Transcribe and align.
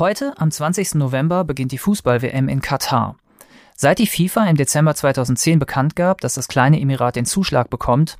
Heute, 0.00 0.32
am 0.38 0.50
20. 0.50 0.94
November, 0.94 1.44
beginnt 1.44 1.72
die 1.72 1.78
Fußball-WM 1.78 2.48
in 2.48 2.62
Katar. 2.62 3.18
Seit 3.76 3.98
die 3.98 4.06
FIFA 4.06 4.46
im 4.46 4.56
Dezember 4.56 4.94
2010 4.94 5.58
bekannt 5.58 5.94
gab, 5.94 6.22
dass 6.22 6.32
das 6.32 6.48
kleine 6.48 6.80
Emirat 6.80 7.16
den 7.16 7.26
Zuschlag 7.26 7.68
bekommt, 7.68 8.16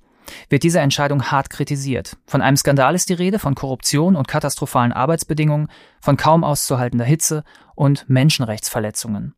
wird 0.50 0.62
diese 0.62 0.80
Entscheidung 0.80 1.30
hart 1.30 1.48
kritisiert. 1.48 2.18
Von 2.26 2.42
einem 2.42 2.58
Skandal 2.58 2.94
ist 2.94 3.08
die 3.08 3.14
Rede, 3.14 3.38
von 3.38 3.54
Korruption 3.54 4.14
und 4.14 4.28
katastrophalen 4.28 4.92
Arbeitsbedingungen, 4.92 5.68
von 6.02 6.18
kaum 6.18 6.44
auszuhaltender 6.44 7.06
Hitze 7.06 7.44
und 7.74 8.04
Menschenrechtsverletzungen. 8.10 9.32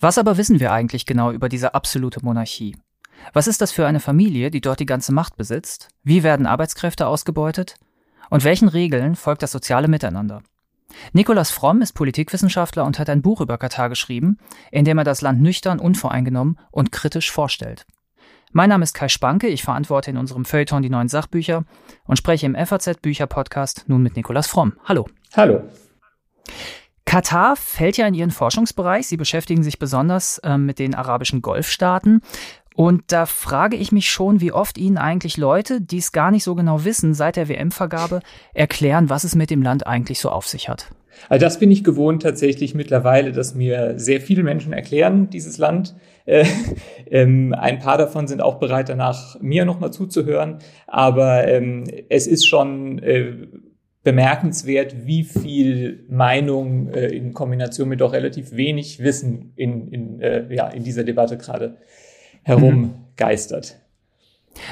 Was 0.00 0.18
aber 0.18 0.36
wissen 0.36 0.58
wir 0.58 0.72
eigentlich 0.72 1.06
genau 1.06 1.30
über 1.30 1.48
diese 1.48 1.76
absolute 1.76 2.24
Monarchie? 2.24 2.76
Was 3.34 3.46
ist 3.46 3.60
das 3.60 3.70
für 3.70 3.86
eine 3.86 4.00
Familie, 4.00 4.50
die 4.50 4.60
dort 4.60 4.80
die 4.80 4.86
ganze 4.86 5.12
Macht 5.12 5.36
besitzt? 5.36 5.90
Wie 6.02 6.24
werden 6.24 6.46
Arbeitskräfte 6.46 7.06
ausgebeutet? 7.06 7.76
Und 8.30 8.42
welchen 8.42 8.66
Regeln 8.66 9.14
folgt 9.14 9.44
das 9.44 9.52
soziale 9.52 9.86
Miteinander? 9.86 10.42
Nikolaus 11.12 11.50
Fromm 11.50 11.82
ist 11.82 11.92
Politikwissenschaftler 11.92 12.84
und 12.84 12.98
hat 12.98 13.08
ein 13.10 13.22
Buch 13.22 13.40
über 13.40 13.58
Katar 13.58 13.88
geschrieben, 13.88 14.38
in 14.70 14.84
dem 14.84 14.98
er 14.98 15.04
das 15.04 15.20
Land 15.20 15.40
nüchtern, 15.40 15.80
unvoreingenommen 15.80 16.58
und 16.70 16.92
kritisch 16.92 17.30
vorstellt. 17.30 17.86
Mein 18.52 18.68
Name 18.68 18.84
ist 18.84 18.94
Kai 18.94 19.08
Spanke, 19.08 19.48
ich 19.48 19.64
verantworte 19.64 20.10
in 20.10 20.16
unserem 20.16 20.44
Feuilleton 20.44 20.82
die 20.82 20.90
neuen 20.90 21.08
Sachbücher 21.08 21.64
und 22.04 22.16
spreche 22.16 22.46
im 22.46 22.54
FAZ 22.54 22.98
Bücher 23.02 23.26
Podcast 23.26 23.84
nun 23.88 24.02
mit 24.02 24.14
Nikolaus 24.14 24.46
Fromm. 24.46 24.74
Hallo. 24.84 25.08
Hallo. 25.36 25.64
Katar 27.04 27.56
fällt 27.56 27.96
ja 27.96 28.06
in 28.06 28.14
Ihren 28.14 28.30
Forschungsbereich. 28.30 29.06
Sie 29.06 29.16
beschäftigen 29.16 29.62
sich 29.62 29.78
besonders 29.78 30.38
äh, 30.38 30.56
mit 30.56 30.78
den 30.78 30.94
arabischen 30.94 31.42
Golfstaaten. 31.42 32.22
Und 32.74 33.04
da 33.08 33.24
frage 33.24 33.76
ich 33.76 33.92
mich 33.92 34.10
schon, 34.10 34.40
wie 34.40 34.50
oft 34.52 34.78
Ihnen 34.78 34.98
eigentlich 34.98 35.36
Leute, 35.36 35.80
die 35.80 35.98
es 35.98 36.10
gar 36.10 36.32
nicht 36.32 36.42
so 36.42 36.56
genau 36.56 36.84
wissen, 36.84 37.14
seit 37.14 37.36
der 37.36 37.48
WM-Vergabe 37.48 38.20
erklären, 38.52 39.08
was 39.08 39.22
es 39.22 39.36
mit 39.36 39.50
dem 39.50 39.62
Land 39.62 39.86
eigentlich 39.86 40.18
so 40.18 40.28
auf 40.28 40.48
sich 40.48 40.68
hat. 40.68 40.90
Also 41.28 41.46
das 41.46 41.60
bin 41.60 41.70
ich 41.70 41.84
gewohnt 41.84 42.22
tatsächlich 42.22 42.74
mittlerweile, 42.74 43.30
dass 43.30 43.54
mir 43.54 43.94
sehr 43.96 44.20
viele 44.20 44.42
Menschen 44.42 44.72
erklären, 44.72 45.30
dieses 45.30 45.58
Land. 45.58 45.94
Äh, 46.26 46.46
ähm, 47.10 47.52
ein 47.52 47.80
paar 47.80 47.98
davon 47.98 48.26
sind 48.26 48.40
auch 48.40 48.54
bereit, 48.58 48.88
danach 48.88 49.38
mir 49.42 49.66
nochmal 49.66 49.92
zuzuhören. 49.92 50.60
Aber 50.86 51.46
ähm, 51.46 51.84
es 52.08 52.26
ist 52.26 52.46
schon 52.46 52.98
äh, 53.00 53.46
bemerkenswert, 54.04 55.04
wie 55.04 55.24
viel 55.24 56.06
Meinung 56.08 56.88
äh, 56.88 57.08
in 57.08 57.34
Kombination 57.34 57.90
mit 57.90 58.00
doch 58.00 58.14
relativ 58.14 58.52
wenig 58.52 59.00
Wissen 59.00 59.52
in, 59.56 59.88
in, 59.88 60.20
äh, 60.22 60.46
ja, 60.54 60.68
in 60.68 60.82
dieser 60.82 61.04
Debatte 61.04 61.36
gerade 61.36 61.76
herumgeistert. 62.44 63.76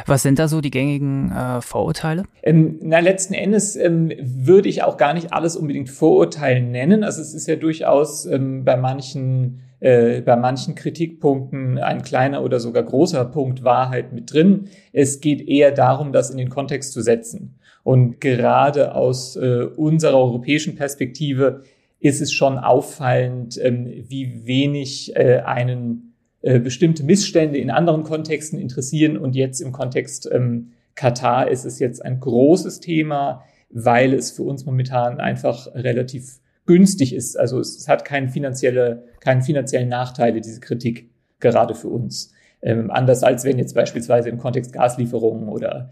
Was 0.07 0.23
sind 0.23 0.39
da 0.39 0.47
so 0.47 0.61
die 0.61 0.71
gängigen 0.71 1.33
äh, 1.33 1.61
Vorurteile? 1.61 2.25
Ähm, 2.43 2.79
na, 2.83 3.01
letzten 3.01 3.35
Endes 3.35 3.75
ähm, 3.75 4.13
würde 4.23 4.69
ich 4.69 4.85
auch 4.85 4.97
gar 4.97 5.13
nicht 5.13 5.33
alles 5.33 5.57
unbedingt 5.57 5.91
Vorurteil 5.91 6.63
nennen. 6.63 7.03
Also 7.03 7.21
es 7.21 7.35
ist 7.35 7.49
ja 7.49 7.57
durchaus 7.57 8.27
ähm, 8.27 8.65
bei 8.65 8.77
manchen 8.77 9.63
äh, 9.81 10.21
bei 10.21 10.37
manchen 10.37 10.77
Kritikpunkten 10.77 11.79
ein 11.79 12.03
kleiner 12.03 12.45
oder 12.45 12.61
sogar 12.61 12.85
großer 12.85 13.25
Punkt 13.25 13.65
Wahrheit 13.65 14.13
mit 14.13 14.33
drin. 14.33 14.69
Es 14.93 15.21
geht 15.21 15.49
eher 15.49 15.73
darum, 15.73 16.13
das 16.13 16.31
in 16.31 16.39
den 16.39 16.51
Kontext 16.51 16.93
zu 16.93 17.01
setzen. 17.03 17.59
Und 17.83 18.21
gerade 18.21 18.95
aus 18.95 19.35
äh, 19.35 19.65
unserer 19.77 20.19
europäischen 20.19 20.77
Perspektive 20.77 21.63
ist 21.99 22.21
es 22.21 22.33
schon 22.33 22.59
auffallend, 22.59 23.59
ähm, 23.61 24.05
wie 24.07 24.47
wenig 24.47 25.17
äh, 25.17 25.41
einen 25.41 26.12
äh, 26.43 26.59
bestimmte 26.59 27.05
Missstände 27.05 27.59
in 27.59 27.71
anderen 27.71 28.03
Kontexten 28.03 28.59
interessieren. 28.59 29.17
Und 29.17 29.35
jetzt 29.35 29.61
im 29.61 29.73
Kontext 29.73 30.29
ähm, 30.31 30.73
Katar 30.95 31.51
ist 31.51 31.65
es 31.65 31.79
jetzt 31.79 32.05
ein 32.05 32.21
großes 32.21 32.81
Thema, 32.81 33.43
weil 33.71 34.13
es 34.13 34.31
für 34.31 34.43
uns 34.43 34.67
momentan 34.67 35.21
einfach 35.21 35.69
relativ 35.75 36.41
günstig 36.67 37.15
ist. 37.15 37.39
Also 37.39 37.59
es, 37.61 37.77
es 37.77 37.89
hat 37.89 38.05
keine 38.05 38.29
finanzielle, 38.29 39.05
keinen 39.21 39.43
finanziellen 39.43 39.89
Nachteile, 39.89 40.41
diese 40.41 40.61
Kritik, 40.61 41.11
gerade 41.41 41.75
für 41.75 41.89
uns. 41.89 42.33
Ähm, 42.61 42.91
anders 42.91 43.23
als 43.23 43.45
wenn 43.45 43.59
jetzt 43.59 43.75
beispielsweise 43.75 44.29
im 44.29 44.39
Kontext 44.39 44.73
Gaslieferungen 44.73 45.49
oder 45.49 45.91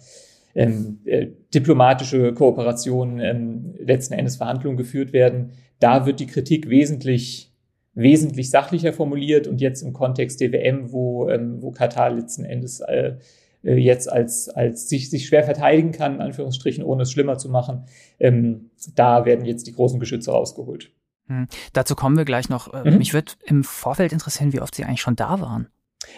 ähm, 0.55 1.01
äh, 1.05 1.29
diplomatische 1.55 2.33
Kooperationen 2.35 3.21
ähm, 3.21 3.75
letzten 3.79 4.15
Endes 4.15 4.37
Verhandlungen 4.37 4.77
geführt 4.77 5.13
werden. 5.13 5.53
Da 5.79 6.07
wird 6.07 6.21
die 6.21 6.27
Kritik 6.27 6.69
wesentlich 6.69 7.50
wesentlich 7.95 8.51
sachlicher 8.51 8.93
formuliert 8.93 9.47
und 9.47 9.61
jetzt 9.61 9.83
im 9.83 9.93
Kontext 9.93 10.41
der 10.41 10.53
WM, 10.53 10.93
wo, 10.93 11.29
ähm, 11.29 11.61
wo 11.61 11.71
Katar 11.71 12.11
letzten 12.11 12.45
Endes 12.45 12.81
äh, 12.81 13.17
äh, 13.63 13.75
jetzt 13.75 14.11
als, 14.11 14.49
als 14.49 14.89
sich, 14.89 15.11
sich 15.11 15.27
schwer 15.27 15.45
verteidigen 15.45 15.93
kann, 15.93 16.17
in 16.17 16.21
Anführungsstrichen, 16.21 16.85
ohne 16.85 17.03
es 17.03 17.13
schlimmer 17.13 17.39
zu 17.39 17.49
machen, 17.49 17.85
ähm, 18.19 18.71
da 18.95 19.25
werden 19.25 19.45
jetzt 19.45 19.67
die 19.67 19.73
großen 19.73 20.01
Geschütze 20.01 20.31
rausgeholt. 20.31 20.91
Hm. 21.27 21.47
Dazu 21.73 21.95
kommen 21.95 22.17
wir 22.17 22.25
gleich 22.25 22.49
noch. 22.49 22.73
Äh, 22.73 22.91
mhm. 22.91 22.99
Mich 22.99 23.15
würde 23.15 23.33
im 23.45 23.65
Vorfeld 23.65 24.13
interessieren, 24.13 24.53
wie 24.53 24.61
oft 24.61 24.75
Sie 24.75 24.85
eigentlich 24.85 25.01
schon 25.01 25.17
da 25.17 25.41
waren. 25.41 25.69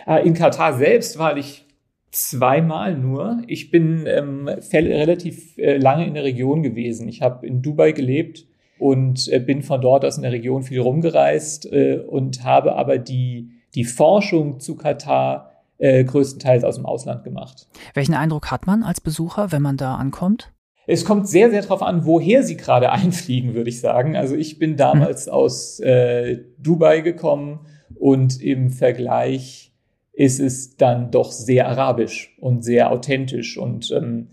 Äh, 0.06 0.26
in 0.26 0.34
Katar 0.34 0.78
selbst 0.78 1.18
war 1.18 1.36
ich 1.36 1.66
zweimal 2.10 2.96
nur. 2.96 3.42
Ich 3.46 3.70
bin 3.70 4.04
ähm, 4.06 4.48
relativ 4.48 5.56
äh, 5.58 5.78
lange 5.78 6.06
in 6.06 6.14
der 6.14 6.24
Region 6.24 6.62
gewesen. 6.62 7.08
Ich 7.08 7.22
habe 7.22 7.46
in 7.46 7.62
Dubai 7.62 7.92
gelebt 7.92 8.46
und 8.82 9.28
äh, 9.28 9.38
bin 9.38 9.62
von 9.62 9.80
dort 9.80 10.04
aus 10.04 10.16
in 10.16 10.24
der 10.24 10.32
Region 10.32 10.64
viel 10.64 10.80
rumgereist 10.80 11.72
äh, 11.72 11.98
und 11.98 12.42
habe 12.42 12.74
aber 12.74 12.98
die, 12.98 13.52
die 13.76 13.84
Forschung 13.84 14.58
zu 14.58 14.74
Katar 14.74 15.52
äh, 15.78 16.02
größtenteils 16.02 16.64
aus 16.64 16.76
dem 16.76 16.84
Ausland 16.84 17.22
gemacht. 17.22 17.68
Welchen 17.94 18.14
Eindruck 18.14 18.50
hat 18.50 18.66
man 18.66 18.82
als 18.82 19.00
Besucher, 19.00 19.52
wenn 19.52 19.62
man 19.62 19.76
da 19.76 19.94
ankommt? 19.94 20.52
Es 20.88 21.04
kommt 21.04 21.28
sehr, 21.28 21.50
sehr 21.52 21.62
darauf 21.62 21.80
an, 21.80 22.04
woher 22.06 22.42
Sie 22.42 22.56
gerade 22.56 22.90
einfliegen, 22.92 23.54
würde 23.54 23.70
ich 23.70 23.80
sagen. 23.80 24.16
Also 24.16 24.34
ich 24.34 24.58
bin 24.58 24.76
damals 24.76 25.26
hm. 25.26 25.32
aus 25.32 25.78
äh, 25.78 26.40
Dubai 26.58 27.02
gekommen 27.02 27.60
und 27.94 28.42
im 28.42 28.70
Vergleich 28.70 29.72
ist 30.12 30.40
es 30.40 30.76
dann 30.76 31.12
doch 31.12 31.30
sehr 31.30 31.68
arabisch 31.68 32.36
und 32.40 32.64
sehr 32.64 32.90
authentisch 32.90 33.56
und 33.56 33.92
ähm, 33.92 34.30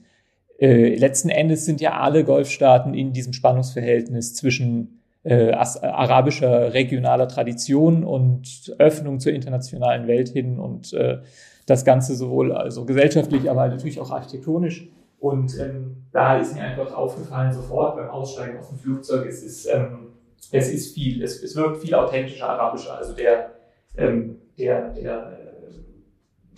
äh, 0.59 0.96
letzten 0.96 1.30
Endes 1.30 1.66
sind 1.66 1.81
ja 1.81 2.00
alle 2.00 2.24
Golfstaaten 2.24 2.94
in 2.94 3.14
diesem 3.14 3.34
Spannungsverhältnis 3.34 4.36
zwischen 4.36 5.02
äh, 5.24 5.52
arabischer 5.52 6.74
regionaler 6.74 7.28
Tradition 7.28 8.03
und 8.03 8.74
Öffnung 8.78 9.20
zur 9.20 9.34
internationalen 9.34 10.08
Welt 10.08 10.30
hin 10.30 10.59
und 10.59 10.94
äh, 10.94 11.20
das 11.66 11.86
Ganze 11.86 12.16
sowohl 12.16 12.52
also 12.52 12.86
gesellschaftlich, 12.86 13.50
aber 13.50 13.68
natürlich 13.68 14.00
auch 14.00 14.12
architektonisch. 14.12 14.88
Und 15.20 15.58
ähm, 15.59 15.97
da 16.12 16.38
ist 16.38 16.56
mir 16.56 16.64
einfach 16.64 16.94
aufgefallen 16.94 17.52
sofort 17.52 17.97
beim 17.97 18.09
Aussteigen 18.09 18.58
aus 18.58 18.70
dem 18.70 18.80
Flugzeug, 18.80 19.28
es 19.28 19.44
ist, 19.44 19.66
ähm, 19.66 20.14
es 20.52 20.72
ist 20.72 20.94
viel, 20.94 21.22
es, 21.22 21.44
es 21.44 21.56
wirkt 21.56 21.84
viel 21.84 21.94
authentischer, 21.94 22.50
arabischer. 22.50 22.97
Also 22.97 23.14
der, 23.14 23.52
ähm, 23.97 24.38
der, 24.58 24.94
der 24.94 25.39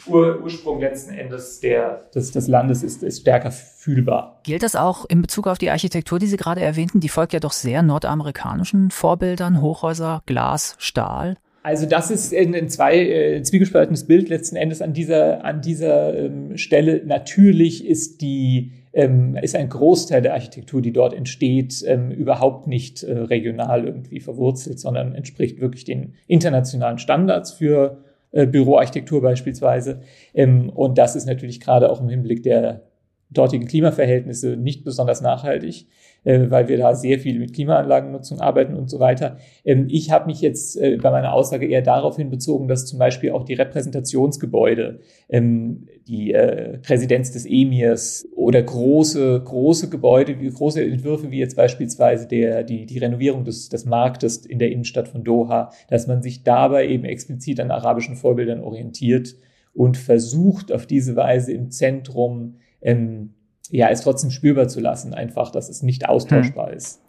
Ur 0.07 0.41
Ursprung 0.44 0.79
letzten 0.79 1.13
Endes 1.13 1.59
der, 1.59 2.09
des, 2.13 2.31
des 2.31 2.47
Landes 2.47 2.84
ist, 2.84 3.03
ist 3.03 3.22
stärker 3.22 3.51
fühlbar. 3.51 4.39
Gilt 4.44 4.63
das 4.63 4.75
auch 4.75 5.06
in 5.06 5.22
Bezug 5.22 5.47
auf 5.47 5.57
die 5.57 5.69
Architektur, 5.69 6.19
die 6.19 6.28
Sie 6.28 6.38
gerade 6.38 6.62
erwähnten? 6.62 7.00
Die 7.00 7.09
folgt 7.09 7.34
ja 7.34 7.39
doch 7.39 7.51
sehr 7.51 7.81
nordamerikanischen 7.81 8.91
Vorbildern, 8.91 9.62
Hochhäuser, 9.62 10.22
Glas, 10.25 10.75
Stahl. 10.79 11.38
Also 11.63 11.85
das 11.85 12.09
ist 12.09 12.34
ein, 12.34 12.56
ein 12.56 12.69
zwei 12.69 12.97
äh, 12.97 13.44
zwiegespaltenes 13.44 14.07
Bild 14.07 14.29
letzten 14.29 14.56
Endes 14.56 14.81
an 14.81 14.94
dieser 14.94 15.45
an 15.45 15.62
dieser 15.62 16.18
ähm, 16.18 16.57
Stelle. 16.57 17.03
Natürlich 17.06 17.85
ist 17.85 18.22
die 18.22 18.72
ähm, 18.94 19.38
ist 19.41 19.56
ein 19.56 19.69
Großteil 19.69 20.23
der 20.23 20.33
Architektur, 20.33 20.81
die 20.81 20.91
dort 20.91 21.13
entsteht, 21.13 21.83
ähm, 21.85 22.12
überhaupt 22.12 22.68
nicht 22.68 23.03
äh, 23.03 23.13
regional 23.13 23.85
irgendwie 23.85 24.19
verwurzelt, 24.19 24.79
sondern 24.79 25.13
entspricht 25.13 25.62
wirklich 25.62 25.85
den 25.85 26.16
internationalen 26.28 26.97
Standards 26.97 27.53
für 27.53 28.00
äh, 28.06 28.10
Büroarchitektur 28.31 29.22
beispielsweise. 29.22 30.02
Ähm, 30.34 30.69
und 30.69 30.97
das 30.97 31.16
ist 31.16 31.25
natürlich 31.25 31.59
gerade 31.59 31.90
auch 31.90 32.01
im 32.01 32.10
Hinblick 32.10 32.44
der 32.44 32.90
dortigen 33.31 33.66
Klimaverhältnisse 33.66 34.57
nicht 34.57 34.83
besonders 34.83 35.22
nachhaltig, 35.22 35.88
äh, 36.24 36.50
weil 36.50 36.68
wir 36.68 36.78
da 36.78 36.94
sehr 36.94 37.18
viel 37.18 37.39
mit 37.39 37.54
Klimaanlagennutzung 37.54 38.42
arbeiten 38.42 38.75
und 38.75 38.89
so 38.89 39.00
weiter. 39.00 39.38
Ähm, 39.63 39.88
ich 39.89 40.12
habe 40.12 40.25
mich 40.25 40.42
jetzt 40.42 40.78
äh, 40.78 40.98
bei 40.98 41.12
meiner 41.12 41.33
Aussage 41.33 41.66
eher 41.66 41.81
daraufhin 41.81 42.30
bezogen, 42.30 42.68
dass 42.68 42.86
zum 42.86 43.00
Beispiel 43.00 43.31
auch 43.31 43.45
die 43.45 43.54
Repräsentationsgebäude, 43.54 45.00
ähm, 45.30 45.88
die 46.07 46.33
äh, 46.33 46.80
Residenz 46.88 47.31
des 47.31 47.45
Emirs 47.45 48.28
oder 48.36 48.62
große, 48.62 49.42
große 49.44 49.89
Gebäude, 49.89 50.39
wie 50.42 50.50
große 50.50 50.84
Entwürfe 50.84 51.31
wie 51.31 51.39
jetzt 51.39 51.56
beispielsweise 51.56 52.27
der, 52.27 52.63
die, 52.63 52.86
die 52.86 52.98
Renovierung 52.98 53.45
des, 53.45 53.69
des 53.69 53.86
Marktes 53.86 54.45
in 54.45 54.60
der 54.60 54.72
Innenstadt 54.72 55.07
von 55.07 55.24
Doha, 55.24 55.72
dass 55.89 56.07
man 56.07 56.22
sich 56.22 56.44
dabei 56.44 56.88
eben 56.88 57.06
explizit 57.06 57.62
an 57.62 57.72
arabischen 57.72 58.18
Vorbildern 58.18 58.62
orientiert 58.62 59.36
und 59.74 59.95
versucht 59.95 60.72
auf 60.72 60.86
diese 60.86 61.16
Weise 61.16 61.54
im 61.54 61.72
Zentrum 61.72 62.56
ähm, 62.81 63.33
ja, 63.69 63.89
es 63.89 64.01
trotzdem 64.01 64.31
spürbar 64.31 64.68
zu 64.68 64.80
lassen, 64.80 65.13
einfach, 65.13 65.51
dass 65.51 65.69
es 65.69 65.81
nicht 65.81 66.07
austauschbar 66.07 66.69
hm. 66.69 66.78
ist. 66.78 67.01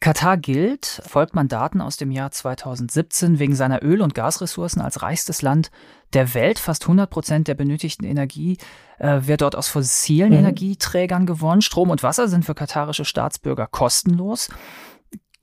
Katar 0.00 0.36
gilt, 0.36 1.02
folgt 1.06 1.34
man 1.34 1.48
Daten 1.48 1.80
aus 1.80 1.96
dem 1.96 2.10
Jahr 2.10 2.30
2017, 2.30 3.38
wegen 3.38 3.54
seiner 3.54 3.82
Öl- 3.82 4.02
und 4.02 4.14
Gasressourcen 4.14 4.82
als 4.82 5.00
reichstes 5.00 5.40
Land 5.40 5.70
der 6.12 6.34
Welt. 6.34 6.58
Fast 6.58 6.82
100 6.82 7.08
Prozent 7.08 7.48
der 7.48 7.54
benötigten 7.54 8.04
Energie 8.04 8.58
äh, 8.98 9.20
wird 9.22 9.40
dort 9.40 9.56
aus 9.56 9.68
fossilen 9.68 10.32
mhm. 10.32 10.40
Energieträgern 10.40 11.24
gewonnen. 11.24 11.62
Strom 11.62 11.88
und 11.88 12.02
Wasser 12.02 12.28
sind 12.28 12.44
für 12.44 12.54
katarische 12.54 13.06
Staatsbürger 13.06 13.66
kostenlos. 13.66 14.50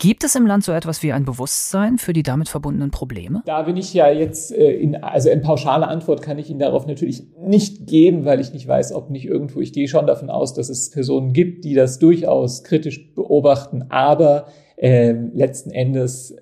Gibt 0.02 0.24
es 0.24 0.34
im 0.34 0.48
Land 0.48 0.64
so 0.64 0.72
etwas 0.72 1.04
wie 1.04 1.12
ein 1.12 1.26
Bewusstsein 1.26 2.00
für 2.00 2.12
die 2.12 2.24
damit 2.24 2.50
verbundenen 2.50 2.90
Probleme? 2.90 3.44
Da 3.46 3.62
bin 3.62 3.78
ich 3.78 3.94
ja 3.94 4.10
jetzt, 4.10 4.52
äh, 4.52 4.72
in, 4.72 4.96
also 4.96 5.30
eine 5.30 5.42
pauschale 5.42 5.88
Antwort 5.88 6.24
kann 6.24 6.40
ich 6.40 6.50
Ihnen 6.50 6.58
darauf 6.58 6.88
natürlich 6.88 7.22
nicht 7.40 7.86
geben, 7.86 8.26
weil 8.26 8.40
ich 8.40 8.52
nicht 8.52 8.68
weiß, 8.68 8.94
ob 8.94 9.12
nicht 9.12 9.26
irgendwo, 9.26 9.60
ich 9.60 9.74
gehe 9.74 9.88
schon 9.88 10.08
davon 10.08 10.32
aus, 10.32 10.56
dass 10.56 10.70
es 10.70 10.90
Personen 10.90 11.34
gibt, 11.34 11.66
die 11.66 11.76
das 11.76 12.00
durchaus 12.00 12.64
kritisch 12.64 13.14
beobachten, 13.14 13.86
aber 13.90 14.48
äh, 14.76 15.12
letzten 15.12 15.70
Endes 15.70 16.36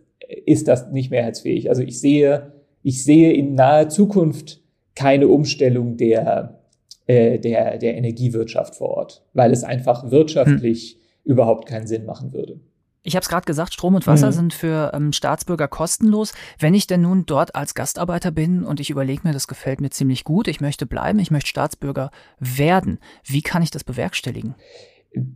ist 0.46 0.70
das 0.70 0.90
nicht 0.92 1.12
mehrheitsfähig. 1.12 1.68
Also 1.68 1.82
ich 1.82 2.00
sehe, 2.00 2.54
ich 2.82 3.04
sehe 3.04 3.34
in 3.34 3.56
naher 3.56 3.90
Zukunft 3.90 4.62
keine 4.96 5.28
Umstellung 5.28 5.98
der, 5.98 6.62
äh, 7.08 7.40
der, 7.40 7.78
der 7.78 7.98
Energiewirtschaft 7.98 8.76
vor 8.76 8.92
Ort, 8.92 9.26
weil 9.34 9.52
es 9.52 9.66
einfach 9.66 10.12
wirtschaftlich 10.12 10.94
hm. 10.94 11.32
überhaupt 11.34 11.68
keinen 11.68 11.88
Sinn 11.88 12.06
machen 12.06 12.32
würde. 12.32 12.62
Ich 13.02 13.16
habe 13.16 13.24
es 13.24 13.30
gerade 13.30 13.46
gesagt, 13.46 13.74
Strom 13.74 13.96
und 13.96 14.08
Wasser 14.08 14.28
mhm. 14.28 14.34
sind 14.34 14.54
für 14.54 14.92
ähm, 14.94 15.14
Staatsbürger 15.14 15.68
kostenlos. 15.70 16.34
Wenn 16.58 16.74
ich 16.74 16.86
denn 16.86 17.02
nun 17.02 17.26
dort 17.26 17.56
als 17.56 17.74
Gastarbeiter 17.74 18.32
bin 18.32 18.64
und 18.64 18.80
ich 18.80 18.90
überlege 18.90 19.22
mir, 19.24 19.34
das 19.34 19.48
gefällt 19.48 19.80
mir 19.80 19.90
ziemlich 19.90 20.26
gut, 20.26 20.48
ich 20.48 20.60
möchte 20.60 20.86
bleiben, 20.86 21.20
ich 21.20 21.32
möchte 21.32 21.50
Staatsbürger 21.50 22.12
werden, 22.40 23.00
wie 23.24 23.42
kann 23.42 23.62
ich 23.62 23.72
das 23.72 23.86
bewerkstelligen? 23.86 24.56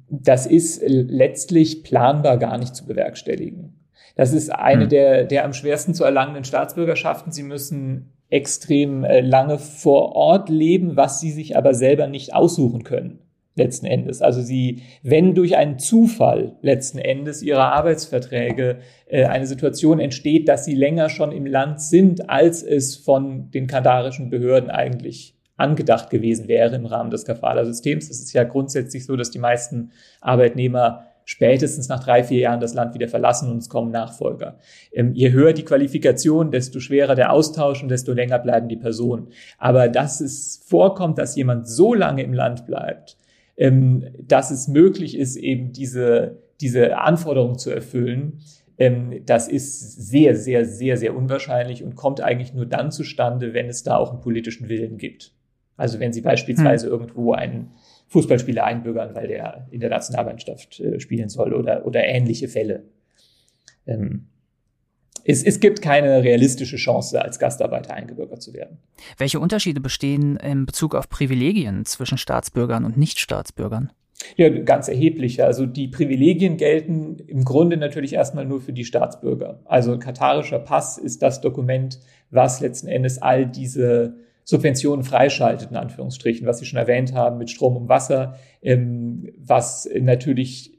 Das 0.09 0.45
ist 0.45 0.81
letztlich 0.85 1.83
planbar 1.83 2.37
gar 2.37 2.57
nicht 2.57 2.75
zu 2.75 2.85
bewerkstelligen. 2.85 3.79
Das 4.15 4.33
ist 4.33 4.49
eine 4.49 4.85
mhm. 4.85 4.89
der, 4.89 5.23
der 5.23 5.45
am 5.45 5.53
schwersten 5.53 5.95
zu 5.95 6.03
erlangenden 6.03 6.43
Staatsbürgerschaften. 6.43 7.31
Sie 7.31 7.43
müssen 7.43 8.11
extrem 8.29 9.05
äh, 9.05 9.21
lange 9.21 9.57
vor 9.57 10.15
Ort 10.15 10.49
leben, 10.49 10.97
was 10.97 11.21
sie 11.21 11.31
sich 11.31 11.55
aber 11.55 11.73
selber 11.73 12.07
nicht 12.07 12.33
aussuchen 12.33 12.83
können 12.83 13.22
letzten 13.55 13.85
Endes. 13.85 14.21
Also 14.21 14.41
sie, 14.41 14.83
wenn 15.03 15.35
durch 15.35 15.55
einen 15.55 15.79
Zufall 15.79 16.55
letzten 16.61 16.97
Endes 16.97 17.41
ihrer 17.41 17.73
Arbeitsverträge 17.73 18.79
äh, 19.07 19.25
eine 19.25 19.45
Situation 19.45 19.99
entsteht, 19.99 20.47
dass 20.47 20.65
sie 20.65 20.75
länger 20.75 21.09
schon 21.09 21.31
im 21.31 21.45
Land 21.45 21.81
sind, 21.81 22.29
als 22.29 22.63
es 22.63 22.95
von 22.95 23.51
den 23.51 23.67
kadarischen 23.67 24.29
Behörden 24.29 24.69
eigentlich 24.69 25.35
angedacht 25.55 26.09
gewesen 26.09 26.47
wäre 26.47 26.75
im 26.75 26.85
Rahmen 26.85 27.11
des 27.11 27.25
Kafala-Systems. 27.25 28.09
Es 28.09 28.19
ist 28.21 28.33
ja 28.33 28.43
grundsätzlich 28.43 29.05
so, 29.05 29.15
dass 29.15 29.29
die 29.29 29.39
meisten 29.39 29.91
Arbeitnehmer 30.19 31.05
spätestens 31.25 31.87
nach 31.87 32.03
drei, 32.03 32.23
vier 32.23 32.39
Jahren 32.39 32.59
das 32.59 32.73
Land 32.73 32.93
wieder 32.93 33.07
verlassen 33.07 33.49
und 33.49 33.59
es 33.59 33.69
kommen 33.69 33.91
Nachfolger. 33.91 34.57
Ähm, 34.91 35.13
je 35.13 35.31
höher 35.31 35.53
die 35.53 35.63
Qualifikation, 35.63 36.51
desto 36.51 36.79
schwerer 36.79 37.15
der 37.15 37.31
Austausch 37.31 37.81
und 37.81 37.89
desto 37.89 38.13
länger 38.13 38.39
bleiben 38.39 38.67
die 38.67 38.77
Personen. 38.77 39.27
Aber 39.57 39.87
dass 39.87 40.19
es 40.21 40.61
vorkommt, 40.65 41.17
dass 41.17 41.35
jemand 41.35 41.67
so 41.67 41.93
lange 41.93 42.23
im 42.23 42.33
Land 42.33 42.65
bleibt, 42.65 43.17
ähm, 43.57 44.05
dass 44.19 44.51
es 44.51 44.67
möglich 44.67 45.17
ist, 45.17 45.35
eben 45.35 45.71
diese, 45.71 46.43
diese 46.61 46.97
Anforderungen 46.97 47.57
zu 47.57 47.71
erfüllen. 47.71 48.39
Ähm, 48.77 49.21
das 49.25 49.47
ist 49.47 50.09
sehr, 50.09 50.35
sehr, 50.35 50.65
sehr, 50.65 50.97
sehr 50.97 51.15
unwahrscheinlich 51.15 51.83
und 51.83 51.95
kommt 51.95 52.21
eigentlich 52.21 52.53
nur 52.53 52.65
dann 52.65 52.91
zustande, 52.91 53.53
wenn 53.53 53.67
es 53.67 53.83
da 53.83 53.97
auch 53.97 54.11
einen 54.11 54.21
politischen 54.21 54.69
Willen 54.69 54.97
gibt. 54.97 55.33
Also 55.77 55.99
wenn 55.99 56.13
Sie 56.13 56.21
beispielsweise 56.21 56.87
hm. 56.87 56.93
irgendwo 56.93 57.33
einen 57.33 57.71
Fußballspieler 58.07 58.63
einbürgern, 58.63 59.15
weil 59.15 59.27
der 59.27 59.67
in 59.71 59.79
der 59.79 59.89
Nationalmannschaft 59.89 60.79
äh, 60.79 60.99
spielen 60.99 61.29
soll 61.29 61.53
oder, 61.53 61.85
oder 61.85 62.03
ähnliche 62.03 62.47
Fälle. 62.47 62.83
Ähm, 63.87 64.27
es, 65.23 65.43
es 65.43 65.59
gibt 65.59 65.81
keine 65.81 66.23
realistische 66.23 66.75
Chance, 66.75 67.21
als 67.21 67.39
Gastarbeiter 67.39 67.93
eingebürgert 67.93 68.41
zu 68.41 68.53
werden. 68.53 68.77
Welche 69.17 69.39
Unterschiede 69.39 69.79
bestehen 69.79 70.37
in 70.37 70.65
Bezug 70.65 70.95
auf 70.95 71.09
Privilegien 71.09 71.85
zwischen 71.85 72.17
Staatsbürgern 72.17 72.85
und 72.85 72.97
Nichtstaatsbürgern? 72.97 73.91
Ja, 74.35 74.49
ganz 74.49 74.87
erhebliche. 74.87 75.45
Also 75.45 75.65
die 75.65 75.87
Privilegien 75.87 76.57
gelten 76.57 77.17
im 77.27 77.43
Grunde 77.43 77.77
natürlich 77.77 78.13
erstmal 78.13 78.45
nur 78.45 78.61
für 78.61 78.73
die 78.73 78.85
Staatsbürger. 78.85 79.59
Also 79.65 79.93
ein 79.93 79.99
katarischer 79.99 80.59
Pass 80.59 80.97
ist 80.97 81.21
das 81.21 81.41
Dokument, 81.41 81.99
was 82.29 82.61
letzten 82.61 82.87
Endes 82.87 83.21
all 83.21 83.45
diese 83.45 84.15
Subventionen 84.43 85.05
freischaltet, 85.05 85.71
in 85.71 85.77
Anführungsstrichen, 85.77 86.45
was 86.45 86.59
Sie 86.59 86.65
schon 86.65 86.79
erwähnt 86.79 87.13
haben 87.13 87.37
mit 87.37 87.49
Strom 87.49 87.77
und 87.77 87.89
Wasser, 87.89 88.35
ähm, 88.61 89.31
was 89.37 89.89
natürlich 89.99 90.73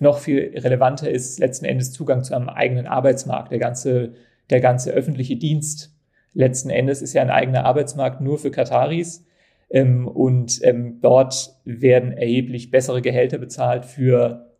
noch 0.00 0.18
viel 0.18 0.52
relevanter 0.54 1.10
ist 1.10 1.38
letzten 1.38 1.64
Endes 1.64 1.92
Zugang 1.92 2.22
zu 2.22 2.34
einem 2.34 2.48
eigenen 2.48 2.86
Arbeitsmarkt. 2.86 3.50
Der 3.50 3.58
ganze, 3.58 4.12
der 4.50 4.60
ganze 4.60 4.92
öffentliche 4.92 5.36
Dienst 5.36 5.94
letzten 6.34 6.70
Endes 6.70 7.00
ist 7.00 7.14
ja 7.14 7.22
ein 7.22 7.30
eigener 7.30 7.64
Arbeitsmarkt 7.64 8.20
nur 8.20 8.38
für 8.38 8.50
Kataris. 8.50 9.24
Ähm, 9.70 10.06
und 10.06 10.60
ähm, 10.62 11.00
dort 11.00 11.56
werden 11.64 12.12
erheblich 12.12 12.70
bessere 12.70 13.02
Gehälter 13.02 13.38
bezahlt 13.38 13.84
für 13.84 14.52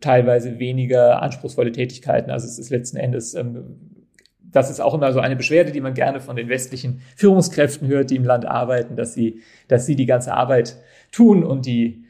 teilweise 0.00 0.58
weniger 0.58 1.22
anspruchsvolle 1.22 1.72
Tätigkeiten. 1.72 2.30
Also 2.30 2.46
es 2.46 2.58
ist 2.58 2.70
letzten 2.70 2.98
Endes, 2.98 3.34
ähm, 3.34 3.96
das 4.38 4.70
ist 4.70 4.80
auch 4.80 4.94
immer 4.94 5.12
so 5.12 5.20
eine 5.20 5.36
Beschwerde, 5.36 5.72
die 5.72 5.80
man 5.80 5.94
gerne 5.94 6.20
von 6.20 6.36
den 6.36 6.48
westlichen 6.48 7.00
Führungskräften 7.16 7.88
hört, 7.88 8.10
die 8.10 8.16
im 8.16 8.24
Land 8.24 8.46
arbeiten, 8.46 8.96
dass 8.96 9.14
sie, 9.14 9.40
dass 9.66 9.86
sie 9.86 9.96
die 9.96 10.06
ganze 10.06 10.34
Arbeit 10.34 10.76
tun 11.10 11.42
und 11.42 11.66
die 11.66 12.04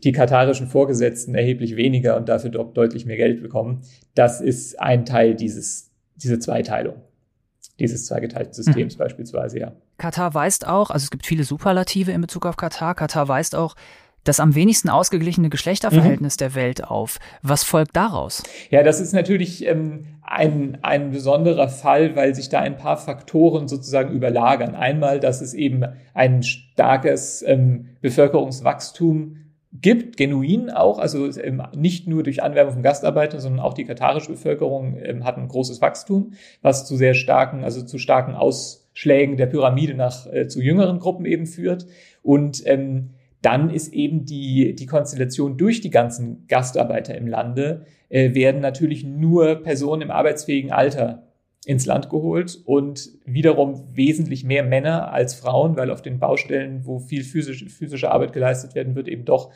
die 0.00 0.12
katarischen 0.12 0.66
Vorgesetzten 0.66 1.34
erheblich 1.34 1.76
weniger 1.76 2.16
und 2.16 2.28
dafür 2.28 2.50
doch 2.50 2.72
deutlich 2.72 3.06
mehr 3.06 3.16
Geld 3.16 3.42
bekommen. 3.42 3.82
Das 4.14 4.40
ist 4.40 4.80
ein 4.80 5.04
Teil 5.04 5.34
dieses, 5.34 5.90
diese 6.16 6.38
Zweiteilung 6.38 6.96
dieses 7.80 8.06
zweigeteilten 8.06 8.52
Systems 8.52 8.94
mhm. 8.94 8.98
beispielsweise, 8.98 9.58
ja. 9.58 9.72
Katar 9.98 10.34
weist 10.34 10.66
auch, 10.66 10.90
also 10.90 11.04
es 11.04 11.10
gibt 11.10 11.26
viele 11.26 11.44
Superlative 11.44 12.12
in 12.12 12.20
Bezug 12.20 12.46
auf 12.46 12.56
Katar, 12.56 12.94
Katar 12.94 13.26
weist 13.26 13.56
auch 13.56 13.74
das 14.22 14.38
am 14.38 14.54
wenigsten 14.54 14.90
ausgeglichene 14.90 15.48
Geschlechterverhältnis 15.48 16.36
mhm. 16.36 16.38
der 16.38 16.54
Welt 16.54 16.84
auf. 16.84 17.18
Was 17.42 17.64
folgt 17.64 17.96
daraus? 17.96 18.42
Ja, 18.68 18.82
das 18.82 19.00
ist 19.00 19.14
natürlich 19.14 19.66
ähm, 19.66 20.18
ein, 20.22 20.78
ein 20.82 21.10
besonderer 21.10 21.68
Fall, 21.68 22.16
weil 22.16 22.34
sich 22.34 22.50
da 22.50 22.60
ein 22.60 22.76
paar 22.76 22.98
Faktoren 22.98 23.66
sozusagen 23.66 24.12
überlagern. 24.14 24.74
Einmal, 24.74 25.20
dass 25.20 25.40
es 25.40 25.54
eben 25.54 25.84
ein 26.12 26.42
starkes 26.42 27.42
ähm, 27.46 27.88
Bevölkerungswachstum 28.02 29.38
gibt, 29.72 30.16
genuin 30.16 30.70
auch, 30.70 30.98
also 30.98 31.28
ähm, 31.40 31.62
nicht 31.76 32.08
nur 32.08 32.22
durch 32.22 32.42
Anwerbung 32.42 32.74
von 32.74 32.82
Gastarbeitern, 32.82 33.40
sondern 33.40 33.60
auch 33.60 33.74
die 33.74 33.84
katarische 33.84 34.32
Bevölkerung 34.32 34.96
ähm, 35.00 35.24
hat 35.24 35.36
ein 35.36 35.48
großes 35.48 35.80
Wachstum, 35.80 36.32
was 36.60 36.86
zu 36.86 36.96
sehr 36.96 37.14
starken, 37.14 37.62
also 37.62 37.82
zu 37.82 37.98
starken 37.98 38.34
Ausschlägen 38.34 39.36
der 39.36 39.46
Pyramide 39.46 39.94
nach 39.94 40.26
äh, 40.32 40.48
zu 40.48 40.60
jüngeren 40.60 40.98
Gruppen 40.98 41.24
eben 41.24 41.46
führt. 41.46 41.86
Und 42.22 42.66
ähm, 42.66 43.10
dann 43.42 43.70
ist 43.70 43.92
eben 43.92 44.24
die, 44.24 44.74
die 44.74 44.86
Konstellation 44.86 45.56
durch 45.56 45.80
die 45.80 45.90
ganzen 45.90 46.46
Gastarbeiter 46.48 47.14
im 47.16 47.28
Lande, 47.28 47.86
äh, 48.08 48.34
werden 48.34 48.60
natürlich 48.60 49.04
nur 49.04 49.62
Personen 49.62 50.02
im 50.02 50.10
arbeitsfähigen 50.10 50.72
Alter 50.72 51.29
ins 51.64 51.84
Land 51.84 52.08
geholt 52.08 52.58
und 52.64 53.10
wiederum 53.24 53.84
wesentlich 53.94 54.44
mehr 54.44 54.64
Männer 54.64 55.12
als 55.12 55.34
Frauen, 55.34 55.76
weil 55.76 55.90
auf 55.90 56.00
den 56.00 56.18
Baustellen, 56.18 56.86
wo 56.86 56.98
viel 56.98 57.22
physische, 57.22 57.68
physische 57.68 58.10
Arbeit 58.10 58.32
geleistet 58.32 58.74
werden 58.74 58.94
wird, 58.94 59.08
eben 59.08 59.26
doch 59.26 59.52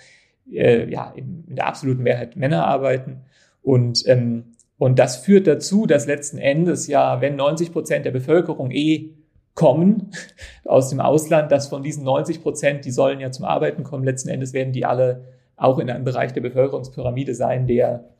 äh, 0.53 0.91
ja, 0.91 1.13
in 1.17 1.45
der 1.55 1.67
absoluten 1.67 2.03
Mehrheit 2.03 2.37
Männer 2.37 2.67
arbeiten. 2.67 3.23
Und, 3.63 4.07
ähm, 4.07 4.53
und 4.77 4.99
das 4.99 5.17
führt 5.17 5.47
dazu, 5.47 5.87
dass 5.87 6.07
letzten 6.07 6.37
Endes 6.37 6.89
ja, 6.89 7.23
wenn 7.23 7.37
90 7.37 7.73
Prozent 7.73 8.05
der 8.05 8.11
Bevölkerung 8.11 8.71
eh 8.71 9.15
kommen 9.55 10.11
aus 10.67 10.91
dem 10.91 11.01
Ausland, 11.01 11.51
dass 11.53 11.69
von 11.69 11.83
diesen 11.83 12.05
90 12.05 12.43
Prozent, 12.43 12.85
die 12.85 12.91
sollen 12.91 13.21
ja 13.21 13.31
zum 13.31 13.47
Arbeiten 13.47 13.83
kommen, 13.83 14.05
letzten 14.05 14.29
Endes 14.29 14.53
werden 14.53 14.73
die 14.73 14.85
alle 14.85 15.25
auch 15.57 15.79
in 15.79 15.89
einem 15.89 16.05
Bereich 16.05 16.33
der 16.33 16.41
Bevölkerungspyramide 16.43 17.35
sein, 17.35 17.67
der, 17.67 18.11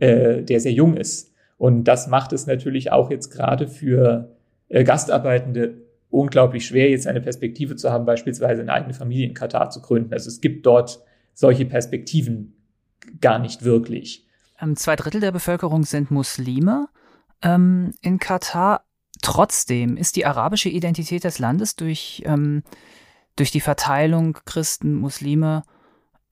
äh, 0.00 0.42
der 0.42 0.58
sehr 0.60 0.72
jung 0.72 0.96
ist. 0.96 1.29
Und 1.60 1.84
das 1.84 2.06
macht 2.06 2.32
es 2.32 2.46
natürlich 2.46 2.90
auch 2.90 3.10
jetzt 3.10 3.28
gerade 3.28 3.68
für 3.68 4.34
äh, 4.70 4.82
Gastarbeitende 4.82 5.82
unglaublich 6.08 6.66
schwer, 6.66 6.88
jetzt 6.88 7.06
eine 7.06 7.20
Perspektive 7.20 7.76
zu 7.76 7.92
haben, 7.92 8.06
beispielsweise 8.06 8.62
eine 8.62 8.72
eigene 8.72 8.94
Familie 8.94 9.26
in 9.26 9.34
Katar 9.34 9.68
zu 9.68 9.82
gründen. 9.82 10.14
Also 10.14 10.28
es 10.28 10.40
gibt 10.40 10.64
dort 10.64 11.04
solche 11.34 11.66
Perspektiven 11.66 12.54
gar 13.20 13.38
nicht 13.38 13.62
wirklich. 13.62 14.26
Ähm, 14.58 14.74
zwei 14.74 14.96
Drittel 14.96 15.20
der 15.20 15.32
Bevölkerung 15.32 15.84
sind 15.84 16.10
Muslime 16.10 16.88
ähm, 17.42 17.92
in 18.00 18.18
Katar. 18.18 18.86
Trotzdem 19.20 19.98
ist 19.98 20.16
die 20.16 20.24
arabische 20.24 20.70
Identität 20.70 21.24
des 21.24 21.38
Landes 21.38 21.76
durch, 21.76 22.22
ähm, 22.24 22.62
durch 23.36 23.50
die 23.50 23.60
Verteilung 23.60 24.38
Christen, 24.46 24.94
Muslime, 24.94 25.64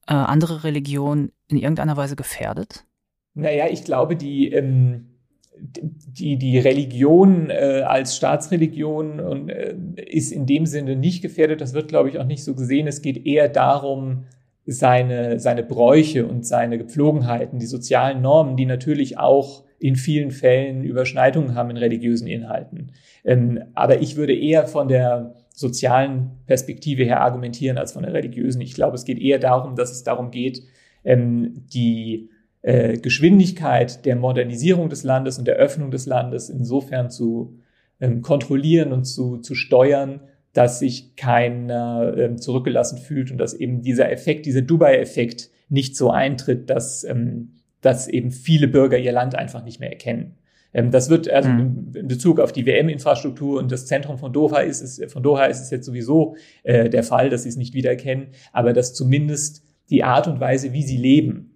äh, 0.06 0.14
andere 0.14 0.64
Religionen 0.64 1.32
in 1.48 1.58
irgendeiner 1.58 1.98
Weise 1.98 2.16
gefährdet? 2.16 2.86
Naja, 3.34 3.66
ich 3.68 3.84
glaube, 3.84 4.16
die, 4.16 4.50
ähm, 4.50 5.17
die, 5.60 6.36
die 6.36 6.58
Religion 6.58 7.50
äh, 7.50 7.82
als 7.86 8.16
Staatsreligion 8.16 9.20
und, 9.20 9.48
äh, 9.48 9.74
ist 10.06 10.32
in 10.32 10.46
dem 10.46 10.66
Sinne 10.66 10.96
nicht 10.96 11.22
gefährdet. 11.22 11.60
Das 11.60 11.74
wird, 11.74 11.88
glaube 11.88 12.08
ich, 12.08 12.18
auch 12.18 12.26
nicht 12.26 12.44
so 12.44 12.54
gesehen. 12.54 12.86
Es 12.86 13.02
geht 13.02 13.26
eher 13.26 13.48
darum, 13.48 14.24
seine, 14.66 15.40
seine 15.40 15.62
Bräuche 15.62 16.26
und 16.26 16.46
seine 16.46 16.76
Gepflogenheiten, 16.76 17.58
die 17.58 17.66
sozialen 17.66 18.20
Normen, 18.20 18.56
die 18.56 18.66
natürlich 18.66 19.18
auch 19.18 19.64
in 19.78 19.96
vielen 19.96 20.30
Fällen 20.30 20.84
Überschneidungen 20.84 21.54
haben 21.54 21.70
in 21.70 21.78
religiösen 21.78 22.26
Inhalten. 22.26 22.92
Ähm, 23.24 23.62
aber 23.74 24.02
ich 24.02 24.16
würde 24.16 24.36
eher 24.36 24.66
von 24.66 24.88
der 24.88 25.34
sozialen 25.54 26.32
Perspektive 26.46 27.04
her 27.04 27.22
argumentieren 27.22 27.78
als 27.78 27.92
von 27.92 28.02
der 28.02 28.12
religiösen. 28.12 28.60
Ich 28.60 28.74
glaube, 28.74 28.96
es 28.96 29.04
geht 29.04 29.18
eher 29.18 29.38
darum, 29.38 29.74
dass 29.74 29.90
es 29.90 30.02
darum 30.02 30.30
geht, 30.30 30.62
ähm, 31.04 31.64
die 31.72 32.28
äh, 32.62 32.98
Geschwindigkeit 32.98 34.04
der 34.04 34.16
Modernisierung 34.16 34.88
des 34.88 35.04
Landes 35.04 35.38
und 35.38 35.46
der 35.46 35.56
Öffnung 35.56 35.90
des 35.90 36.06
Landes 36.06 36.50
insofern 36.50 37.10
zu 37.10 37.58
ähm, 38.00 38.22
kontrollieren 38.22 38.92
und 38.92 39.04
zu, 39.04 39.38
zu 39.38 39.54
steuern, 39.54 40.20
dass 40.52 40.78
sich 40.78 41.14
keiner 41.16 42.14
ähm, 42.16 42.38
zurückgelassen 42.38 42.98
fühlt 42.98 43.30
und 43.30 43.38
dass 43.38 43.54
eben 43.54 43.82
dieser 43.82 44.10
Effekt, 44.10 44.46
dieser 44.46 44.62
Dubai-Effekt 44.62 45.50
nicht 45.68 45.96
so 45.96 46.10
eintritt, 46.10 46.70
dass, 46.70 47.04
ähm, 47.04 47.52
dass 47.80 48.08
eben 48.08 48.30
viele 48.30 48.68
Bürger 48.68 48.98
ihr 48.98 49.12
Land 49.12 49.34
einfach 49.34 49.64
nicht 49.64 49.78
mehr 49.78 49.90
erkennen. 49.90 50.36
Ähm, 50.72 50.90
das 50.90 51.10
wird 51.10 51.30
also 51.30 51.48
mhm. 51.48 51.92
in 51.94 52.08
Bezug 52.08 52.40
auf 52.40 52.52
die 52.52 52.66
WM-Infrastruktur 52.66 53.58
und 53.58 53.70
das 53.70 53.86
Zentrum 53.86 54.18
von 54.18 54.32
Doha 54.32 54.60
ist 54.60 54.80
es, 54.80 55.12
von 55.12 55.22
Doha 55.22 55.44
ist 55.44 55.60
es 55.60 55.70
jetzt 55.70 55.86
sowieso 55.86 56.36
äh, 56.62 56.88
der 56.90 57.04
Fall, 57.04 57.30
dass 57.30 57.44
sie 57.44 57.48
es 57.50 57.56
nicht 57.56 57.74
wiedererkennen, 57.74 58.28
aber 58.52 58.72
dass 58.72 58.94
zumindest 58.94 59.64
die 59.90 60.04
Art 60.04 60.26
und 60.26 60.40
Weise, 60.40 60.72
wie 60.72 60.82
sie 60.82 60.98
leben, 60.98 61.47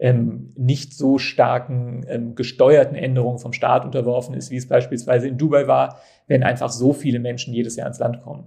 ähm, 0.00 0.54
nicht 0.56 0.94
so 0.94 1.18
starken 1.18 2.04
ähm, 2.08 2.34
gesteuerten 2.34 2.96
Änderungen 2.96 3.38
vom 3.38 3.52
Staat 3.52 3.84
unterworfen 3.84 4.34
ist, 4.34 4.50
wie 4.50 4.56
es 4.56 4.66
beispielsweise 4.66 5.28
in 5.28 5.36
Dubai 5.36 5.68
war, 5.68 6.00
wenn 6.26 6.42
einfach 6.42 6.70
so 6.70 6.94
viele 6.94 7.20
Menschen 7.20 7.52
jedes 7.52 7.76
Jahr 7.76 7.86
ins 7.86 7.98
Land 7.98 8.22
kommen. 8.22 8.44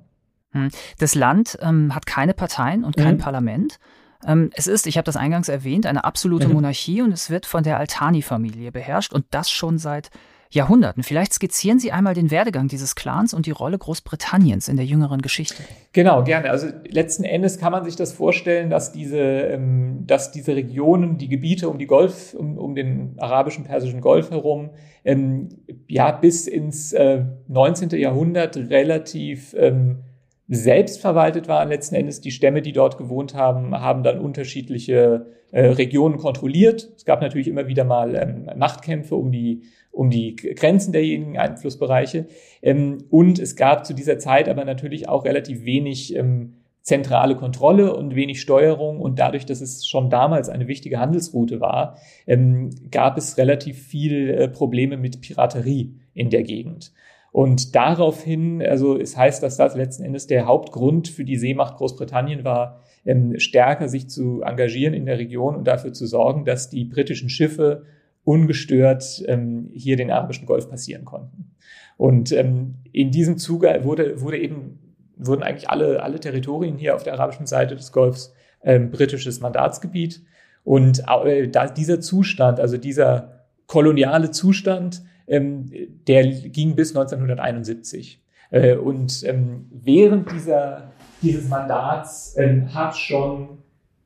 Hm. 0.51 0.69
Das 0.97 1.13
Land 1.13 1.57
ähm, 1.61 1.93
hat 1.93 2.07
keine 2.07 2.33
Parteien 2.33 2.83
und 2.83 2.97
kein 2.97 3.15
mhm. 3.15 3.19
Parlament. 3.19 3.79
Ähm, 4.25 4.49
es 4.55 4.67
ist, 4.67 4.87
ich 4.87 4.97
habe 4.97 5.05
das 5.05 5.15
eingangs 5.15 5.47
erwähnt, 5.47 5.85
eine 5.85 6.03
absolute 6.03 6.47
mhm. 6.47 6.55
Monarchie 6.55 7.03
und 7.03 7.11
es 7.11 7.29
wird 7.29 7.45
von 7.45 7.63
der 7.63 7.77
Altani-Familie 7.77 8.71
beherrscht 8.71 9.13
und 9.13 9.25
das 9.31 9.51
schon 9.51 9.77
seit 9.77 10.09
Jahrhunderten. 10.53 11.03
Vielleicht 11.03 11.33
skizzieren 11.33 11.79
Sie 11.79 11.91
einmal 11.91 12.13
den 12.13 12.31
Werdegang 12.31 12.67
dieses 12.67 12.95
Clans 12.95 13.33
und 13.33 13.45
die 13.45 13.51
Rolle 13.51 13.77
Großbritanniens 13.77 14.67
in 14.67 14.77
der 14.77 14.85
jüngeren 14.85 15.21
Geschichte. 15.21 15.63
Genau, 15.93 16.23
gerne. 16.23 16.51
Also 16.51 16.67
letzten 16.87 17.23
Endes 17.23 17.57
kann 17.57 17.71
man 17.71 17.83
sich 17.83 17.95
das 17.95 18.13
vorstellen, 18.13 18.69
dass 18.69 18.91
diese, 18.91 19.19
ähm, 19.19 20.03
dass 20.05 20.31
diese 20.31 20.55
Regionen, 20.55 21.17
die 21.17 21.29
Gebiete 21.29 21.69
um 21.69 21.77
die 21.79 21.87
Golf, 21.87 22.33
um, 22.33 22.57
um 22.57 22.75
den 22.75 23.15
arabischen, 23.17 23.63
persischen 23.63 24.01
Golf 24.01 24.31
herum, 24.31 24.69
ähm, 25.03 25.49
ja, 25.87 26.11
bis 26.11 26.47
ins 26.47 26.93
äh, 26.93 27.25
19. 27.47 27.89
Jahrhundert 27.91 28.55
relativ 28.55 29.55
ähm, 29.57 30.03
selbstverwaltet 30.47 31.47
waren 31.47 31.69
letzten 31.69 31.95
Endes. 31.95 32.21
Die 32.21 32.31
Stämme, 32.31 32.61
die 32.61 32.73
dort 32.73 32.97
gewohnt 32.97 33.33
haben, 33.33 33.79
haben 33.79 34.03
dann 34.03 34.19
unterschiedliche 34.19 35.27
äh, 35.51 35.67
Regionen 35.67 36.17
kontrolliert. 36.17 36.91
Es 36.95 37.05
gab 37.05 37.21
natürlich 37.21 37.47
immer 37.47 37.67
wieder 37.67 37.83
mal 37.83 38.15
ähm, 38.15 38.49
Machtkämpfe 38.57 39.15
um 39.15 39.31
die, 39.31 39.63
um 39.91 40.09
die 40.09 40.35
Grenzen 40.35 40.91
derjenigen 40.91 41.37
Einflussbereiche. 41.37 42.27
Ähm, 42.61 43.05
und 43.09 43.39
es 43.39 43.55
gab 43.55 43.85
zu 43.85 43.93
dieser 43.93 44.19
Zeit 44.19 44.49
aber 44.49 44.65
natürlich 44.65 45.07
auch 45.07 45.25
relativ 45.25 45.63
wenig 45.63 46.15
ähm, 46.15 46.55
zentrale 46.81 47.35
Kontrolle 47.37 47.95
und 47.95 48.13
wenig 48.13 48.41
Steuerung. 48.41 48.99
Und 48.99 49.19
dadurch, 49.19 49.45
dass 49.45 49.61
es 49.61 49.87
schon 49.87 50.09
damals 50.09 50.49
eine 50.49 50.67
wichtige 50.67 50.99
Handelsroute 50.99 51.61
war, 51.61 51.97
ähm, 52.27 52.69
gab 52.91 53.17
es 53.17 53.37
relativ 53.37 53.81
viel 53.81 54.29
äh, 54.29 54.47
Probleme 54.49 54.97
mit 54.97 55.21
Piraterie 55.21 55.95
in 56.13 56.29
der 56.29 56.43
Gegend. 56.43 56.91
Und 57.33 57.73
daraufhin, 57.73 58.61
also 58.61 58.95
es 58.95 59.17
heißt, 59.17 59.41
dass 59.41 59.57
das 59.57 59.75
letzten 59.75 60.03
Endes 60.03 60.27
der 60.27 60.45
Hauptgrund 60.45 61.07
für 61.07 61.25
die 61.25 61.35
Seemacht 61.35 61.77
Großbritannien 61.77 62.43
war, 62.43 62.79
ähm, 63.05 63.39
stärker 63.39 63.89
sich 63.89 64.07
zu 64.07 64.43
engagieren 64.43 64.93
in 64.93 65.07
der 65.07 65.17
Region 65.17 65.55
und 65.55 65.65
dafür 65.65 65.93
zu 65.93 66.05
sorgen, 66.05 66.45
dass 66.45 66.69
die 66.69 66.85
britischen 66.85 67.29
Schiffe 67.29 67.85
ungestört 68.23 69.23
ähm, 69.27 69.71
hier 69.73 69.97
den 69.97 70.11
arabischen 70.11 70.45
Golf 70.45 70.69
passieren 70.69 71.05
konnten. 71.05 71.55
Und 71.97 72.31
ähm, 72.33 72.75
in 72.91 73.09
diesem 73.09 73.39
Zuge 73.39 73.79
wurde, 73.81 74.21
wurde 74.21 74.37
eben, 74.37 74.93
wurden 75.17 75.41
eigentlich 75.41 75.71
alle, 75.71 76.03
alle 76.03 76.19
Territorien 76.19 76.77
hier 76.77 76.93
auf 76.93 77.01
der 77.01 77.13
arabischen 77.13 77.47
Seite 77.47 77.75
des 77.75 77.91
Golfs 77.91 78.31
ähm, 78.63 78.91
britisches 78.91 79.41
Mandatsgebiet. 79.41 80.21
Und 80.63 81.03
äh, 81.25 81.47
da, 81.47 81.65
dieser 81.65 81.99
Zustand, 81.99 82.59
also 82.59 82.77
dieser 82.77 83.47
koloniale 83.65 84.29
Zustand, 84.29 85.01
ähm, 85.33 85.65
der 86.07 86.27
ging 86.27 86.75
bis 86.75 86.95
1971. 86.95 88.21
Äh, 88.51 88.75
und 88.75 89.23
ähm, 89.25 89.65
während 89.71 90.31
dieser, 90.31 90.91
dieses 91.21 91.49
Mandats 91.49 92.35
ähm, 92.37 92.73
hat 92.73 92.95
schon 92.95 93.57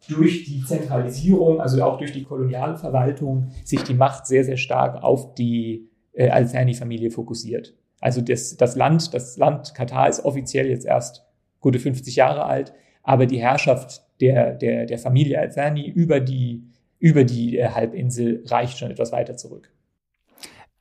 durch 0.07 0.45
die 0.45 0.63
Zentralisierung, 0.63 1.59
also 1.59 1.83
auch 1.83 1.97
durch 1.97 2.13
die 2.13 2.23
koloniale 2.23 2.77
Verwaltung, 2.77 3.51
sich 3.65 3.83
die 3.83 3.93
Macht 3.93 4.25
sehr, 4.25 4.45
sehr 4.45 4.55
stark 4.55 5.03
auf 5.03 5.35
die 5.35 5.89
äh, 6.13 6.29
Al-Thani-Familie 6.29 7.11
fokussiert. 7.11 7.75
Also 7.99 8.21
das, 8.21 8.55
das 8.55 8.77
Land, 8.77 9.13
das 9.13 9.37
Land 9.37 9.73
Katar 9.75 10.07
ist 10.07 10.23
offiziell 10.23 10.67
jetzt 10.67 10.85
erst 10.85 11.25
gute 11.59 11.79
50 11.79 12.15
Jahre 12.15 12.45
alt, 12.45 12.73
aber 13.03 13.25
die 13.25 13.41
Herrschaft 13.41 14.01
der, 14.21 14.53
der, 14.53 14.85
der 14.85 14.97
Familie 14.97 15.39
Al-Thani 15.39 15.89
über 15.89 16.21
die, 16.21 16.63
über 16.99 17.25
die 17.25 17.57
äh, 17.57 17.67
Halbinsel 17.67 18.43
reicht 18.45 18.77
schon 18.77 18.91
etwas 18.91 19.11
weiter 19.11 19.35
zurück. 19.35 19.73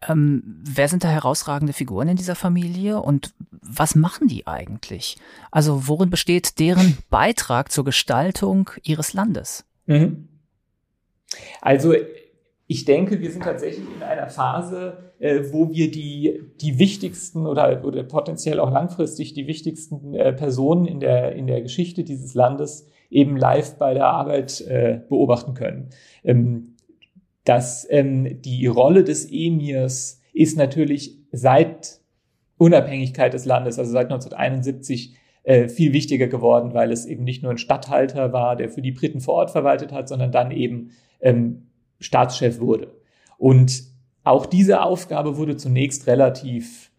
Ähm, 0.09 0.43
wer 0.63 0.89
sind 0.89 1.05
da 1.05 1.09
herausragende 1.09 1.73
Figuren 1.73 2.09
in 2.09 2.17
dieser 2.17 2.35
Familie 2.35 3.01
und 3.01 3.35
was 3.51 3.95
machen 3.95 4.29
die 4.29 4.47
eigentlich? 4.47 5.17
Also 5.51 5.89
worin 5.89 6.11
besteht 6.11 6.59
deren 6.59 6.99
Beitrag 7.11 7.73
zur 7.73 7.85
Gestaltung 7.85 8.71
ihres 8.83 9.15
Landes? 9.15 9.65
Mhm. 9.87 10.29
Also 11.61 11.95
ich 12.67 12.85
denke, 12.85 13.21
wir 13.21 13.31
sind 13.31 13.45
tatsächlich 13.45 13.87
in 13.97 14.03
einer 14.03 14.29
Phase, 14.29 15.13
äh, 15.19 15.45
wo 15.53 15.71
wir 15.71 15.91
die, 15.91 16.43
die 16.61 16.79
wichtigsten 16.79 17.47
oder, 17.47 17.85
oder 17.85 18.03
potenziell 18.03 18.61
auch 18.61 18.71
langfristig 18.71 19.35
die 19.35 19.47
wichtigsten 19.47 20.15
äh, 20.15 20.33
Personen 20.33 20.85
in 20.85 21.01
der, 21.01 21.33
in 21.37 21.47
der 21.47 21.63
Geschichte 21.63 22.05
dieses 22.05 22.35
Landes 22.35 22.89
eben 23.09 23.37
live 23.37 23.79
bei 23.79 23.95
der 23.95 24.07
Arbeit 24.07 24.61
äh, 24.63 25.01
beobachten 25.09 25.55
können. 25.55 25.91
Ähm, 26.25 26.76
dass 27.47 27.87
ähm, 27.91 28.43
die 28.43 28.67
Rolle 28.67 29.05
des 29.05 29.31
Emirs 29.31 30.21
ist 30.33 30.59
natürlich 30.59 31.17
seit 31.31 32.01
Unabhängigkeit 32.59 33.33
des 33.33 33.45
Landes, 33.45 33.79
also 33.79 33.93
seit 33.93 34.07
1971, 34.07 35.15
äh, 35.45 35.69
viel 35.69 35.93
wichtiger 35.93 36.27
geworden, 36.27 36.75
weil 36.75 36.91
es 36.91 37.07
eben 37.07 37.23
nicht 37.23 37.45
nur 37.45 37.53
ein 37.53 37.59
Statthalter 37.59 38.33
war, 38.33 38.57
der 38.57 38.69
für 38.69 38.83
die 38.83 38.91
Briten 38.91 39.21
vor 39.21 39.35
Ort 39.35 39.53
verwaltet 39.53 39.93
hat, 39.93 40.09
sondern 40.09 40.33
dann 40.33 40.51
eben 40.51 40.91
ähm, 41.21 41.69
Staatschef 42.01 42.59
wurde. 42.59 42.93
Und 43.39 43.85
auch 44.25 44.45
diese 44.45 44.83
Aufgabe 44.83 45.37
wurde 45.37 45.57
zunächst 45.57 46.09
relativ 46.09 46.91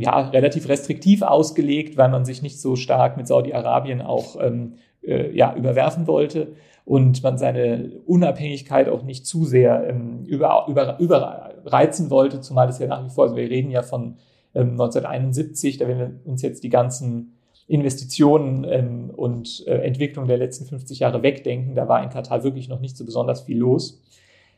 ja, 0.00 0.28
relativ 0.28 0.68
restriktiv 0.68 1.22
ausgelegt, 1.22 1.96
weil 1.96 2.10
man 2.10 2.24
sich 2.24 2.42
nicht 2.42 2.60
so 2.60 2.76
stark 2.76 3.16
mit 3.16 3.26
Saudi-Arabien 3.26 4.02
auch 4.02 4.36
ähm, 4.40 4.74
äh, 5.02 5.34
ja, 5.34 5.54
überwerfen 5.54 6.06
wollte 6.06 6.56
und 6.88 7.22
man 7.22 7.36
seine 7.36 8.00
Unabhängigkeit 8.06 8.88
auch 8.88 9.02
nicht 9.02 9.26
zu 9.26 9.44
sehr 9.44 9.86
ähm, 9.86 10.24
über, 10.24 10.64
über, 10.68 10.98
überreizen 10.98 12.08
wollte, 12.08 12.40
zumal 12.40 12.70
es 12.70 12.78
ja 12.78 12.86
nach 12.86 13.04
wie 13.04 13.10
vor, 13.10 13.24
also 13.24 13.36
wir 13.36 13.50
reden 13.50 13.70
ja 13.70 13.82
von 13.82 14.16
ähm, 14.54 14.70
1971, 14.70 15.76
da 15.76 15.86
wenn 15.86 15.98
wir 15.98 16.14
uns 16.24 16.40
jetzt 16.40 16.64
die 16.64 16.70
ganzen 16.70 17.34
Investitionen 17.66 18.64
ähm, 18.64 19.10
und 19.14 19.66
äh, 19.66 19.82
Entwicklung 19.82 20.28
der 20.28 20.38
letzten 20.38 20.64
50 20.64 21.00
Jahre 21.00 21.22
wegdenken, 21.22 21.74
da 21.74 21.88
war 21.88 22.02
in 22.02 22.08
Katar 22.08 22.42
wirklich 22.42 22.70
noch 22.70 22.80
nicht 22.80 22.96
so 22.96 23.04
besonders 23.04 23.42
viel 23.42 23.58
los. 23.58 24.02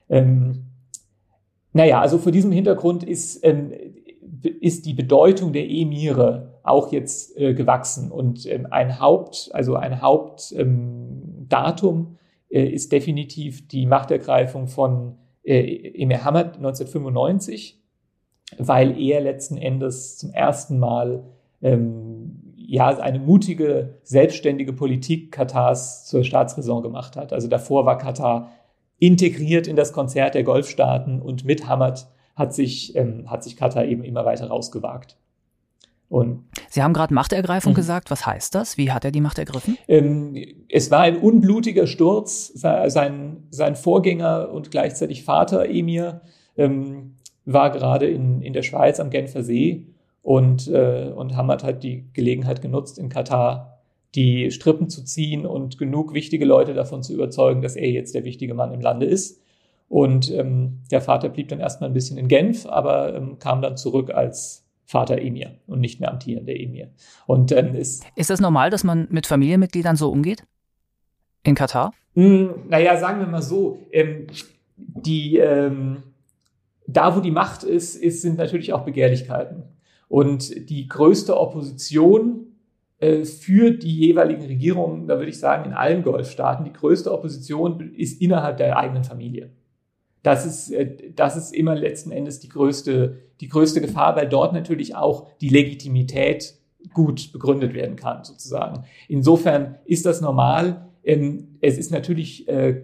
Ähm, 0.08 0.66
naja, 1.72 2.00
also 2.00 2.18
vor 2.18 2.30
diesem 2.30 2.52
Hintergrund 2.52 3.02
ist, 3.02 3.44
ähm, 3.44 3.72
ist 4.60 4.87
die 4.87 4.94
Bedeutung 4.94 5.52
der 5.52 5.68
Emire 5.68 6.60
auch 6.62 6.92
jetzt 6.92 7.37
äh, 7.37 7.54
gewachsen 7.54 8.12
und 8.12 8.46
ähm, 8.46 8.68
ein 8.70 9.00
Haupt, 9.00 9.50
also 9.52 9.75
ein 9.75 10.00
Hauptdatum 10.00 11.99
ähm, 11.99 12.06
äh, 12.14 12.19
ist 12.59 12.92
definitiv 12.92 13.69
die 13.69 13.87
Machtergreifung 13.87 14.66
von 14.66 15.16
äh, 15.42 16.02
Emir 16.02 16.25
Hamad 16.25 16.57
1995, 16.57 17.80
weil 18.59 19.00
er 19.00 19.21
letzten 19.21 19.57
Endes 19.57 20.19
zum 20.19 20.30
ersten 20.33 20.78
Mal 20.78 21.25
ähm, 21.62 22.54
ja 22.57 22.88
eine 22.99 23.19
mutige, 23.19 24.00
selbstständige 24.02 24.73
Politik 24.73 25.33
Katars 25.33 26.07
zur 26.07 26.25
Staatsräson 26.25 26.83
gemacht 26.83 27.16
hat. 27.16 27.33
Also 27.33 27.49
davor 27.49 27.87
war 27.87 27.99
Katar 27.99 28.50
integriert 28.99 29.66
in 29.66 29.76
das 29.76 29.92
Konzert 29.92 30.35
der 30.35 30.45
Golfstaaten 30.45 31.23
und 31.23 31.45
mit 31.45 31.66
Hamad 31.69 32.09
hat 32.37 32.54
sich, 32.54 32.95
ähm, 32.97 33.30
hat 33.30 33.45
sich 33.45 33.57
Katar 33.57 33.85
eben 33.85 34.04
immer 34.04 34.25
weiter 34.25 34.49
rausgewagt. 34.49 35.16
Und 36.11 36.45
Sie 36.69 36.83
haben 36.83 36.93
gerade 36.93 37.14
Machtergreifung 37.14 37.73
mhm. 37.73 37.76
gesagt. 37.76 38.11
Was 38.11 38.26
heißt 38.26 38.55
das? 38.55 38.76
Wie 38.76 38.90
hat 38.90 39.05
er 39.05 39.12
die 39.12 39.21
Macht 39.21 39.38
ergriffen? 39.38 39.79
Ähm, 39.87 40.37
es 40.69 40.90
war 40.90 41.00
ein 41.00 41.17
unblutiger 41.17 41.87
Sturz. 41.87 42.49
Sein, 42.52 43.45
sein 43.50 43.76
Vorgänger 43.76 44.50
und 44.50 44.73
gleichzeitig 44.73 45.23
Vater 45.25 45.71
Emir 45.71 46.21
ähm, 46.57 47.14
war 47.45 47.71
gerade 47.71 48.09
in, 48.09 48.43
in 48.43 48.52
der 48.52 48.62
Schweiz 48.62 48.99
am 48.99 49.11
Genfer 49.11 49.45
See 49.45 49.87
und, 50.23 50.69
äh, 50.69 51.12
und 51.14 51.37
Hamad 51.37 51.64
hat 51.64 51.83
die 51.83 52.05
Gelegenheit 52.12 52.61
genutzt, 52.61 52.99
in 52.99 53.09
Katar 53.09 53.79
die 54.14 54.50
Strippen 54.50 54.90
zu 54.90 55.05
ziehen 55.05 55.47
und 55.47 55.79
genug 55.79 56.12
wichtige 56.12 56.45
Leute 56.45 56.75
davon 56.75 57.02
zu 57.02 57.14
überzeugen, 57.14 57.62
dass 57.62 57.76
er 57.76 57.88
jetzt 57.88 58.14
der 58.14 58.25
wichtige 58.25 58.55
Mann 58.55 58.75
im 58.75 58.81
Lande 58.81 59.07
ist. 59.07 59.40
Und 59.88 60.31
ähm, 60.33 60.81
der 60.90 61.00
Vater 61.00 61.29
blieb 61.29 61.49
dann 61.49 61.61
erstmal 61.61 61.88
ein 61.90 61.95
bisschen 61.95 62.19
in 62.19 62.29
Genf, 62.29 62.67
aber 62.67 63.14
ähm, 63.14 63.38
kam 63.38 63.62
dann 63.62 63.76
zurück 63.76 64.11
als 64.11 64.67
Vater 64.90 65.18
Emir 65.18 65.52
und 65.66 65.80
nicht 65.80 66.00
mehr 66.00 66.11
amtierender 66.11 66.54
Emir. 66.59 66.90
Und 67.26 67.52
ähm, 67.52 67.75
ist, 67.75 68.04
ist 68.16 68.30
das 68.30 68.40
normal, 68.40 68.70
dass 68.70 68.85
man 68.85 69.06
mit 69.11 69.26
Familienmitgliedern 69.26 69.97
so 69.97 70.11
umgeht? 70.11 70.44
in 71.42 71.54
Katar? 71.54 71.92
Hm, 72.14 72.50
naja, 72.68 72.97
sagen 72.97 73.20
wir 73.20 73.26
mal 73.26 73.42
so, 73.42 73.87
ähm, 73.92 74.26
die, 74.76 75.38
ähm, 75.38 76.02
da 76.87 77.16
wo 77.16 77.20
die 77.20 77.30
Macht 77.30 77.62
ist, 77.62 77.97
ist, 77.97 78.23
sind 78.23 78.38
natürlich 78.38 78.73
auch 78.73 78.85
Begehrlichkeiten. 78.85 79.62
Und 80.09 80.70
die 80.70 80.88
größte 80.88 81.38
Opposition 81.38 82.56
äh, 82.99 83.25
für 83.25 83.70
die 83.70 83.97
jeweiligen 83.97 84.42
Regierungen, 84.42 85.06
da 85.06 85.18
würde 85.18 85.30
ich 85.30 85.38
sagen, 85.38 85.66
in 85.66 85.73
allen 85.73 86.02
Golfstaaten, 86.02 86.64
die 86.64 86.73
größte 86.73 87.12
Opposition 87.12 87.94
ist 87.94 88.20
innerhalb 88.20 88.56
der 88.56 88.76
eigenen 88.76 89.04
Familie. 89.04 89.50
Das 90.22 90.44
ist, 90.44 90.70
äh, 90.70 91.12
das 91.14 91.36
ist 91.36 91.54
immer 91.54 91.74
letzten 91.74 92.10
Endes 92.10 92.40
die 92.40 92.48
größte, 92.48 93.18
die 93.40 93.48
größte 93.48 93.80
Gefahr, 93.80 94.16
weil 94.16 94.28
dort 94.28 94.52
natürlich 94.52 94.94
auch 94.94 95.28
die 95.40 95.48
Legitimität 95.48 96.54
gut 96.92 97.32
begründet 97.32 97.74
werden 97.74 97.96
kann, 97.96 98.24
sozusagen. 98.24 98.84
Insofern 99.08 99.76
ist 99.84 100.06
das 100.06 100.20
normal. 100.20 100.88
Ähm, 101.04 101.56
es 101.60 101.78
ist 101.78 101.90
natürlich, 101.90 102.48
äh, 102.48 102.82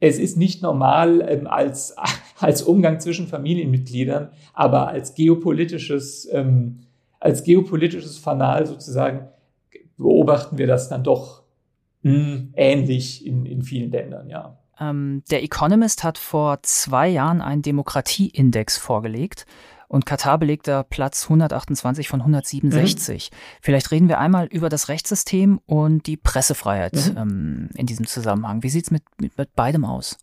es 0.00 0.18
ist 0.18 0.36
nicht 0.36 0.62
normal 0.62 1.26
ähm, 1.28 1.46
als, 1.46 1.96
als 2.38 2.62
Umgang 2.62 3.00
zwischen 3.00 3.26
Familienmitgliedern, 3.26 4.30
aber 4.52 4.88
als 4.88 5.14
geopolitisches, 5.14 6.28
ähm, 6.32 6.80
als 7.20 7.42
geopolitisches 7.42 8.18
Fanal 8.18 8.66
sozusagen 8.66 9.28
beobachten 9.96 10.56
wir 10.58 10.66
das 10.66 10.88
dann 10.88 11.02
doch 11.02 11.42
hm, 12.02 12.52
ähnlich 12.54 13.26
in, 13.26 13.44
in 13.44 13.62
vielen 13.62 13.90
Ländern, 13.90 14.28
ja. 14.28 14.57
Ähm, 14.80 15.22
der 15.30 15.42
Economist 15.42 16.04
hat 16.04 16.18
vor 16.18 16.62
zwei 16.62 17.08
Jahren 17.08 17.40
einen 17.40 17.62
Demokratieindex 17.62 18.78
vorgelegt 18.78 19.46
und 19.88 20.04
Katar 20.04 20.38
belegt 20.38 20.68
da 20.68 20.82
Platz 20.82 21.24
128 21.24 22.08
von 22.08 22.20
167. 22.20 23.30
Mhm. 23.30 23.36
Vielleicht 23.62 23.90
reden 23.90 24.08
wir 24.08 24.18
einmal 24.18 24.46
über 24.46 24.68
das 24.68 24.88
Rechtssystem 24.88 25.60
und 25.66 26.06
die 26.06 26.18
Pressefreiheit 26.18 26.94
mhm. 26.94 27.16
ähm, 27.16 27.70
in 27.74 27.86
diesem 27.86 28.06
Zusammenhang. 28.06 28.62
Wie 28.62 28.68
sieht's 28.68 28.90
mit, 28.90 29.02
mit, 29.18 29.36
mit 29.38 29.54
beidem 29.56 29.84
aus? 29.84 30.18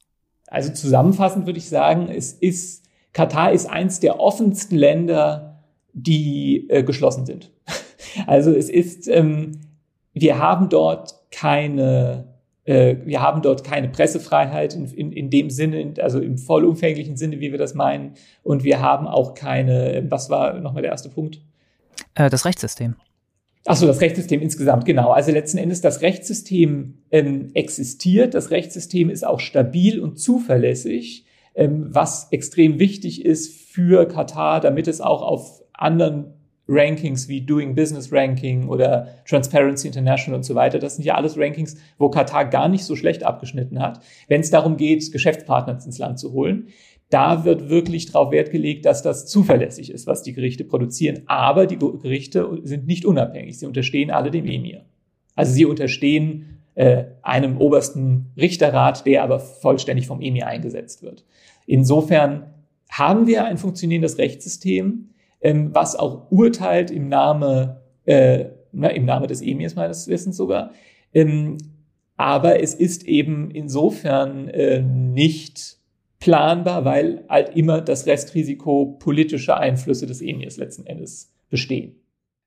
Also 0.48 0.72
zusammenfassend 0.72 1.48
würde 1.48 1.58
ich 1.58 1.68
sagen, 1.68 2.10
es 2.10 2.32
ist, 2.32 2.86
Katar 3.14 3.52
ist 3.52 3.66
eins 3.66 4.00
der 4.00 4.20
offensten 4.20 4.76
Länder, 4.76 5.64
die 5.94 6.70
äh, 6.70 6.84
geschlossen 6.84 7.26
sind. 7.26 7.52
Also 8.28 8.52
es 8.52 8.70
ist, 8.70 9.10
ähm, 9.10 9.60
wir 10.14 10.40
haben 10.40 10.70
dort 10.70 11.16
keine 11.32 12.35
äh, 12.66 12.98
wir 13.06 13.22
haben 13.22 13.42
dort 13.42 13.64
keine 13.64 13.90
Pressefreiheit 13.90 14.76
in, 14.76 14.86
in, 14.88 15.12
in 15.12 15.30
dem 15.30 15.50
Sinne, 15.50 15.94
also 16.00 16.20
im 16.20 16.38
vollumfänglichen 16.38 17.16
Sinne, 17.16 17.40
wie 17.40 17.52
wir 17.52 17.60
das 17.60 17.76
meinen. 17.76 18.14
Und 18.44 18.64
wir 18.64 18.82
haben 18.82 19.08
auch 19.08 19.36
keine, 19.36 20.06
was 20.10 20.30
war 20.30 20.60
nochmal 20.60 20.82
der 20.82 20.92
erste 20.92 21.10
Punkt? 21.10 21.42
Äh, 22.16 22.30
das 22.30 22.46
Rechtssystem. 22.46 22.96
Ach 23.68 23.76
so, 23.76 23.88
das 23.88 24.02
Rechtssystem 24.02 24.42
insgesamt, 24.42 24.86
genau. 24.86 25.12
Also 25.12 25.32
letzten 25.32 25.58
Endes, 25.58 25.82
das 25.82 26.02
Rechtssystem 26.02 27.00
ähm, 27.10 27.50
existiert, 27.56 28.36
das 28.36 28.52
Rechtssystem 28.52 29.10
ist 29.10 29.26
auch 29.26 29.40
stabil 29.40 30.00
und 30.00 30.20
zuverlässig, 30.20 31.26
ähm, 31.56 31.88
was 31.90 32.32
extrem 32.32 32.78
wichtig 32.78 33.26
ist 33.26 33.56
für 33.72 34.08
Katar, 34.08 34.60
damit 34.60 34.88
es 34.88 35.02
auch 35.02 35.24
auf 35.24 35.64
anderen 35.74 36.35
Rankings 36.68 37.28
wie 37.28 37.42
Doing 37.42 37.76
Business 37.76 38.12
Ranking 38.12 38.68
oder 38.68 39.08
Transparency 39.28 39.88
International 39.88 40.38
und 40.38 40.44
so 40.44 40.56
weiter. 40.56 40.80
Das 40.80 40.96
sind 40.96 41.06
ja 41.06 41.16
alles 41.16 41.38
Rankings, 41.38 41.78
wo 41.98 42.10
Katar 42.10 42.46
gar 42.46 42.68
nicht 42.68 42.86
so 42.86 42.96
schlecht 42.96 43.24
abgeschnitten 43.24 43.80
hat, 43.80 44.00
wenn 44.28 44.42
es 44.42 44.50
darum 44.50 44.78
geht, 44.78 45.12
Geschäftspartner 45.12 45.74
ins 45.74 45.98
Land 45.98 46.20
zu 46.20 46.34
holen. 46.34 46.68
Da 47.10 47.46
wird 47.46 47.70
wirklich 47.70 48.12
darauf 48.12 48.32
Wert 48.32 48.52
gelegt, 48.52 48.86
dass 48.86 49.04
das 49.04 49.28
zuverlässig 49.28 49.92
ist, 49.92 50.08
was 50.08 50.24
die 50.24 50.34
Gerichte 50.34 50.64
produzieren. 50.64 51.22
Aber 51.28 51.68
die 51.68 51.78
Gerichte 51.78 52.60
sind 52.64 52.88
nicht 52.88 53.06
unabhängig. 53.06 53.60
Sie 53.60 53.68
unterstehen 53.68 54.10
alle 54.10 54.32
dem 54.32 54.46
Emir. 54.46 54.86
Also 55.36 55.54
sie 55.54 55.66
unterstehen 55.66 56.62
äh, 56.74 57.06
einem 57.22 57.58
obersten 57.58 58.32
Richterrat, 58.38 59.06
der 59.06 59.24
aber 59.24 59.40
vollständig 59.40 60.08
vom 60.08 60.20
Emir 60.20 60.48
eingesetzt 60.48 61.04
wird. 61.04 61.26
Insofern 61.68 62.48
haben 62.90 63.28
wir 63.28 63.46
ein 63.46 63.58
funktionierendes 63.58 64.18
Rechtssystem 64.18 65.10
ähm, 65.46 65.76
was 65.76 65.96
auch 65.96 66.32
urteilt 66.32 66.90
im 66.90 67.08
Name, 67.08 67.82
äh, 68.06 68.46
na, 68.72 68.88
im 68.90 69.06
Name 69.06 69.28
des 69.28 69.44
Emirs 69.44 69.76
meines 69.76 70.08
Wissens 70.08 70.36
sogar. 70.36 70.72
Ähm, 71.14 71.58
aber 72.18 72.62
es 72.62 72.74
ist 72.74 73.04
eben 73.04 73.52
insofern 73.52 74.48
äh, 74.48 74.82
nicht 74.82 75.78
planbar, 76.20 76.84
weil 76.84 77.26
halt 77.30 77.56
immer 77.56 77.82
das 77.82 78.08
Restrisiko 78.08 78.98
politischer 79.00 79.58
Einflüsse 79.58 80.08
des 80.08 80.20
Emirs 80.20 80.58
letzten 80.58 80.88
Endes 80.88 81.32
bestehen. 81.52 81.96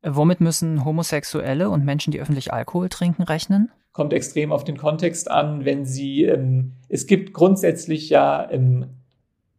Womit 0.03 0.41
müssen 0.41 0.85
Homosexuelle 0.85 1.71
und 1.71 1.85
Menschen, 1.85 2.11
die 2.11 2.21
öffentlich 2.21 2.53
Alkohol 2.53 2.89
trinken, 2.89 3.23
rechnen? 3.23 3.71
Kommt 3.93 4.13
extrem 4.13 4.51
auf 4.51 4.65
den 4.65 4.77
Kontext 4.77 5.31
an, 5.31 5.65
wenn 5.65 5.85
sie, 5.85 6.25
ähm, 6.25 6.73
es 6.89 7.07
gibt 7.07 7.33
grundsätzlich 7.33 8.11
ja 8.11 8.51
ähm, 8.51 8.87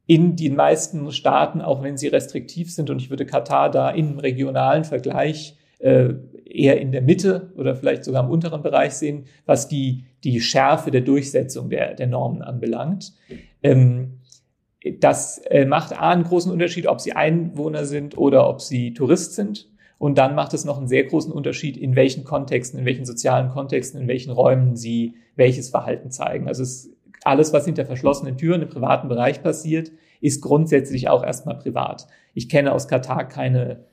in 0.10 0.36
den 0.36 0.56
meisten 0.56 1.12
Staaten, 1.12 1.62
auch 1.62 1.84
wenn 1.84 1.96
sie 1.96 2.08
restriktiv 2.08 2.74
sind. 2.74 2.90
Und 2.90 3.00
ich 3.00 3.12
würde 3.12 3.28
Katar 3.28 3.70
da 3.70 3.92
im 3.92 4.18
regionalen 4.18 4.84
Vergleich 4.84 5.56
äh, 5.78 6.16
eher 6.46 6.82
in 6.82 6.92
der 6.92 7.04
Mitte 7.04 7.52
oder 7.56 7.76
vielleicht 7.76 8.06
sogar 8.06 8.24
im 8.24 8.32
unteren 8.32 8.64
Bereich 8.64 8.94
sehen, 8.94 9.26
was 9.46 9.68
die, 9.68 10.06
die 10.24 10.42
Schärfe 10.42 10.90
der 10.90 11.02
Durchsetzung 11.02 11.70
der, 11.70 11.94
der 11.94 12.08
Normen 12.08 12.42
anbelangt. 12.42 13.14
Ähm, 13.62 14.18
das 15.00 15.38
äh, 15.46 15.66
macht 15.66 15.94
A 15.94 16.10
einen 16.10 16.24
großen 16.24 16.52
Unterschied, 16.52 16.88
ob 16.88 17.02
sie 17.02 17.14
Einwohner 17.14 17.86
sind 17.86 18.18
oder 18.18 18.50
ob 18.50 18.62
sie 18.62 18.96
Tourist 18.96 19.36
sind. 19.36 19.70
Und 20.00 20.18
dann 20.18 20.34
macht 20.34 20.56
es 20.56 20.66
noch 20.66 20.80
einen 20.80 20.88
sehr 20.88 21.04
großen 21.04 21.32
Unterschied, 21.32 21.78
in 21.78 21.96
welchen 21.96 22.24
Kontexten, 22.24 22.80
in 22.80 22.86
welchen 22.86 23.06
sozialen 23.06 23.50
Kontexten, 23.50 24.02
in 24.02 24.08
welchen 24.08 24.32
Räumen 24.32 24.76
sie 24.76 25.14
welches 25.36 25.70
Verhalten 25.70 26.10
zeigen. 26.10 26.48
Also 26.48 26.64
es 26.64 26.90
alles, 27.24 27.54
was 27.54 27.66
hinter 27.66 27.86
verschlossenen 27.86 28.38
Türen 28.38 28.62
im 28.62 28.70
privaten 28.70 29.08
Bereich 29.08 29.44
passiert, 29.44 29.92
ist 30.22 30.42
grundsätzlich 30.42 31.10
auch 31.10 31.24
erstmal 31.24 31.58
privat. 31.58 32.08
Ich 32.34 32.50
kenne 32.50 32.72
aus 32.72 32.88
Katar 32.88 33.28
keine, 33.28 33.86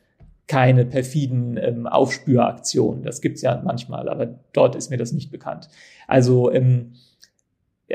keine 0.46 0.84
perfiden 0.84 1.56
ähm, 1.56 1.86
Aufspüraktionen. 1.86 3.02
Das 3.02 3.20
gibt's 3.20 3.42
ja 3.42 3.60
manchmal, 3.64 4.08
aber 4.08 4.38
dort 4.52 4.76
ist 4.76 4.90
mir 4.90 4.96
das 4.96 5.12
nicht 5.12 5.30
bekannt. 5.30 5.68
Also, 6.06 6.52
ähm, 6.52 6.92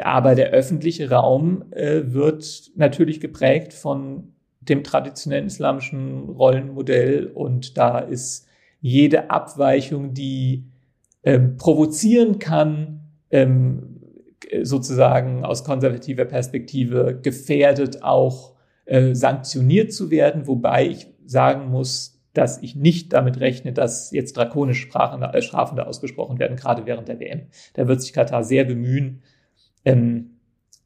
aber 0.02 0.36
der 0.36 0.52
öffentliche 0.52 1.10
Raum 1.10 1.66
äh, 1.72 2.02
wird 2.06 2.72
natürlich 2.76 3.20
geprägt 3.20 3.74
von 3.74 4.34
dem 4.62 4.84
traditionellen 4.84 5.48
islamischen 5.48 6.30
Rollenmodell 6.30 7.28
und 7.28 7.78
da 7.78 8.00
ist 8.00 8.48
jede 8.80 9.30
Abweichung, 9.30 10.14
die 10.14 10.66
ähm, 11.24 11.58
provozieren 11.58 12.40
kann, 12.40 13.02
ähm, 13.32 13.91
sozusagen 14.64 15.46
aus 15.46 15.64
konservativer 15.64 16.26
Perspektive 16.26 17.20
gefährdet, 17.22 18.04
auch 18.04 18.56
äh, 18.86 19.16
sanktioniert 19.16 19.94
zu 19.94 20.12
werden, 20.12 20.48
wobei 20.48 20.88
ich 20.88 21.08
sagen 21.26 21.70
muss, 21.70 22.22
dass 22.34 22.62
ich 22.62 22.76
nicht 22.76 23.14
damit 23.14 23.40
rechne, 23.40 23.74
dass 23.74 24.12
jetzt 24.12 24.38
drakonische 24.38 24.88
Strafen, 24.88 25.22
äh, 25.22 25.42
Strafen 25.42 25.76
da 25.76 25.84
ausgesprochen 25.84 26.40
werden, 26.40 26.58
gerade 26.58 26.86
während 26.86 27.08
der 27.08 27.20
WM. 27.20 27.48
Da 27.74 27.88
wird 27.88 28.02
sich 28.02 28.14
Katar 28.14 28.44
sehr 28.44 28.66
bemühen, 28.66 29.22
ähm, 29.86 30.38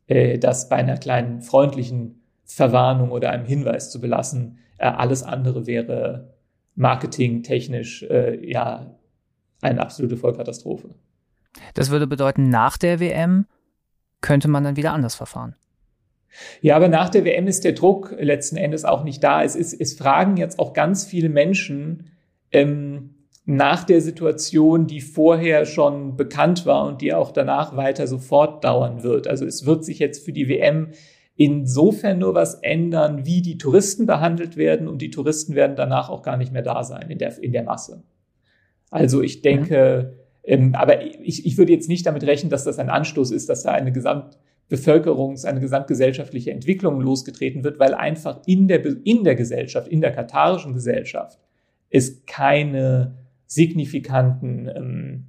äh, 0.08 0.38
das 0.38 0.70
bei 0.70 0.78
einer 0.78 0.98
kleinen 0.98 1.42
freundlichen 1.42 2.22
Verwarnung 2.44 3.12
oder 3.12 3.32
einem 3.32 3.46
Hinweis 3.46 3.92
zu 3.92 4.02
belassen. 4.02 4.60
Äh, 4.78 4.88
alles 4.88 5.24
andere 5.24 5.68
wäre 5.68 6.34
marketingtechnisch 6.76 8.04
äh, 8.04 8.50
ja 8.50 8.96
eine 9.62 9.82
absolute 9.82 10.18
Vollkatastrophe. 10.18 10.90
Das 11.74 11.90
würde 11.90 12.08
bedeuten, 12.08 12.50
nach 12.50 12.78
der 12.78 13.00
WM 13.00 13.46
könnte 14.26 14.48
man 14.48 14.64
dann 14.64 14.76
wieder 14.76 14.92
anders 14.92 15.14
verfahren. 15.14 15.56
Ja, 16.60 16.76
aber 16.76 16.90
nach 16.90 17.10
der 17.10 17.26
WM 17.26 17.48
ist 17.48 17.64
der 17.64 17.74
Druck 17.74 18.16
letzten 18.20 18.58
Endes 18.58 18.84
auch 18.84 19.04
nicht 19.04 19.24
da. 19.24 19.44
Es, 19.44 19.56
ist, 19.56 19.80
es 19.80 19.94
fragen 19.94 20.36
jetzt 20.36 20.58
auch 20.58 20.74
ganz 20.74 21.06
viele 21.06 21.30
Menschen 21.30 22.12
ähm, 22.52 23.12
nach 23.46 23.84
der 23.84 24.02
Situation, 24.02 24.88
die 24.88 25.00
vorher 25.00 25.66
schon 25.66 26.18
bekannt 26.18 26.66
war 26.66 26.88
und 26.88 27.02
die 27.02 27.14
auch 27.14 27.32
danach 27.32 27.78
weiter 27.78 28.08
sofort 28.08 28.64
dauern 28.64 29.04
wird. 29.04 29.28
Also 29.28 29.46
es 29.46 29.68
wird 29.68 29.86
sich 29.86 30.00
jetzt 30.00 30.26
für 30.26 30.34
die 30.34 30.50
WM 30.50 30.90
insofern 31.36 32.18
nur 32.18 32.34
was 32.34 32.56
ändern, 32.56 33.28
wie 33.28 33.44
die 33.44 33.60
Touristen 33.60 34.08
behandelt 34.08 34.58
werden 34.58 34.88
und 34.88 35.04
die 35.04 35.12
Touristen 35.12 35.54
werden 35.54 35.76
danach 35.76 36.10
auch 36.10 36.24
gar 36.24 36.38
nicht 36.38 36.52
mehr 36.52 36.64
da 36.64 36.84
sein 36.84 37.12
in 37.12 37.20
der, 37.20 37.38
in 37.42 37.52
der 37.52 37.64
Masse. 37.64 38.04
Also 38.90 39.22
ich 39.22 39.44
denke, 39.44 40.16
mhm 40.16 40.25
aber 40.74 41.04
ich, 41.04 41.46
ich 41.46 41.58
würde 41.58 41.74
jetzt 41.74 41.90
nicht 41.90 42.06
damit 42.06 42.24
rechnen, 42.24 42.50
dass 42.50 42.64
das 42.64 42.78
ein 42.80 42.90
Anstoß 42.90 43.32
ist, 43.32 43.50
dass 43.50 43.64
da 43.64 43.72
eine 43.72 43.92
Gesamtbevölkerungs-, 43.92 45.46
eine 45.46 45.60
gesamtgesellschaftliche 45.60 46.52
Entwicklung 46.52 47.02
losgetreten 47.02 47.64
wird, 47.64 47.80
weil 47.80 47.94
einfach 47.94 48.42
in 48.46 48.68
der, 48.68 48.86
in 49.06 49.24
der 49.24 49.36
Gesellschaft, 49.36 49.88
in 49.88 50.02
der 50.02 50.12
katarischen 50.12 50.74
Gesellschaft 50.74 51.40
es 51.90 52.26
keine 52.26 53.16
signifikanten 53.48 54.68
ähm, 54.68 55.28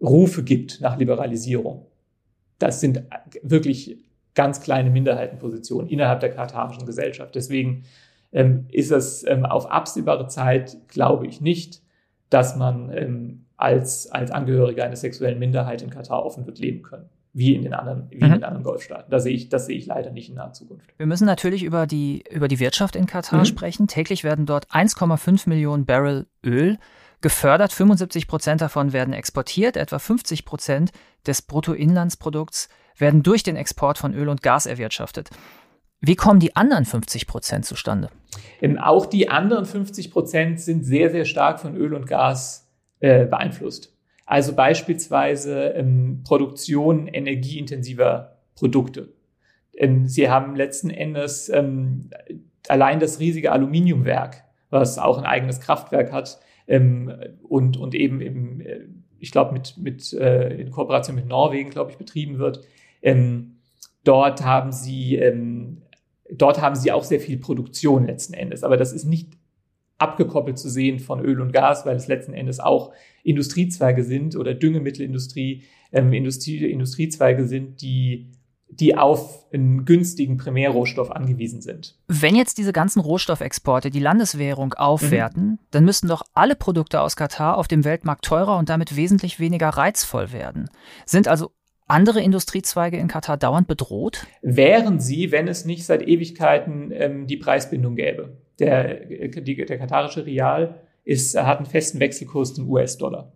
Rufe 0.00 0.42
gibt 0.42 0.80
nach 0.80 0.98
Liberalisierung. 0.98 1.86
Das 2.58 2.80
sind 2.80 3.02
wirklich 3.42 3.98
ganz 4.34 4.60
kleine 4.60 4.90
Minderheitenpositionen 4.90 5.88
innerhalb 5.88 6.20
der 6.20 6.30
katarischen 6.30 6.86
Gesellschaft. 6.86 7.34
Deswegen 7.34 7.84
ähm, 8.32 8.66
ist 8.70 8.92
es 8.92 9.26
ähm, 9.26 9.44
auf 9.44 9.70
absehbare 9.70 10.28
Zeit, 10.28 10.76
glaube 10.88 11.26
ich 11.26 11.40
nicht, 11.40 11.82
dass 12.30 12.56
man 12.56 12.92
ähm, 12.92 13.45
als, 13.56 14.10
als 14.10 14.30
Angehöriger 14.30 14.84
einer 14.84 14.96
sexuellen 14.96 15.38
Minderheit 15.38 15.82
in 15.82 15.90
Katar 15.90 16.24
offen 16.24 16.46
wird 16.46 16.58
leben 16.58 16.82
können 16.82 17.08
wie 17.36 17.54
in 17.54 17.60
den 17.60 17.74
anderen, 17.74 18.06
wie 18.10 18.16
mhm. 18.16 18.24
in 18.24 18.32
den 18.32 18.44
anderen 18.44 18.64
Golfstaaten. 18.64 19.10
Da 19.10 19.20
sehe 19.20 19.34
ich, 19.34 19.50
das 19.50 19.66
sehe 19.66 19.76
ich 19.76 19.84
leider 19.84 20.10
nicht 20.10 20.30
in 20.30 20.36
naher 20.36 20.54
Zukunft. 20.54 20.88
Wir 20.96 21.04
müssen 21.04 21.26
natürlich 21.26 21.64
über 21.64 21.86
die, 21.86 22.24
über 22.30 22.48
die 22.48 22.60
Wirtschaft 22.60 22.96
in 22.96 23.04
Katar 23.04 23.40
mhm. 23.40 23.44
sprechen. 23.44 23.88
Täglich 23.88 24.24
werden 24.24 24.46
dort 24.46 24.70
1,5 24.70 25.46
Millionen 25.46 25.84
Barrel 25.84 26.24
Öl 26.42 26.78
gefördert. 27.20 27.74
75 27.74 28.26
Prozent 28.26 28.62
davon 28.62 28.94
werden 28.94 29.12
exportiert. 29.12 29.76
Etwa 29.76 29.98
50 29.98 30.46
Prozent 30.46 30.92
des 31.26 31.42
Bruttoinlandsprodukts 31.42 32.70
werden 32.96 33.22
durch 33.22 33.42
den 33.42 33.56
Export 33.56 33.98
von 33.98 34.14
Öl 34.14 34.30
und 34.30 34.42
Gas 34.42 34.64
erwirtschaftet. 34.64 35.28
Wie 36.00 36.16
kommen 36.16 36.40
die 36.40 36.56
anderen 36.56 36.86
50 36.86 37.26
Prozent 37.26 37.66
zustande? 37.66 38.08
Ähm, 38.62 38.78
auch 38.78 39.04
die 39.04 39.28
anderen 39.28 39.66
50 39.66 40.10
Prozent 40.10 40.60
sind 40.60 40.84
sehr, 40.84 41.10
sehr 41.10 41.26
stark 41.26 41.60
von 41.60 41.76
Öl 41.76 41.92
und 41.92 42.06
Gas 42.06 42.65
äh, 43.00 43.26
beeinflusst. 43.26 43.94
Also 44.24 44.54
beispielsweise 44.54 45.68
ähm, 45.70 46.22
Produktion 46.24 47.06
energieintensiver 47.06 48.38
Produkte. 48.54 49.12
Ähm, 49.74 50.06
sie 50.06 50.28
haben 50.28 50.56
letzten 50.56 50.90
Endes 50.90 51.48
ähm, 51.48 52.10
allein 52.68 52.98
das 52.98 53.20
riesige 53.20 53.52
Aluminiumwerk, 53.52 54.42
was 54.70 54.98
auch 54.98 55.18
ein 55.18 55.24
eigenes 55.24 55.60
Kraftwerk 55.60 56.12
hat 56.12 56.40
ähm, 56.66 57.12
und, 57.42 57.76
und 57.76 57.94
eben, 57.94 58.20
eben 58.20 58.60
äh, 58.60 58.86
ich 59.18 59.30
glaube, 59.30 59.52
mit, 59.52 59.76
mit, 59.78 60.12
äh, 60.12 60.48
in 60.60 60.70
Kooperation 60.70 61.14
mit 61.14 61.26
Norwegen, 61.26 61.70
glaube 61.70 61.92
ich, 61.92 61.96
betrieben 61.96 62.38
wird. 62.38 62.62
Ähm, 63.02 63.58
dort 64.02 64.44
haben 64.44 64.72
sie 64.72 65.16
ähm, 65.16 65.82
dort 66.30 66.60
haben 66.60 66.74
sie 66.74 66.92
auch 66.92 67.04
sehr 67.04 67.20
viel 67.20 67.38
Produktion 67.38 68.06
letzten 68.06 68.34
Endes. 68.34 68.64
Aber 68.64 68.76
das 68.76 68.92
ist 68.92 69.04
nicht 69.04 69.36
abgekoppelt 69.98 70.58
zu 70.58 70.68
sehen 70.68 70.98
von 70.98 71.20
Öl 71.20 71.40
und 71.40 71.52
Gas, 71.52 71.86
weil 71.86 71.96
es 71.96 72.08
letzten 72.08 72.34
Endes 72.34 72.60
auch 72.60 72.92
Industriezweige 73.22 74.04
sind 74.04 74.36
oder 74.36 74.54
Düngemittelindustrie, 74.54 75.64
ähm, 75.92 76.12
Industrie, 76.12 76.70
Industriezweige 76.70 77.46
sind, 77.46 77.80
die 77.80 78.30
die 78.68 78.96
auf 78.96 79.46
einen 79.52 79.84
günstigen 79.84 80.36
Primärrohstoff 80.36 81.10
angewiesen 81.10 81.62
sind. 81.62 81.96
Wenn 82.08 82.34
jetzt 82.34 82.58
diese 82.58 82.72
ganzen 82.72 83.00
Rohstoffexporte 83.00 83.90
die 83.90 84.00
Landeswährung 84.00 84.74
aufwerten, 84.74 85.46
mhm. 85.46 85.58
dann 85.70 85.84
müssten 85.84 86.08
doch 86.08 86.22
alle 86.34 86.56
Produkte 86.56 87.00
aus 87.00 87.16
Katar 87.16 87.56
auf 87.56 87.68
dem 87.68 87.84
Weltmarkt 87.84 88.24
teurer 88.24 88.58
und 88.58 88.68
damit 88.68 88.96
wesentlich 88.96 89.38
weniger 89.38 89.68
reizvoll 89.68 90.32
werden. 90.32 90.68
Sind 91.04 91.28
also 91.28 91.52
andere 91.86 92.20
Industriezweige 92.20 92.96
in 92.96 93.08
Katar 93.08 93.36
dauernd 93.36 93.68
bedroht? 93.68 94.26
Wären 94.42 94.98
sie, 94.98 95.30
wenn 95.30 95.46
es 95.46 95.64
nicht 95.64 95.86
seit 95.86 96.06
Ewigkeiten 96.06 96.90
ähm, 96.92 97.26
die 97.28 97.36
Preisbindung 97.36 97.94
gäbe. 97.94 98.36
Der, 98.58 98.94
die, 99.04 99.56
der 99.56 99.78
katarische 99.78 100.24
Rial 100.24 100.80
ist, 101.04 101.36
hat 101.36 101.58
einen 101.58 101.66
festen 101.66 102.00
Wechselkurs 102.00 102.54
zum 102.54 102.68
US-Dollar. 102.70 103.32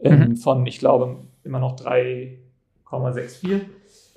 Ähm, 0.00 0.20
mhm. 0.20 0.36
Von, 0.36 0.66
ich 0.66 0.78
glaube, 0.78 1.24
immer 1.44 1.58
noch 1.58 1.76
3,64. 1.76 3.60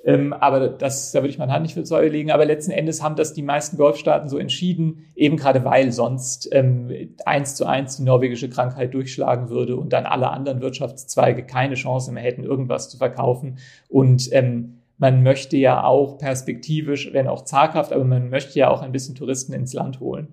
Ähm, 0.04 0.32
aber 0.32 0.68
das, 0.68 1.12
da 1.12 1.20
würde 1.20 1.28
ich 1.28 1.38
meine 1.38 1.52
Hand 1.52 1.62
nicht 1.62 1.74
für 1.74 1.86
Säule 1.86 2.08
legen. 2.08 2.32
Aber 2.32 2.44
letzten 2.44 2.72
Endes 2.72 3.02
haben 3.02 3.14
das 3.14 3.34
die 3.34 3.42
meisten 3.42 3.76
Golfstaaten 3.76 4.28
so 4.28 4.38
entschieden, 4.38 5.06
eben 5.14 5.36
gerade 5.36 5.64
weil 5.64 5.92
sonst 5.92 6.48
ähm, 6.52 6.90
eins 7.24 7.54
zu 7.54 7.66
eins 7.66 7.96
die 7.96 8.02
norwegische 8.02 8.50
Krankheit 8.50 8.94
durchschlagen 8.94 9.48
würde 9.48 9.76
und 9.76 9.92
dann 9.92 10.06
alle 10.06 10.30
anderen 10.30 10.60
Wirtschaftszweige 10.60 11.44
keine 11.44 11.74
Chance 11.74 12.10
mehr 12.12 12.22
hätten, 12.22 12.42
irgendwas 12.42 12.88
zu 12.88 12.96
verkaufen. 12.98 13.58
Und 13.88 14.28
ähm, 14.32 14.81
man 14.98 15.22
möchte 15.22 15.56
ja 15.56 15.84
auch 15.84 16.18
perspektivisch, 16.18 17.12
wenn 17.12 17.28
auch 17.28 17.44
zaghaft, 17.44 17.92
aber 17.92 18.04
man 18.04 18.30
möchte 18.30 18.58
ja 18.58 18.70
auch 18.70 18.82
ein 18.82 18.92
bisschen 18.92 19.14
Touristen 19.14 19.52
ins 19.52 19.72
Land 19.72 20.00
holen. 20.00 20.28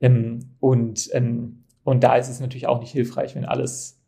Ähm, 0.00 0.50
und, 0.60 1.08
ähm, 1.12 1.64
und 1.84 2.02
da 2.02 2.16
ist 2.16 2.28
es 2.28 2.40
natürlich 2.40 2.66
auch 2.66 2.80
nicht 2.80 2.92
hilfreich, 2.92 3.34
wenn 3.34 3.44
alles 3.44 4.00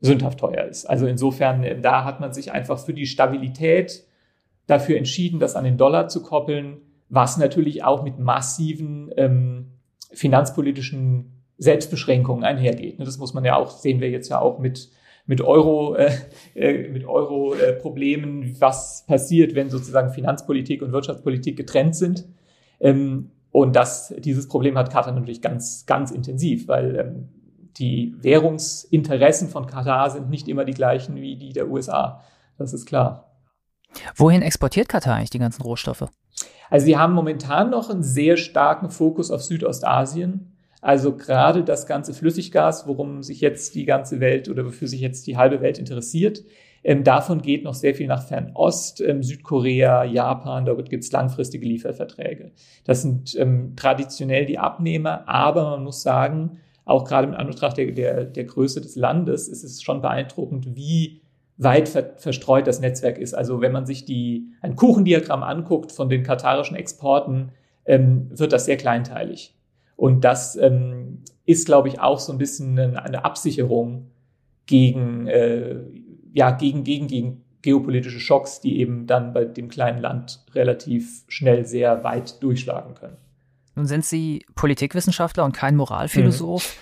sündhaft 0.00 0.40
teuer 0.40 0.64
ist. 0.64 0.86
Also 0.86 1.06
insofern, 1.06 1.62
äh, 1.62 1.80
da 1.80 2.04
hat 2.04 2.20
man 2.20 2.32
sich 2.32 2.52
einfach 2.52 2.78
für 2.78 2.94
die 2.94 3.06
Stabilität 3.06 4.04
dafür 4.66 4.96
entschieden, 4.96 5.40
das 5.40 5.56
an 5.56 5.64
den 5.64 5.76
Dollar 5.76 6.08
zu 6.08 6.22
koppeln, 6.22 6.78
was 7.08 7.36
natürlich 7.36 7.82
auch 7.84 8.02
mit 8.02 8.18
massiven 8.18 9.10
ähm, 9.16 9.72
finanzpolitischen 10.12 11.42
Selbstbeschränkungen 11.58 12.44
einhergeht. 12.44 12.98
Das 13.00 13.18
muss 13.18 13.34
man 13.34 13.44
ja 13.44 13.56
auch, 13.56 13.70
sehen 13.70 14.00
wir 14.00 14.10
jetzt 14.10 14.28
ja 14.28 14.40
auch 14.40 14.58
mit 14.58 14.90
mit 15.30 15.42
Euro, 15.42 15.94
äh, 15.94 16.10
äh, 16.56 16.88
mit 16.88 17.06
Euro-Problemen, 17.06 18.42
äh, 18.42 18.54
was 18.60 19.04
passiert, 19.06 19.54
wenn 19.54 19.70
sozusagen 19.70 20.10
Finanzpolitik 20.10 20.82
und 20.82 20.90
Wirtschaftspolitik 20.90 21.56
getrennt 21.56 21.94
sind. 21.94 22.26
Ähm, 22.80 23.30
und 23.52 23.76
das, 23.76 24.12
dieses 24.18 24.48
Problem 24.48 24.76
hat 24.76 24.90
Katar 24.90 25.12
natürlich 25.12 25.40
ganz, 25.40 25.86
ganz 25.86 26.10
intensiv, 26.10 26.66
weil 26.66 26.96
ähm, 26.96 27.28
die 27.76 28.12
Währungsinteressen 28.18 29.48
von 29.48 29.68
Katar 29.68 30.10
sind 30.10 30.30
nicht 30.30 30.48
immer 30.48 30.64
die 30.64 30.74
gleichen 30.74 31.14
wie 31.14 31.36
die 31.36 31.52
der 31.52 31.70
USA. 31.70 32.24
Das 32.58 32.72
ist 32.72 32.86
klar. 32.86 33.30
Wohin 34.16 34.42
exportiert 34.42 34.88
Katar 34.88 35.14
eigentlich 35.14 35.30
die 35.30 35.38
ganzen 35.38 35.62
Rohstoffe? 35.62 36.08
Also 36.70 36.86
sie 36.86 36.98
haben 36.98 37.12
momentan 37.12 37.70
noch 37.70 37.88
einen 37.88 38.02
sehr 38.02 38.36
starken 38.36 38.90
Fokus 38.90 39.30
auf 39.30 39.44
Südostasien. 39.44 40.49
Also 40.80 41.16
gerade 41.16 41.62
das 41.62 41.86
ganze 41.86 42.14
Flüssiggas, 42.14 42.86
worum 42.86 43.22
sich 43.22 43.40
jetzt 43.40 43.74
die 43.74 43.84
ganze 43.84 44.20
Welt 44.20 44.48
oder 44.48 44.64
wofür 44.64 44.88
sich 44.88 45.00
jetzt 45.00 45.26
die 45.26 45.36
halbe 45.36 45.60
Welt 45.60 45.78
interessiert, 45.78 46.42
ähm, 46.82 47.04
davon 47.04 47.42
geht 47.42 47.62
noch 47.64 47.74
sehr 47.74 47.94
viel 47.94 48.06
nach 48.06 48.26
Fernost, 48.26 49.02
ähm, 49.02 49.22
Südkorea, 49.22 50.04
Japan, 50.04 50.64
dort 50.64 50.88
gibt 50.88 51.04
es 51.04 51.12
langfristige 51.12 51.66
Lieferverträge. 51.66 52.52
Das 52.84 53.02
sind 53.02 53.36
ähm, 53.38 53.74
traditionell 53.76 54.46
die 54.46 54.58
Abnehmer, 54.58 55.28
aber 55.28 55.70
man 55.70 55.84
muss 55.84 56.02
sagen, 56.02 56.58
auch 56.86 57.04
gerade 57.04 57.28
mit 57.28 57.38
Anbetracht 57.38 57.76
der, 57.76 57.92
der, 57.92 58.24
der 58.24 58.44
Größe 58.44 58.80
des 58.80 58.96
Landes 58.96 59.48
ist 59.48 59.62
es 59.62 59.82
schon 59.82 60.00
beeindruckend, 60.00 60.74
wie 60.74 61.20
weit 61.58 61.90
ver 61.90 62.14
verstreut 62.16 62.66
das 62.66 62.80
Netzwerk 62.80 63.18
ist. 63.18 63.34
Also 63.34 63.60
wenn 63.60 63.72
man 63.72 63.84
sich 63.84 64.06
die, 64.06 64.48
ein 64.62 64.76
Kuchendiagramm 64.76 65.42
anguckt 65.42 65.92
von 65.92 66.08
den 66.08 66.22
katarischen 66.22 66.76
Exporten, 66.76 67.52
ähm, 67.84 68.28
wird 68.30 68.52
das 68.54 68.64
sehr 68.64 68.78
kleinteilig. 68.78 69.54
Und 70.00 70.22
das 70.22 70.56
ähm, 70.56 71.18
ist, 71.44 71.66
glaube 71.66 71.88
ich, 71.88 72.00
auch 72.00 72.20
so 72.20 72.32
ein 72.32 72.38
bisschen 72.38 72.78
eine 72.78 73.22
Absicherung 73.22 74.10
gegen, 74.64 75.26
äh, 75.26 75.76
ja, 76.32 76.52
gegen, 76.52 76.84
gegen, 76.84 77.06
gegen 77.06 77.44
geopolitische 77.60 78.18
Schocks, 78.18 78.62
die 78.62 78.80
eben 78.80 79.06
dann 79.06 79.34
bei 79.34 79.44
dem 79.44 79.68
kleinen 79.68 80.00
Land 80.00 80.42
relativ 80.54 81.24
schnell 81.28 81.66
sehr 81.66 82.02
weit 82.02 82.42
durchschlagen 82.42 82.94
können. 82.94 83.18
Nun 83.74 83.84
sind 83.84 84.06
Sie 84.06 84.46
Politikwissenschaftler 84.54 85.44
und 85.44 85.52
kein 85.52 85.76
Moralphilosoph. 85.76 86.64
Mhm. 86.64 86.80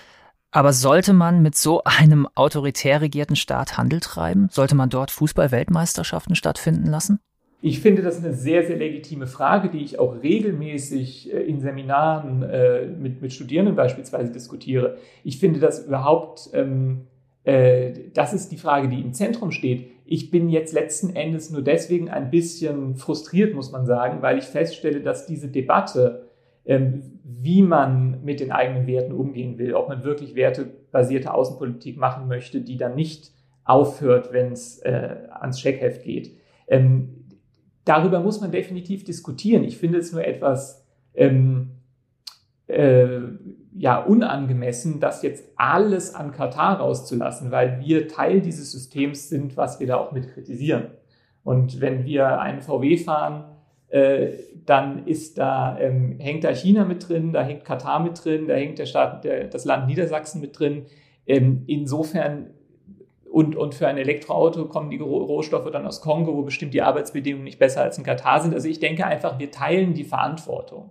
Aber 0.53 0.73
sollte 0.73 1.13
man 1.13 1.43
mit 1.43 1.57
so 1.57 1.83
einem 1.83 2.29
autoritär 2.37 3.01
regierten 3.01 3.35
Staat 3.35 3.77
Handel 3.77 3.99
treiben? 3.99 4.47
Sollte 4.53 4.77
man 4.77 4.91
dort 4.91 5.11
Fußball-Weltmeisterschaften 5.11 6.37
stattfinden 6.37 6.87
lassen? 6.87 7.19
Ich 7.61 7.81
finde 7.81 8.03
das 8.03 8.25
eine 8.25 8.35
sehr, 8.35 8.65
sehr 8.65 8.77
legitime 8.77 9.27
Frage, 9.27 9.69
die 9.69 9.83
ich 9.83 9.99
auch 9.99 10.23
regelmäßig 10.23 11.33
äh, 11.33 11.41
in 11.41 11.61
Seminaren 11.61 12.43
äh, 12.45 12.87
mit, 12.87 13.21
mit 13.21 13.33
Studierenden 13.33 13.75
beispielsweise 13.75 14.31
diskutiere. 14.31 14.99
Ich 15.25 15.39
finde 15.39 15.59
das 15.59 15.85
überhaupt, 15.85 16.51
ähm, 16.53 17.07
äh, 17.43 17.93
das 18.15 18.33
ist 18.33 18.53
die 18.53 18.59
Frage, 18.59 18.89
die 18.89 19.01
im 19.01 19.13
Zentrum 19.13 19.51
steht. 19.51 19.91
Ich 20.05 20.31
bin 20.31 20.49
jetzt 20.49 20.73
letzten 20.73 21.17
Endes 21.17 21.51
nur 21.51 21.63
deswegen 21.63 22.09
ein 22.09 22.31
bisschen 22.31 22.95
frustriert, 22.95 23.55
muss 23.55 23.73
man 23.73 23.87
sagen, 23.87 24.23
weil 24.23 24.39
ich 24.39 24.45
feststelle, 24.45 25.01
dass 25.01 25.27
diese 25.27 25.49
Debatte 25.49 26.29
ähm, 26.65 27.21
wie 27.25 27.63
man 27.63 28.23
mit 28.25 28.41
den 28.41 28.53
eigenen 28.53 28.87
Werten 28.87 29.13
umgehen 29.13 29.59
will, 29.59 29.75
ob 29.75 29.89
man 29.89 30.05
wirklich 30.05 30.35
wertebasierte 30.35 31.33
Außenpolitik 31.33 31.97
machen 31.97 32.29
möchte, 32.29 32.61
die 32.61 32.77
dann 32.77 32.95
nicht 32.95 33.33
aufhört, 33.65 34.33
wenn 34.33 34.53
es 34.53 34.83
ans 34.83 35.61
Scheckheft 35.61 36.05
geht. 36.05 36.33
Ähm, 36.67 37.18
darüber 37.89 38.21
muss 38.21 38.41
man 38.41 38.51
definitiv 38.51 39.05
diskutieren. 39.05 39.65
Ich 39.65 39.79
finde 39.79 39.99
es 39.99 40.13
nur 40.13 40.25
etwas 40.25 40.85
ähm, 41.15 41.71
äh, 42.67 43.21
ja, 43.77 43.99
unangemessen, 43.99 45.01
das 45.01 45.23
jetzt 45.23 45.45
alles 45.57 46.15
an 46.15 46.33
Katar 46.33 46.81
rauszulassen, 46.81 47.51
weil 47.51 47.81
wir 47.81 48.09
Teil 48.09 48.41
dieses 48.41 48.73
Systems 48.73 49.29
sind, 49.29 49.57
was 49.57 49.81
wir 49.81 49.87
da 49.87 49.97
auch 49.97 50.13
mit 50.13 50.33
kritisieren. 50.33 50.89
Und 51.45 51.81
wenn 51.81 52.05
wir 52.05 52.41
einen 52.41 52.61
VW 52.61 52.99
fahren, 52.99 53.45
äh, 53.89 54.33
dann 54.67 55.07
ist 55.07 55.39
da, 55.39 55.79
ähm, 55.79 56.19
hängt 56.19 56.45
da 56.45 56.51
China 56.51 56.85
mit 56.85 57.09
drin, 57.09 57.33
da 57.33 57.43
hängt 57.43 57.65
Katar 57.65 58.01
mit 58.01 58.23
drin, 58.23 58.49
da 58.49 58.55
hängt 58.55 58.79
der 58.79 58.87
Staat, 58.87 59.25
der, 59.25 59.45
das 59.45 59.65
Land 59.65 59.87
Niedersachsen 59.87 60.43
mit 60.43 60.59
drin. 60.59 60.87
Ähm, 61.27 61.63
insofern 61.67 62.51
und, 63.31 63.57
und 63.57 63.75
für 63.75 63.87
ein 63.87 63.99
Elektroauto 63.99 64.67
kommen 64.67 64.91
die 64.91 64.97
Rohstoffe 64.99 65.71
dann 65.71 65.87
aus 65.87 66.01
Kongo, 66.01 66.35
wo 66.37 66.43
bestimmt 66.43 66.75
die 66.75 66.83
Arbeitsbedingungen 66.83 67.45
nicht 67.45 67.59
besser 67.59 67.83
als 67.83 67.99
in 67.99 68.05
Katar 68.05 68.41
sind. 68.41 68.55
Also 68.55 68.69
ich 68.69 68.81
denke 68.81 69.05
einfach, 69.07 69.39
wir 69.39 69.51
teilen 69.51 69.95
die 69.95 70.05
Verantwortung. 70.05 70.91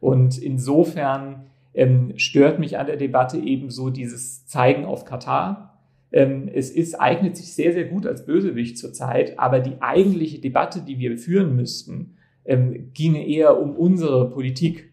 Und 0.00 0.38
insofern 0.38 1.46
ähm, 1.74 2.12
stört 2.16 2.58
mich 2.58 2.78
an 2.78 2.86
der 2.86 2.96
Debatte 2.96 3.38
eben 3.38 3.70
so 3.70 3.90
dieses 3.90 4.46
Zeigen 4.46 4.84
auf 4.84 5.04
Katar. 5.04 5.78
Ähm, 6.12 6.48
es 6.52 6.70
ist, 6.70 6.94
eignet 7.00 7.36
sich 7.36 7.54
sehr, 7.54 7.72
sehr 7.72 7.84
gut 7.84 8.06
als 8.06 8.26
Bösewicht 8.26 8.78
zurzeit, 8.78 9.38
aber 9.38 9.60
die 9.60 9.80
eigentliche 9.80 10.40
Debatte, 10.40 10.80
die 10.80 10.98
wir 10.98 11.16
führen 11.18 11.54
müssten, 11.54 12.16
ähm, 12.44 12.90
ginge 12.94 13.26
eher 13.26 13.60
um 13.60 13.76
unsere 13.76 14.30
Politik, 14.30 14.92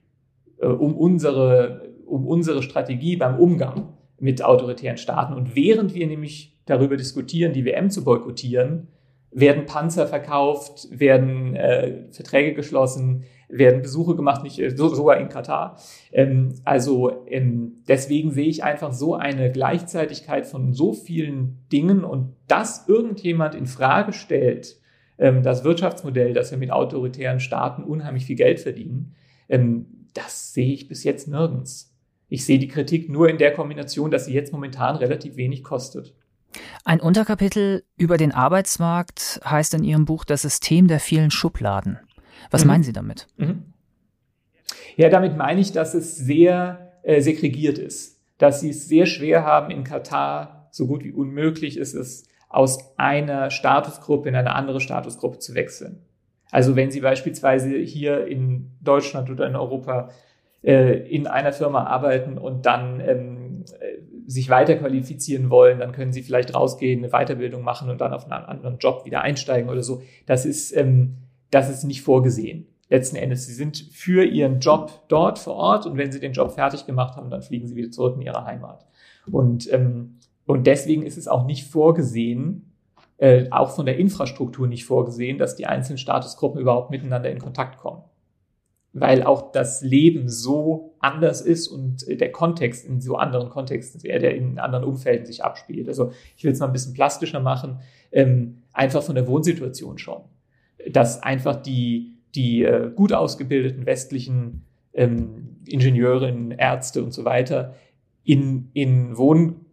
äh, 0.60 0.68
um 0.68 0.96
unsere, 0.96 1.94
um 2.06 2.28
unsere 2.28 2.62
Strategie 2.64 3.16
beim 3.16 3.40
Umgang 3.40 3.94
mit 4.20 4.44
autoritären 4.44 4.98
Staaten. 4.98 5.34
Und 5.34 5.56
während 5.56 5.96
wir 5.96 6.08
nämlich 6.08 6.53
darüber 6.66 6.98
diskutieren, 6.98 7.54
die 7.54 7.66
WM 7.66 7.90
zu 7.90 8.04
boykottieren, 8.04 8.88
werden 9.32 9.66
Panzer 9.66 10.08
verkauft, 10.08 10.88
werden 10.92 11.56
äh, 11.56 12.12
Verträge 12.12 12.54
geschlossen, 12.54 13.24
werden 13.50 13.82
Besuche 13.82 14.16
gemacht, 14.16 14.44
nicht 14.44 14.60
äh, 14.60 14.76
so, 14.76 14.90
sogar 14.90 15.18
in 15.18 15.30
Katar. 15.30 15.78
Ähm, 16.12 16.56
also 16.64 17.26
ähm, 17.28 17.84
deswegen 17.88 18.32
sehe 18.32 18.48
ich 18.48 18.64
einfach 18.64 18.94
so 18.94 19.16
eine 19.16 19.52
Gleichzeitigkeit 19.52 20.46
von 20.46 20.74
so 20.74 20.94
vielen 20.94 21.66
Dingen 21.72 22.04
und 22.04 22.36
dass 22.48 22.88
irgendjemand 22.88 23.56
in 23.56 23.66
Frage 23.66 24.14
stellt, 24.14 24.78
ähm, 25.18 25.44
das 25.44 25.64
Wirtschaftsmodell, 25.64 26.34
dass 26.34 26.52
wir 26.52 26.58
mit 26.58 26.72
autoritären 26.72 27.40
Staaten 27.40 27.84
unheimlich 27.84 28.26
viel 28.26 28.36
Geld 28.36 28.60
verdienen, 28.60 29.16
ähm, 29.50 29.86
das 30.14 30.54
sehe 30.54 30.74
ich 30.74 30.88
bis 30.88 31.04
jetzt 31.04 31.28
nirgends. 31.28 31.96
Ich 32.30 32.46
sehe 32.46 32.60
die 32.60 32.68
Kritik 32.68 33.10
nur 33.10 33.30
in 33.30 33.38
der 33.38 33.54
Kombination, 33.54 34.10
dass 34.12 34.26
sie 34.26 34.34
jetzt 34.34 34.54
momentan 34.54 34.96
relativ 34.96 35.36
wenig 35.36 35.64
kostet. 35.64 36.16
Ein 36.86 37.00
Unterkapitel 37.00 37.84
über 37.98 38.18
den 38.18 38.32
Arbeitsmarkt 38.32 39.42
heißt 39.46 39.74
in 39.74 39.84
Ihrem 39.84 40.06
Buch 40.06 40.26
das 40.26 40.42
System 40.42 40.88
der 40.88 41.00
vielen 41.00 41.32
Schubladen. 41.32 42.00
Was 42.52 42.64
mhm. 42.64 42.72
meinen 42.72 42.84
Sie 42.84 42.94
damit? 42.94 43.28
Mhm. 43.38 43.74
Ja, 44.96 45.10
damit 45.10 45.38
meine 45.38 45.60
ich, 45.60 45.72
dass 45.72 45.94
es 45.94 46.16
sehr 46.16 47.00
äh, 47.04 47.22
segregiert 47.22 47.78
ist, 47.78 48.20
dass 48.38 48.62
Sie 48.62 48.70
es 48.70 48.88
sehr 48.88 49.06
schwer 49.06 49.44
haben 49.44 49.72
in 49.72 49.84
Katar, 49.84 50.68
so 50.72 50.88
gut 50.88 51.04
wie 51.04 51.12
unmöglich 51.12 51.78
ist 51.78 51.94
es, 51.94 52.28
aus 52.50 52.98
einer 52.98 53.50
Statusgruppe 53.50 54.30
in 54.30 54.36
eine 54.36 54.56
andere 54.56 54.80
Statusgruppe 54.80 55.40
zu 55.40 55.56
wechseln. 55.56 56.04
Also 56.52 56.76
wenn 56.76 56.92
Sie 56.92 57.02
beispielsweise 57.02 57.76
hier 57.78 58.28
in 58.28 58.72
Deutschland 58.82 59.32
oder 59.32 59.48
in 59.48 59.56
Europa 59.56 60.12
äh, 60.64 61.00
in 61.10 61.26
einer 61.26 61.52
Firma 61.52 61.86
arbeiten 61.86 62.38
und 62.38 62.68
dann 62.68 63.00
ähm, 63.02 63.66
äh, 63.80 64.03
sich 64.28 64.50
weiterqualifizieren 64.50 65.50
wollen, 65.50 65.80
dann 65.80 65.92
können 65.92 66.14
Sie 66.14 66.22
vielleicht 66.22 66.56
rausgehen, 66.56 67.04
eine 67.04 67.10
Weiterbildung 67.10 67.64
machen 67.64 67.90
und 67.90 68.02
dann 68.02 68.14
auf 68.14 68.30
einen 68.30 68.46
anderen 68.46 68.78
Job 68.78 69.06
wieder 69.06 69.22
einsteigen 69.22 69.70
oder 69.70 69.84
so. 69.84 70.02
Das 70.26 70.46
ist, 70.46 70.76
ähm, 70.76 71.18
das 71.52 71.70
ist 71.70 71.84
nicht 71.84 72.02
vorgesehen. 72.02 72.68
Letzten 72.90 73.16
Endes, 73.16 73.48
Sie 73.48 73.54
sind 73.54 73.78
für 73.92 74.24
Ihren 74.24 74.60
Job 74.60 75.04
dort 75.08 75.40
vor 75.40 75.56
Ort 75.56 75.86
und 75.86 75.98
wenn 75.98 76.12
Sie 76.12 76.20
den 76.20 76.34
Job 76.34 76.52
fertig 76.52 76.86
gemacht 76.86 77.16
haben, 77.16 77.30
dann 77.30 77.42
fliegen 77.42 77.68
Sie 77.68 77.76
wieder 77.76 77.92
zurück 77.92 78.16
in 78.16 78.22
Ihre 78.22 78.46
Heimat. 78.46 78.86
Und, 79.32 79.72
ähm, 79.72 80.20
und 80.46 80.68
deswegen 80.68 81.04
ist 81.04 81.18
es 81.18 81.28
auch 81.28 81.46
nicht 81.46 81.68
vorgesehen, 81.68 82.74
äh, 83.18 83.50
auch 83.52 83.72
von 83.72 83.86
der 83.86 83.98
Infrastruktur 83.98 84.68
nicht 84.68 84.86
vorgesehen, 84.86 85.38
dass 85.38 85.56
die 85.56 85.66
einzelnen 85.66 85.98
Statusgruppen 85.98 86.60
überhaupt 86.60 86.92
miteinander 86.92 87.32
in 87.32 87.40
Kontakt 87.40 87.80
kommen. 87.80 88.04
Weil 88.94 89.24
auch 89.24 89.52
das 89.52 89.82
Leben 89.82 90.30
so 90.30 90.96
anders 91.00 91.42
ist 91.42 91.68
und 91.68 92.06
der 92.08 92.32
Kontext 92.32 92.86
in 92.86 93.02
so 93.02 93.16
anderen 93.16 93.50
Kontexten, 93.50 94.00
der 94.02 94.36
in 94.36 94.60
anderen 94.60 94.86
Umfelden 94.86 95.26
sich 95.26 95.44
abspielt. 95.44 95.88
Also 95.88 96.12
ich 96.38 96.44
will 96.44 96.52
es 96.52 96.60
mal 96.60 96.68
ein 96.68 96.74
bisschen 96.74 96.94
plastischer 96.94 97.40
machen, 97.40 97.80
ähm, 98.12 98.62
einfach 98.72 99.02
von 99.02 99.16
der 99.16 99.28
Wohnsituation 99.28 99.98
schon. 99.98 100.22
Dass 100.92 101.24
einfach 101.24 101.56
die, 101.56 102.20
die 102.36 102.64
äh, 102.64 102.92
gut 102.94 103.14
ausgebildeten 103.14 103.88
westlichen 103.88 104.66
ähm, 104.94 105.58
Ingenieurinnen, 105.66 106.52
Ärzte 106.52 107.04
und 107.04 107.14
so 107.14 107.26
weiter 107.26 107.74
in, 108.24 108.70
in 108.74 109.18
Wohn 109.18 109.64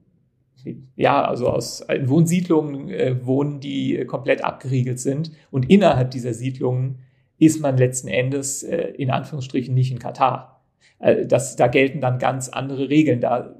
ja, 0.96 1.22
also 1.24 1.48
aus 1.48 1.84
Wohnsiedlungen 2.04 2.90
äh, 2.90 3.24
wohnen, 3.24 3.60
die 3.60 4.04
komplett 4.06 4.44
abgeriegelt 4.44 5.00
sind. 5.00 5.32
Und 5.50 5.70
innerhalb 5.70 6.10
dieser 6.10 6.34
Siedlungen 6.34 6.98
ist 7.40 7.60
man 7.60 7.76
letzten 7.76 8.06
Endes 8.06 8.62
äh, 8.62 8.92
in 8.96 9.10
Anführungsstrichen 9.10 9.74
nicht 9.74 9.90
in 9.90 9.98
Katar. 9.98 10.62
Äh, 11.00 11.26
das, 11.26 11.56
da 11.56 11.66
gelten 11.66 12.00
dann 12.00 12.18
ganz 12.18 12.50
andere 12.50 12.88
Regeln. 12.88 13.20
Da 13.20 13.56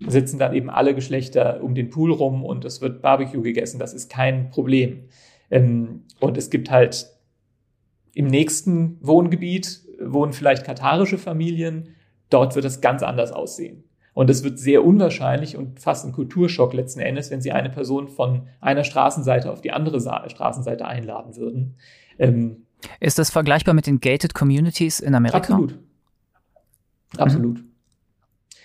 sitzen 0.00 0.38
dann 0.38 0.52
eben 0.52 0.68
alle 0.68 0.94
Geschlechter 0.94 1.62
um 1.62 1.74
den 1.74 1.88
Pool 1.88 2.12
rum 2.12 2.44
und 2.44 2.64
es 2.64 2.82
wird 2.82 3.00
Barbecue 3.00 3.42
gegessen. 3.42 3.78
Das 3.78 3.94
ist 3.94 4.10
kein 4.10 4.50
Problem. 4.50 5.04
Ähm, 5.50 6.02
und 6.20 6.36
es 6.36 6.50
gibt 6.50 6.70
halt 6.70 7.06
im 8.12 8.26
nächsten 8.26 8.98
Wohngebiet 9.00 9.80
wohnen 10.00 10.32
vielleicht 10.32 10.64
katarische 10.64 11.18
Familien. 11.18 11.94
Dort 12.28 12.56
wird 12.56 12.64
es 12.64 12.80
ganz 12.80 13.04
anders 13.04 13.30
aussehen. 13.30 13.84
Und 14.14 14.30
es 14.30 14.42
wird 14.42 14.58
sehr 14.58 14.84
unwahrscheinlich 14.84 15.56
und 15.56 15.80
fast 15.80 16.04
ein 16.04 16.12
Kulturschock 16.12 16.72
letzten 16.72 17.00
Endes, 17.00 17.30
wenn 17.30 17.40
Sie 17.40 17.52
eine 17.52 17.70
Person 17.70 18.08
von 18.08 18.48
einer 18.60 18.84
Straßenseite 18.84 19.50
auf 19.50 19.60
die 19.60 19.72
andere 19.72 20.00
Straßenseite 20.00 20.86
einladen 20.86 21.36
würden. 21.36 21.76
Ähm, 22.18 22.64
ist 23.00 23.18
das 23.18 23.30
vergleichbar 23.30 23.74
mit 23.74 23.86
den 23.86 24.00
Gated 24.00 24.34
Communities 24.34 25.00
in 25.00 25.14
Amerika? 25.14 25.38
Absolut. 25.38 25.78
Absolut. 27.16 27.58
Mhm. 27.58 27.70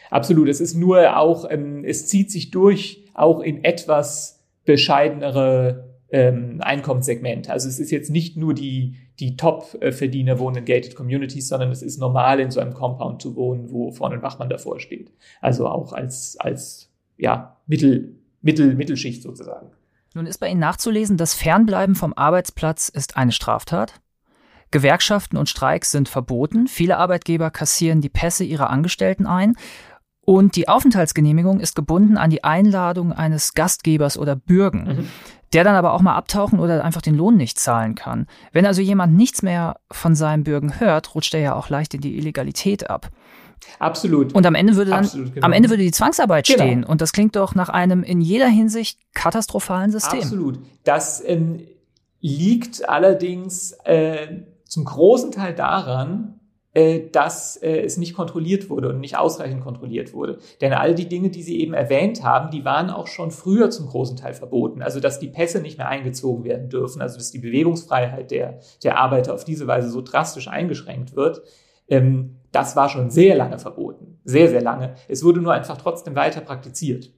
Absolut. 0.09 0.49
Es 0.49 0.59
ist 0.59 0.75
nur 0.75 1.17
auch, 1.17 1.49
ähm, 1.49 1.83
es 1.85 2.07
zieht 2.07 2.31
sich 2.31 2.51
durch, 2.51 3.05
auch 3.13 3.41
in 3.41 3.63
etwas 3.63 4.43
bescheidenere 4.65 5.89
ähm, 6.11 6.57
Einkommenssegmente. 6.61 7.51
Also 7.51 7.67
es 7.67 7.79
ist 7.79 7.91
jetzt 7.91 8.09
nicht 8.09 8.35
nur 8.35 8.53
die, 8.53 8.95
die 9.19 9.35
Top-Verdiener 9.35 10.39
wohnen 10.39 10.57
in 10.57 10.65
gated 10.65 10.95
Communities, 10.95 11.47
sondern 11.47 11.71
es 11.71 11.81
ist 11.81 11.99
normal, 11.99 12.39
in 12.39 12.51
so 12.51 12.59
einem 12.59 12.73
Compound 12.73 13.21
zu 13.21 13.35
wohnen, 13.35 13.71
wo 13.71 13.91
vorne 13.91 14.15
ein 14.15 14.21
Wachmann 14.21 14.49
davor 14.49 14.79
steht. 14.79 15.11
Also 15.41 15.67
auch 15.67 15.93
als, 15.93 16.37
als 16.39 16.91
ja, 17.17 17.57
Mittel, 17.67 18.15
Mittel, 18.41 18.75
Mittelschicht 18.75 19.21
sozusagen. 19.21 19.67
Nun 20.13 20.25
ist 20.25 20.39
bei 20.39 20.49
Ihnen 20.49 20.59
nachzulesen, 20.59 21.17
das 21.17 21.33
Fernbleiben 21.33 21.95
vom 21.95 22.13
Arbeitsplatz 22.13 22.89
ist 22.89 23.17
eine 23.17 23.31
Straftat. 23.31 24.01
Gewerkschaften 24.71 25.37
und 25.37 25.49
Streiks 25.49 25.91
sind 25.91 26.09
verboten. 26.09 26.67
Viele 26.67 26.97
Arbeitgeber 26.97 27.51
kassieren 27.51 28.01
die 28.01 28.09
Pässe 28.09 28.43
ihrer 28.43 28.69
Angestellten 28.69 29.25
ein. 29.25 29.55
Und 30.21 30.55
die 30.55 30.67
Aufenthaltsgenehmigung 30.67 31.59
ist 31.59 31.75
gebunden 31.75 32.17
an 32.17 32.29
die 32.29 32.43
Einladung 32.43 33.13
eines 33.13 33.55
Gastgebers 33.55 34.17
oder 34.17 34.35
Bürgen. 34.35 34.83
Mhm 34.83 35.09
der 35.53 35.63
dann 35.63 35.75
aber 35.75 35.93
auch 35.93 36.01
mal 36.01 36.15
abtauchen 36.15 36.59
oder 36.59 36.83
einfach 36.83 37.01
den 37.01 37.15
Lohn 37.15 37.35
nicht 37.35 37.59
zahlen 37.59 37.95
kann. 37.95 38.27
Wenn 38.51 38.65
also 38.65 38.81
jemand 38.81 39.15
nichts 39.15 39.41
mehr 39.41 39.79
von 39.91 40.15
seinem 40.15 40.43
Bürgen 40.43 40.79
hört, 40.79 41.15
rutscht 41.15 41.33
er 41.33 41.39
ja 41.39 41.55
auch 41.55 41.69
leicht 41.69 41.93
in 41.93 42.01
die 42.01 42.17
Illegalität 42.17 42.89
ab. 42.89 43.09
Absolut. 43.79 44.33
Und 44.33 44.45
am 44.45 44.55
Ende 44.55 44.75
würde 44.75 44.91
dann, 44.91 45.05
Absolut, 45.05 45.33
genau. 45.33 45.45
am 45.45 45.53
Ende 45.53 45.69
würde 45.69 45.83
die 45.83 45.91
Zwangsarbeit 45.91 46.47
genau. 46.47 46.63
stehen. 46.63 46.83
Und 46.83 47.01
das 47.01 47.13
klingt 47.13 47.35
doch 47.35 47.55
nach 47.55 47.69
einem 47.69 48.03
in 48.03 48.21
jeder 48.21 48.47
Hinsicht 48.47 48.99
katastrophalen 49.13 49.91
System. 49.91 50.19
Absolut. 50.19 50.59
Das 50.83 51.23
ähm, 51.25 51.61
liegt 52.21 52.87
allerdings 52.87 53.73
äh, 53.83 54.27
zum 54.65 54.85
großen 54.85 55.31
Teil 55.31 55.55
daran, 55.55 56.39
äh, 56.73 57.09
dass 57.11 57.57
äh, 57.57 57.81
es 57.81 57.97
nicht 57.97 58.13
kontrolliert 58.13 58.69
wurde 58.69 58.89
und 58.89 58.99
nicht 58.99 59.17
ausreichend 59.17 59.63
kontrolliert 59.63 60.13
wurde. 60.13 60.37
Denn 60.61 60.71
all 60.71 60.93
die 60.93 61.09
Dinge, 61.09 61.31
die 61.31 61.41
Sie 61.41 61.59
eben 61.59 61.73
erwähnt 61.73 62.23
haben, 62.23 62.51
die 62.51 62.63
waren 62.63 62.91
auch 62.91 63.07
schon 63.07 63.31
früher 63.31 63.71
zum 63.71 63.87
großen 63.87 64.17
Teil 64.17 64.35
verboten. 64.35 64.83
Also 64.83 64.99
dass 64.99 65.19
die 65.19 65.29
Pässe 65.29 65.61
nicht 65.61 65.79
mehr 65.79 65.89
eingezogen 65.89 66.43
werden 66.43 66.69
dürfen, 66.69 67.01
also 67.01 67.17
dass 67.17 67.31
die 67.31 67.39
Bewegungsfreiheit 67.39 68.29
der, 68.29 68.59
der 68.83 68.99
Arbeiter 68.99 69.33
auf 69.33 69.45
diese 69.45 69.65
Weise 69.65 69.89
so 69.89 70.01
drastisch 70.01 70.47
eingeschränkt 70.47 71.15
wird, 71.15 71.41
ähm, 71.87 72.38
das 72.51 72.75
war 72.75 72.89
schon 72.89 73.09
sehr 73.09 73.35
lange 73.35 73.59
verboten. 73.59 74.19
Sehr, 74.23 74.49
sehr 74.49 74.61
lange. 74.61 74.95
Es 75.07 75.23
wurde 75.23 75.41
nur 75.41 75.53
einfach 75.53 75.77
trotzdem 75.77 76.15
weiter 76.15 76.41
praktiziert. 76.41 77.11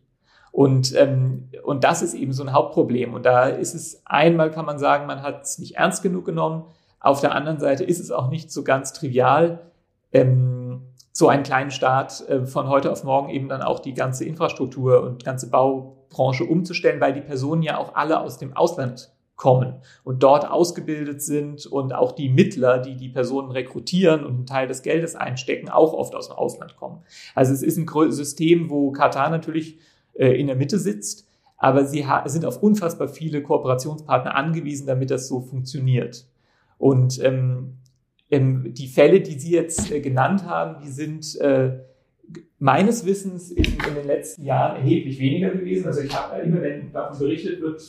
Und, 0.52 0.94
ähm, 0.98 1.50
und 1.64 1.84
das 1.84 2.02
ist 2.02 2.14
eben 2.14 2.34
so 2.34 2.44
ein 2.44 2.54
Hauptproblem. 2.54 3.14
Und 3.14 3.26
da 3.26 3.46
ist 3.46 3.74
es 3.74 4.02
einmal, 4.06 4.52
kann 4.52 4.66
man 4.66 4.80
sagen, 4.80 5.08
man 5.08 5.22
hat 5.22 5.44
es 5.44 5.60
nicht 5.60 5.78
ernst 5.78 6.04
genug 6.04 6.26
genommen. 6.26 6.66
Auf 7.00 7.22
der 7.22 7.34
anderen 7.34 7.60
Seite 7.60 7.84
ist 7.84 8.00
es 8.00 8.12
auch 8.12 8.30
nicht 8.30 8.52
so 8.52 8.64
ganz 8.64 8.94
trivial, 8.94 9.72
ähm, 10.12 10.82
so 11.14 11.30
einen 11.30 11.44
kleinen 11.44 11.72
Staat 11.72 12.28
äh, 12.30 12.46
von 12.46 12.68
heute 12.68 12.92
auf 12.92 13.04
morgen 13.04 13.30
eben 13.30 13.50
dann 13.50 13.62
auch 13.62 13.80
die 13.80 13.94
ganze 13.94 14.26
Infrastruktur 14.26 15.02
und 15.02 15.24
ganze 15.24 15.50
Baubranche 15.50 16.44
umzustellen, 16.44 17.02
weil 17.02 17.14
die 17.14 17.22
Personen 17.22 17.64
ja 17.64 17.78
auch 17.78 17.96
alle 17.96 18.20
aus 18.20 18.38
dem 18.38 18.56
Ausland 18.56 19.12
kommen 19.42 19.82
und 20.04 20.22
dort 20.22 20.48
ausgebildet 20.48 21.24
sind 21.24 21.66
und 21.66 21.94
auch 21.94 22.12
die 22.12 22.30
Mittler, 22.30 22.78
die 22.78 22.96
die 22.96 23.10
Personen 23.10 23.50
rekrutieren 23.50 24.24
und 24.24 24.36
einen 24.36 24.46
Teil 24.46 24.68
des 24.68 24.84
Geldes 24.84 25.16
einstecken, 25.16 25.68
auch 25.68 25.94
oft 25.94 26.14
aus 26.14 26.28
dem 26.28 26.38
Ausland 26.38 26.78
kommen. 26.78 27.00
Also 27.34 27.52
es 27.52 27.64
ist 27.64 27.76
ein 27.76 28.12
System, 28.12 28.70
wo 28.70 28.92
Katar 28.92 29.32
natürlich 29.32 29.80
äh, 30.14 30.40
in 30.40 30.46
der 30.46 30.56
Mitte 30.56 30.78
sitzt, 30.78 31.28
aber 31.58 31.86
sie 31.86 32.06
sind 32.26 32.46
auf 32.46 32.62
unfassbar 32.62 33.08
viele 33.08 33.42
Kooperationspartner 33.42 34.36
angewiesen, 34.36 34.86
damit 34.86 35.10
das 35.10 35.28
so 35.28 35.42
funktioniert. 35.42 36.28
Und 36.78 37.20
ähm, 37.24 37.78
ähm, 38.30 38.76
die 38.76 38.88
Fälle, 38.88 39.22
die 39.22 39.40
Sie 39.40 39.54
jetzt 39.54 39.92
äh, 39.92 40.02
genannt 40.02 40.46
haben, 40.46 40.84
die 40.84 40.92
sind 40.92 41.36
äh, 41.42 41.80
meines 42.60 43.06
Wissens 43.06 43.52
in, 43.52 43.66
in, 43.66 43.96
den 43.96 44.08
letzten 44.08 44.46
Jahren 44.46 44.78
erheblich 44.78 45.20
weniger 45.20 45.50
gewesen. 45.50 45.88
Also 45.88 46.02
ich 46.02 46.16
habe 46.16 46.42
immer, 46.42 46.62
wenn 46.62 46.92
davon 46.92 47.18
berichtet 47.18 47.62
wird, 47.62 47.82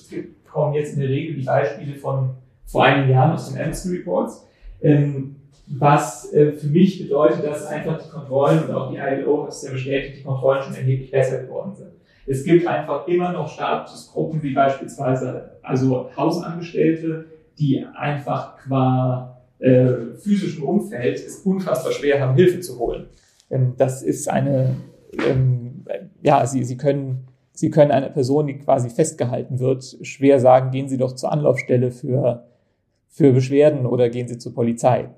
kommen 0.51 0.75
jetzt 0.75 0.95
in 0.95 1.01
der 1.01 1.09
Regel 1.09 1.35
die 1.37 1.45
Beispiele 1.45 1.95
von 1.95 2.31
vor 2.65 2.85
einigen 2.85 3.11
Jahren 3.11 3.33
aus 3.33 3.53
den 3.53 3.61
Amnesty 3.61 3.91
Reports. 3.97 4.47
Ähm, 4.81 5.37
was 5.67 6.33
äh, 6.33 6.53
für 6.53 6.67
mich 6.67 7.03
bedeutet, 7.03 7.45
dass 7.45 7.67
einfach 7.67 8.03
die 8.03 8.11
Kontrollen 8.11 8.65
und 8.65 8.75
auch 8.75 8.91
die 8.91 8.99
ILO 8.99 9.45
hat 9.45 9.53
es 9.53 9.63
ja 9.63 9.71
bestätigt, 9.71 10.19
die 10.19 10.23
Kontrollen 10.23 10.63
schon 10.63 10.75
erheblich 10.75 11.11
besser 11.11 11.43
geworden 11.43 11.75
sind. 11.75 11.93
Es 12.27 12.45
gibt 12.45 12.67
einfach 12.67 13.07
immer 13.09 13.33
noch 13.33 13.49
Statusgruppen 13.49 14.43
wie 14.43 14.53
beispielsweise 14.53 15.59
also 15.63 16.11
Hausangestellte, 16.17 17.27
die 17.59 17.85
einfach 17.95 18.57
qua 18.59 19.41
äh, 19.59 20.15
physischem 20.19 20.65
Umfeld 20.65 21.17
es 21.17 21.39
unfassbar 21.39 21.93
schwer 21.93 22.21
haben, 22.21 22.35
Hilfe 22.35 22.61
zu 22.61 22.79
holen. 22.79 23.07
Ähm, 23.53 23.75
das 23.77 24.03
ist 24.03 24.29
eine, 24.29 24.77
ähm, 25.29 25.85
ja, 26.23 26.45
sie, 26.47 26.65
sie 26.65 26.77
können, 26.77 27.29
sie 27.53 27.71
können 27.71 27.93
einer 27.93 28.09
Person, 28.09 28.49
die 28.49 28.59
quasi 28.59 28.91
festgehalten 28.91 29.61
wird, 29.61 29.99
schwer 30.03 30.41
sagen, 30.41 30.73
gehen 30.73 30.89
Sie 30.89 30.97
doch 30.97 31.13
zur 31.13 31.31
Anlaufstelle 31.31 31.93
für, 31.93 32.47
für 33.09 33.33
Beschwerden 33.33 33.87
oder 33.87 34.09
gehen 34.09 34.27
Sie 34.27 34.39
zur 34.39 34.55
Polizei. 34.55 35.11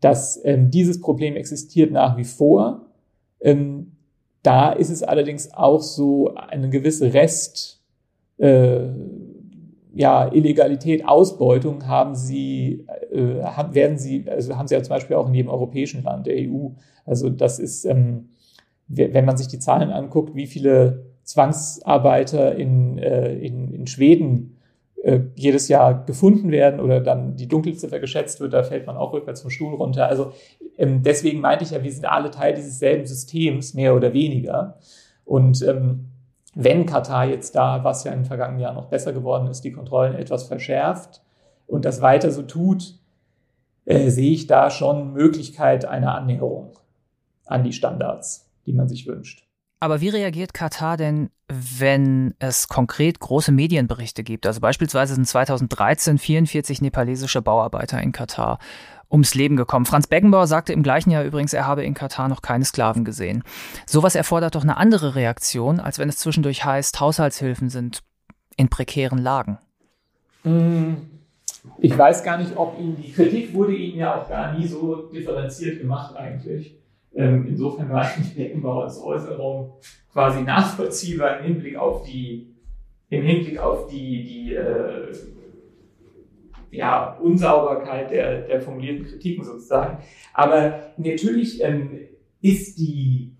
Dass 0.00 0.38
ähm, 0.44 0.70
dieses 0.70 1.00
Problem 1.00 1.36
existiert 1.36 1.92
nach 1.92 2.16
wie 2.16 2.24
vor. 2.24 2.86
Ähm, 3.40 3.92
da 4.42 4.72
ist 4.72 4.90
es 4.90 5.04
allerdings 5.04 5.54
auch 5.54 5.80
so 5.80 6.34
eine 6.34 6.68
gewisse 6.68 7.14
Rest, 7.14 7.80
äh, 8.38 8.88
ja, 9.94 10.32
Illegalität, 10.32 11.06
Ausbeutung 11.06 11.86
haben 11.86 12.14
sie, 12.14 12.86
äh, 13.10 13.42
haben, 13.42 13.74
werden 13.74 13.98
sie, 13.98 14.24
also 14.28 14.56
haben 14.56 14.66
sie 14.66 14.74
ja 14.74 14.82
zum 14.82 14.94
Beispiel 14.94 15.16
auch 15.16 15.28
in 15.28 15.34
jedem 15.34 15.50
europäischen 15.50 16.02
Land 16.02 16.26
der 16.26 16.36
EU. 16.36 16.68
Also 17.04 17.28
das 17.28 17.58
ist, 17.58 17.84
ähm, 17.84 18.30
wenn 18.88 19.24
man 19.24 19.36
sich 19.36 19.48
die 19.48 19.58
Zahlen 19.58 19.90
anguckt, 19.90 20.34
wie 20.34 20.46
viele 20.46 21.06
Zwangsarbeiter 21.24 22.56
in, 22.56 22.98
äh, 22.98 23.34
in, 23.34 23.72
in 23.72 23.86
Schweden 23.86 24.56
äh, 25.02 25.20
jedes 25.34 25.68
Jahr 25.68 26.04
gefunden 26.04 26.50
werden 26.50 26.80
oder 26.80 27.00
dann 27.00 27.36
die 27.36 27.48
Dunkelziffer 27.48 28.00
geschätzt 28.00 28.40
wird, 28.40 28.52
da 28.52 28.62
fällt 28.62 28.86
man 28.86 28.96
auch 28.96 29.12
rückwärts 29.12 29.42
vom 29.42 29.50
Stuhl 29.50 29.74
runter. 29.74 30.08
Also 30.08 30.32
ähm, 30.78 31.02
deswegen 31.02 31.40
meinte 31.40 31.64
ich 31.64 31.70
ja, 31.70 31.82
wir 31.82 31.92
sind 31.92 32.06
alle 32.06 32.30
Teil 32.30 32.54
dieses 32.54 32.78
selben 32.78 33.06
Systems, 33.06 33.74
mehr 33.74 33.94
oder 33.94 34.12
weniger. 34.12 34.78
Und 35.24 35.62
ähm, 35.66 36.11
wenn 36.54 36.86
Katar 36.86 37.26
jetzt 37.26 37.54
da, 37.56 37.82
was 37.84 38.04
ja 38.04 38.12
in 38.12 38.20
den 38.20 38.24
vergangenen 38.26 38.60
Jahren 38.60 38.76
noch 38.76 38.88
besser 38.88 39.12
geworden 39.12 39.46
ist, 39.48 39.62
die 39.62 39.72
Kontrollen 39.72 40.14
etwas 40.14 40.44
verschärft 40.44 41.22
und 41.66 41.84
das 41.84 42.02
weiter 42.02 42.30
so 42.30 42.42
tut, 42.42 42.98
äh, 43.84 44.10
sehe 44.10 44.32
ich 44.32 44.46
da 44.46 44.70
schon 44.70 45.12
Möglichkeit 45.12 45.84
einer 45.84 46.14
Annäherung 46.14 46.72
an 47.46 47.64
die 47.64 47.72
Standards, 47.72 48.50
die 48.66 48.72
man 48.72 48.88
sich 48.88 49.06
wünscht. 49.06 49.46
Aber 49.80 50.00
wie 50.00 50.10
reagiert 50.10 50.54
Katar 50.54 50.96
denn, 50.96 51.30
wenn 51.48 52.34
es 52.38 52.68
konkret 52.68 53.18
große 53.18 53.50
Medienberichte 53.50 54.22
gibt? 54.22 54.46
Also 54.46 54.60
beispielsweise 54.60 55.16
sind 55.16 55.26
2013 55.26 56.18
44 56.18 56.82
nepalesische 56.82 57.42
Bauarbeiter 57.42 58.00
in 58.00 58.12
Katar 58.12 58.60
ums 59.12 59.34
Leben 59.34 59.56
gekommen. 59.56 59.84
Franz 59.84 60.06
Beckenbauer 60.06 60.46
sagte 60.46 60.72
im 60.72 60.82
gleichen 60.82 61.10
Jahr 61.10 61.22
übrigens, 61.22 61.52
er 61.52 61.66
habe 61.66 61.84
in 61.84 61.94
Katar 61.94 62.28
noch 62.28 62.40
keine 62.42 62.64
Sklaven 62.64 63.04
gesehen. 63.04 63.44
Sowas 63.86 64.14
erfordert 64.14 64.54
doch 64.54 64.62
eine 64.62 64.78
andere 64.78 65.14
Reaktion, 65.14 65.78
als 65.78 65.98
wenn 65.98 66.08
es 66.08 66.16
zwischendurch 66.16 66.64
heißt, 66.64 66.98
Haushaltshilfen 66.98 67.68
sind 67.68 68.02
in 68.56 68.68
prekären 68.68 69.18
Lagen. 69.18 69.58
Mm, 70.44 70.94
ich 71.78 71.96
weiß 71.96 72.24
gar 72.24 72.38
nicht, 72.38 72.56
ob 72.56 72.78
Ihnen 72.78 72.96
die 72.96 73.12
Kritik 73.12 73.54
wurde 73.54 73.74
Ihnen 73.74 73.98
ja 73.98 74.20
auch 74.20 74.28
gar 74.28 74.58
nie 74.58 74.66
so 74.66 75.08
differenziert 75.10 75.78
gemacht 75.78 76.16
eigentlich. 76.16 76.76
Ähm, 77.14 77.46
insofern 77.46 77.90
war 77.90 78.06
Beckenbauers 78.34 79.00
Äußerung 79.02 79.74
quasi 80.12 80.42
nachvollziehbar 80.42 81.38
im 81.38 81.44
Hinblick 81.44 81.76
auf 81.76 82.02
die, 82.04 82.54
im 83.10 83.22
Hinblick 83.22 83.58
auf 83.58 83.86
die, 83.88 84.24
die 84.24 84.54
äh, 84.54 85.12
ja, 86.72 87.16
Unsauberkeit 87.22 88.10
der, 88.10 88.42
der 88.42 88.60
formulierten 88.60 89.06
Kritiken 89.06 89.44
sozusagen. 89.44 89.98
Aber 90.34 90.92
natürlich 90.96 91.62
ähm, 91.62 92.00
ist 92.40 92.78
die 92.78 93.32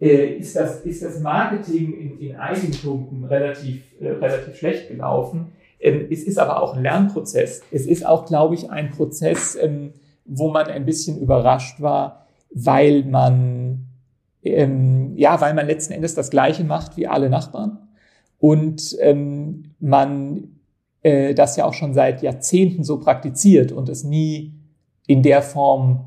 äh, 0.00 0.38
ist 0.38 0.56
das, 0.56 0.80
ist 0.80 1.02
das 1.02 1.20
Marketing 1.20 1.92
in, 1.92 2.18
in 2.18 2.36
einigen 2.36 2.72
Punkten 2.72 3.24
relativ, 3.24 3.82
äh, 4.00 4.08
relativ 4.08 4.56
schlecht 4.56 4.88
gelaufen. 4.88 5.52
Ähm, 5.78 6.06
es 6.10 6.24
ist 6.24 6.38
aber 6.38 6.62
auch 6.62 6.74
ein 6.74 6.82
Lernprozess. 6.82 7.62
Es 7.70 7.86
ist 7.86 8.06
auch, 8.06 8.26
glaube 8.26 8.54
ich, 8.54 8.70
ein 8.70 8.90
Prozess, 8.90 9.56
ähm, 9.60 9.92
wo 10.24 10.50
man 10.50 10.66
ein 10.66 10.86
bisschen 10.86 11.20
überrascht 11.20 11.80
war, 11.80 12.26
weil 12.52 13.04
man, 13.04 13.86
ähm, 14.42 15.12
ja, 15.16 15.40
weil 15.40 15.54
man 15.54 15.66
letzten 15.66 15.92
Endes 15.92 16.14
das 16.14 16.30
Gleiche 16.30 16.64
macht 16.64 16.96
wie 16.96 17.06
alle 17.06 17.28
Nachbarn 17.28 17.78
und 18.38 18.96
ähm, 19.00 19.74
man 19.80 20.59
äh, 21.02 21.34
das 21.34 21.56
ja 21.56 21.64
auch 21.64 21.74
schon 21.74 21.94
seit 21.94 22.22
Jahrzehnten 22.22 22.84
so 22.84 22.98
praktiziert 22.98 23.72
und 23.72 23.88
es 23.88 24.04
nie 24.04 24.54
in 25.06 25.22
der 25.22 25.42
Form 25.42 26.06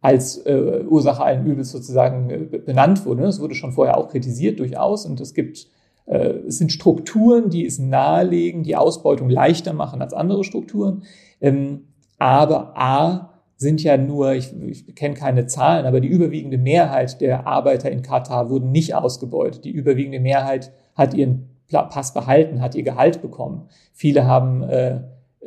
als 0.00 0.36
äh, 0.38 0.84
Ursache 0.86 1.22
allen 1.22 1.46
Übels 1.46 1.70
sozusagen 1.70 2.30
äh, 2.30 2.58
benannt 2.58 3.06
wurde. 3.06 3.24
Es 3.24 3.40
wurde 3.40 3.54
schon 3.54 3.72
vorher 3.72 3.96
auch 3.96 4.08
kritisiert 4.08 4.58
durchaus 4.60 5.06
und 5.06 5.20
es 5.20 5.32
gibt 5.34 5.66
äh, 6.06 6.34
es 6.46 6.58
sind 6.58 6.72
Strukturen, 6.72 7.50
die 7.50 7.64
es 7.64 7.78
nahelegen, 7.78 8.62
die 8.62 8.76
Ausbeutung 8.76 9.30
leichter 9.30 9.72
machen 9.72 10.02
als 10.02 10.12
andere 10.12 10.44
Strukturen. 10.44 11.04
Ähm, 11.40 11.84
aber 12.18 12.78
A 12.78 13.30
sind 13.56 13.82
ja 13.82 13.96
nur, 13.96 14.34
ich, 14.34 14.52
ich 14.66 14.94
kenne 14.94 15.14
keine 15.14 15.46
Zahlen, 15.46 15.86
aber 15.86 16.00
die 16.00 16.08
überwiegende 16.08 16.58
Mehrheit 16.58 17.20
der 17.20 17.46
Arbeiter 17.46 17.90
in 17.90 18.02
Katar 18.02 18.50
wurden 18.50 18.72
nicht 18.72 18.94
ausgebeutet. 18.94 19.64
Die 19.64 19.70
überwiegende 19.70 20.20
Mehrheit 20.20 20.72
hat 20.94 21.14
ihren 21.14 21.53
Pass 21.82 22.14
behalten, 22.14 22.60
hat 22.60 22.74
ihr 22.74 22.82
Gehalt 22.82 23.20
bekommen. 23.20 23.68
Viele 23.92 24.26
haben, 24.26 24.62
äh, 24.62 25.00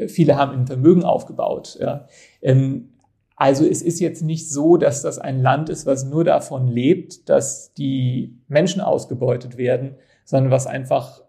viele 0.08 0.36
haben 0.36 0.52
ein 0.52 0.68
Vermögen 0.68 1.04
aufgebaut. 1.04 1.78
Ja. 1.82 2.08
Ähm, 2.42 2.90
also 3.36 3.66
es 3.66 3.82
ist 3.82 4.00
jetzt 4.00 4.24
nicht 4.24 4.50
so, 4.50 4.78
dass 4.78 5.04
das 5.04 5.20
ein 5.20 5.40
Land 5.40 5.70
ist, 5.70 5.86
was 5.86 6.04
nur 6.04 6.24
davon 6.24 6.68
lebt, 6.68 7.30
dass 7.30 7.74
die 7.74 8.36
Menschen 8.48 8.82
ausgebeutet 8.82 9.58
werden, 9.58 9.96
sondern 10.26 10.52
was 10.52 10.66
einfach 10.66 11.22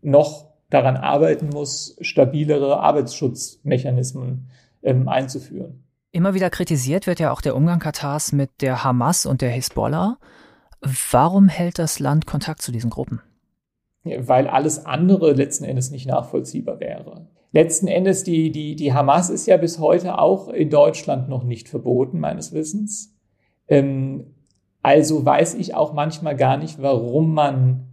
noch 0.00 0.46
daran 0.70 0.96
arbeiten 0.96 1.50
muss, 1.50 1.96
stabilere 2.00 2.80
Arbeitsschutzmechanismen 2.80 4.48
ähm, 4.82 5.08
einzuführen. 5.08 5.84
Immer 6.10 6.32
wieder 6.32 6.48
kritisiert 6.48 7.06
wird 7.06 7.20
ja 7.20 7.30
auch 7.30 7.42
der 7.42 7.54
Umgang 7.54 7.78
Katars 7.78 8.32
mit 8.32 8.62
der 8.62 8.82
Hamas 8.82 9.26
und 9.26 9.42
der 9.42 9.50
Hisbollah. 9.50 10.16
Warum 11.10 11.48
hält 11.48 11.78
das 11.78 11.98
Land 11.98 12.26
Kontakt 12.26 12.62
zu 12.62 12.72
diesen 12.72 12.90
Gruppen? 12.90 13.20
Weil 14.18 14.48
alles 14.48 14.86
andere 14.86 15.32
letzten 15.32 15.64
Endes 15.64 15.90
nicht 15.90 16.06
nachvollziehbar 16.06 16.80
wäre. 16.80 17.26
Letzten 17.52 17.88
Endes, 17.88 18.24
die, 18.24 18.50
die, 18.50 18.76
die 18.76 18.92
Hamas 18.92 19.30
ist 19.30 19.46
ja 19.46 19.56
bis 19.56 19.78
heute 19.78 20.18
auch 20.18 20.48
in 20.48 20.70
Deutschland 20.70 21.28
noch 21.28 21.44
nicht 21.44 21.68
verboten, 21.68 22.20
meines 22.20 22.52
Wissens. 22.52 23.14
Ähm, 23.68 24.34
also 24.82 25.24
weiß 25.24 25.54
ich 25.54 25.74
auch 25.74 25.92
manchmal 25.92 26.36
gar 26.36 26.56
nicht, 26.56 26.80
warum 26.80 27.34
man 27.34 27.86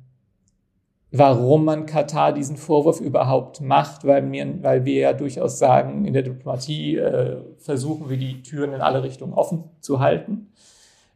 warum 1.15 1.63
man 1.63 1.85
Katar 1.85 2.33
diesen 2.33 2.57
Vorwurf 2.57 2.99
überhaupt 2.99 3.61
macht, 3.61 4.03
weil, 4.03 4.23
mir, 4.23 4.63
weil 4.63 4.83
wir 4.83 4.99
ja 4.99 5.13
durchaus 5.13 5.59
sagen, 5.59 6.05
in 6.05 6.13
der 6.13 6.23
Diplomatie 6.23 6.97
äh, 6.97 7.37
versuchen 7.59 8.09
wir 8.09 8.17
die 8.17 8.41
Türen 8.41 8.73
in 8.73 8.81
alle 8.81 9.03
Richtungen 9.03 9.33
offen 9.33 9.65
zu 9.79 9.99
halten. 9.99 10.51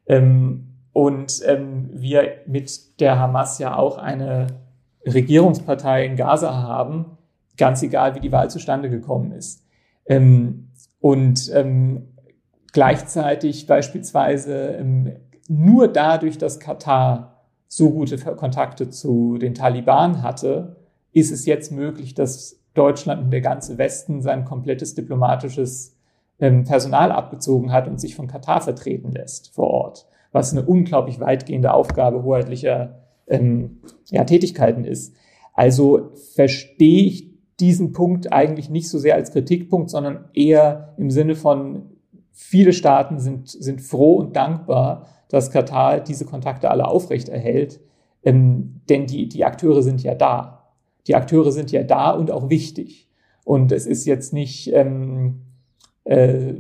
Ähm, 0.06 0.68
und 0.94 1.42
ähm, 1.46 1.90
wir 1.94 2.30
mit 2.46 3.00
der 3.00 3.20
Hamas 3.20 3.58
ja 3.58 3.76
auch 3.76 3.98
eine 3.98 4.48
Regierungspartei 5.08 6.06
in 6.06 6.16
Gaza 6.16 6.54
haben, 6.54 7.18
ganz 7.58 7.82
egal, 7.84 8.16
wie 8.16 8.20
die 8.20 8.32
Wahl 8.32 8.50
zustande 8.50 8.90
gekommen 8.90 9.32
ist. 9.32 9.64
Ähm, 10.06 10.70
und 11.00 11.52
ähm, 11.54 12.08
gleichzeitig 12.74 13.68
beispielsweise 13.68 14.76
ähm, 14.80 15.14
nur 15.48 15.88
dadurch, 15.88 16.38
dass 16.38 16.60
Katar 16.60 17.44
so 17.68 17.92
gute 17.92 18.18
Kontakte 18.18 18.90
zu 18.90 19.38
den 19.38 19.54
Taliban 19.54 20.22
hatte, 20.22 20.78
ist 21.12 21.32
es 21.32 21.46
jetzt 21.46 21.72
möglich, 21.72 22.14
dass 22.14 22.60
Deutschland 22.74 23.24
und 23.24 23.32
der 23.32 23.42
ganze 23.42 23.78
Westen 23.78 24.22
sein 24.22 24.46
komplettes 24.46 24.94
diplomatisches 24.96 25.98
ähm, 26.40 26.64
Personal 26.64 27.12
abgezogen 27.12 27.72
hat 27.72 27.88
und 27.88 28.00
sich 28.00 28.16
von 28.16 28.28
Katar 28.28 28.62
vertreten 28.62 29.12
lässt 29.12 29.54
vor 29.54 29.70
Ort, 29.70 30.08
was 30.32 30.52
eine 30.52 30.64
unglaublich 30.64 31.20
weitgehende 31.20 31.74
Aufgabe 31.74 32.24
hoheitlicher 32.24 33.00
ähm, 33.28 33.82
ja, 34.10 34.24
Tätigkeiten 34.24 34.84
ist. 34.84 35.16
Also 35.54 36.12
verstehe 36.36 37.06
ich 37.06 37.28
diesen 37.60 37.92
Punkt 37.92 38.32
eigentlich 38.32 38.70
nicht 38.70 38.90
so 38.90 39.00
sehr 39.00 39.16
als 39.16 39.32
Kritikpunkt, 39.32 39.90
sondern 39.90 40.26
eher 40.34 40.94
im 40.98 41.10
Sinne 41.10 41.36
von, 41.36 41.90
viele 42.32 42.72
Staaten 42.72 43.20
sind, 43.20 43.50
sind 43.50 43.82
froh 43.82 44.18
und 44.18 44.36
dankbar, 44.36 45.08
dass 45.30 45.50
Katar 45.50 46.00
diese 46.00 46.26
Kontakte 46.26 46.70
alle 46.70 46.88
aufrechterhält. 46.88 47.80
Ähm, 48.24 48.82
denn 48.90 49.08
die, 49.08 49.28
die 49.28 49.44
Akteure 49.44 49.82
sind 49.82 50.04
ja 50.04 50.14
da. 50.14 50.72
Die 51.08 51.16
Akteure 51.16 51.52
sind 51.52 51.72
ja 51.72 51.84
da 51.84 52.12
und 52.12 52.30
auch 52.30 52.50
wichtig. 52.50 53.10
Und 53.44 53.72
es 53.72 53.88
ist 53.88 54.06
jetzt 54.06 54.34
nicht, 54.34 54.72
ähm, 54.74 55.42
äh, 56.04 56.54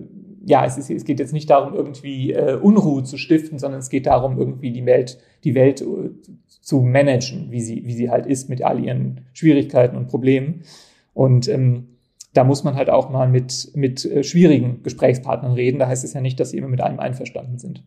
ja, 0.47 0.63
es, 0.65 0.77
ist, 0.77 0.89
es 0.89 1.03
geht 1.03 1.19
jetzt 1.19 1.33
nicht 1.33 1.49
darum, 1.49 1.73
irgendwie 1.73 2.31
äh, 2.31 2.55
Unruhe 2.55 3.03
zu 3.03 3.17
stiften, 3.17 3.59
sondern 3.59 3.81
es 3.81 3.89
geht 3.89 4.05
darum, 4.05 4.37
irgendwie 4.37 4.71
die 4.71 4.85
Welt, 4.85 5.19
die 5.43 5.55
Welt 5.55 5.81
äh, 5.81 6.09
zu 6.61 6.79
managen, 6.79 7.51
wie 7.51 7.59
sie, 7.59 7.85
wie 7.85 7.93
sie 7.93 8.09
halt 8.09 8.25
ist 8.25 8.47
mit 8.49 8.63
all 8.63 8.83
ihren 8.83 9.25
Schwierigkeiten 9.33 9.97
und 9.97 10.07
Problemen. 10.07 10.63
Und 11.13 11.49
ähm, 11.49 11.97
da 12.33 12.45
muss 12.45 12.63
man 12.63 12.75
halt 12.75 12.89
auch 12.89 13.09
mal 13.09 13.27
mit, 13.27 13.71
mit 13.75 14.05
äh, 14.05 14.23
schwierigen 14.23 14.83
Gesprächspartnern 14.83 15.51
reden. 15.51 15.79
Da 15.79 15.87
heißt 15.87 16.05
es 16.05 16.13
ja 16.13 16.21
nicht, 16.21 16.39
dass 16.39 16.51
sie 16.51 16.57
immer 16.57 16.69
mit 16.69 16.79
einem 16.79 17.01
einverstanden 17.01 17.57
sind. 17.57 17.83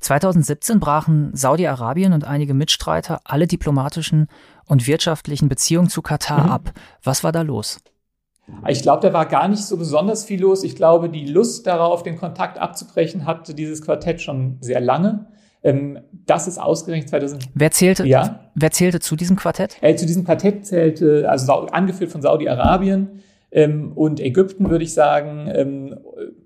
2017 0.00 0.80
brachen 0.80 1.30
Saudi-Arabien 1.32 2.12
und 2.12 2.24
einige 2.24 2.52
Mitstreiter 2.52 3.20
alle 3.24 3.46
diplomatischen 3.46 4.26
und 4.66 4.86
wirtschaftlichen 4.86 5.48
Beziehungen 5.48 5.88
zu 5.88 6.02
Katar 6.02 6.44
mhm. 6.44 6.50
ab. 6.50 6.72
Was 7.02 7.24
war 7.24 7.32
da 7.32 7.40
los? 7.40 7.80
Ich 8.68 8.82
glaube, 8.82 9.06
da 9.06 9.12
war 9.12 9.26
gar 9.26 9.48
nicht 9.48 9.64
so 9.64 9.76
besonders 9.76 10.24
viel 10.24 10.40
los. 10.40 10.64
Ich 10.64 10.76
glaube, 10.76 11.08
die 11.08 11.26
Lust 11.26 11.66
darauf, 11.66 12.02
den 12.02 12.16
Kontakt 12.16 12.58
abzubrechen, 12.58 13.26
hatte 13.26 13.54
dieses 13.54 13.82
Quartett 13.82 14.20
schon 14.20 14.58
sehr 14.60 14.80
lange. 14.80 15.26
Ähm, 15.62 15.98
das 16.26 16.46
ist 16.48 16.58
ausgerechnet 16.58 17.10
2000. 17.10 17.48
Wer 17.54 17.70
zählte, 17.70 18.06
ja? 18.06 18.40
wer 18.54 18.70
zählte 18.70 19.00
zu 19.00 19.16
diesem 19.16 19.36
Quartett? 19.36 19.76
Äh, 19.80 19.94
zu 19.96 20.06
diesem 20.06 20.24
Quartett 20.24 20.66
zählte, 20.66 21.28
also 21.28 21.52
angeführt 21.52 22.10
von 22.10 22.22
Saudi-Arabien 22.22 23.20
ähm, 23.50 23.92
und 23.94 24.20
Ägypten, 24.20 24.70
würde 24.70 24.84
ich 24.84 24.94
sagen, 24.94 25.50
ähm, 25.52 25.98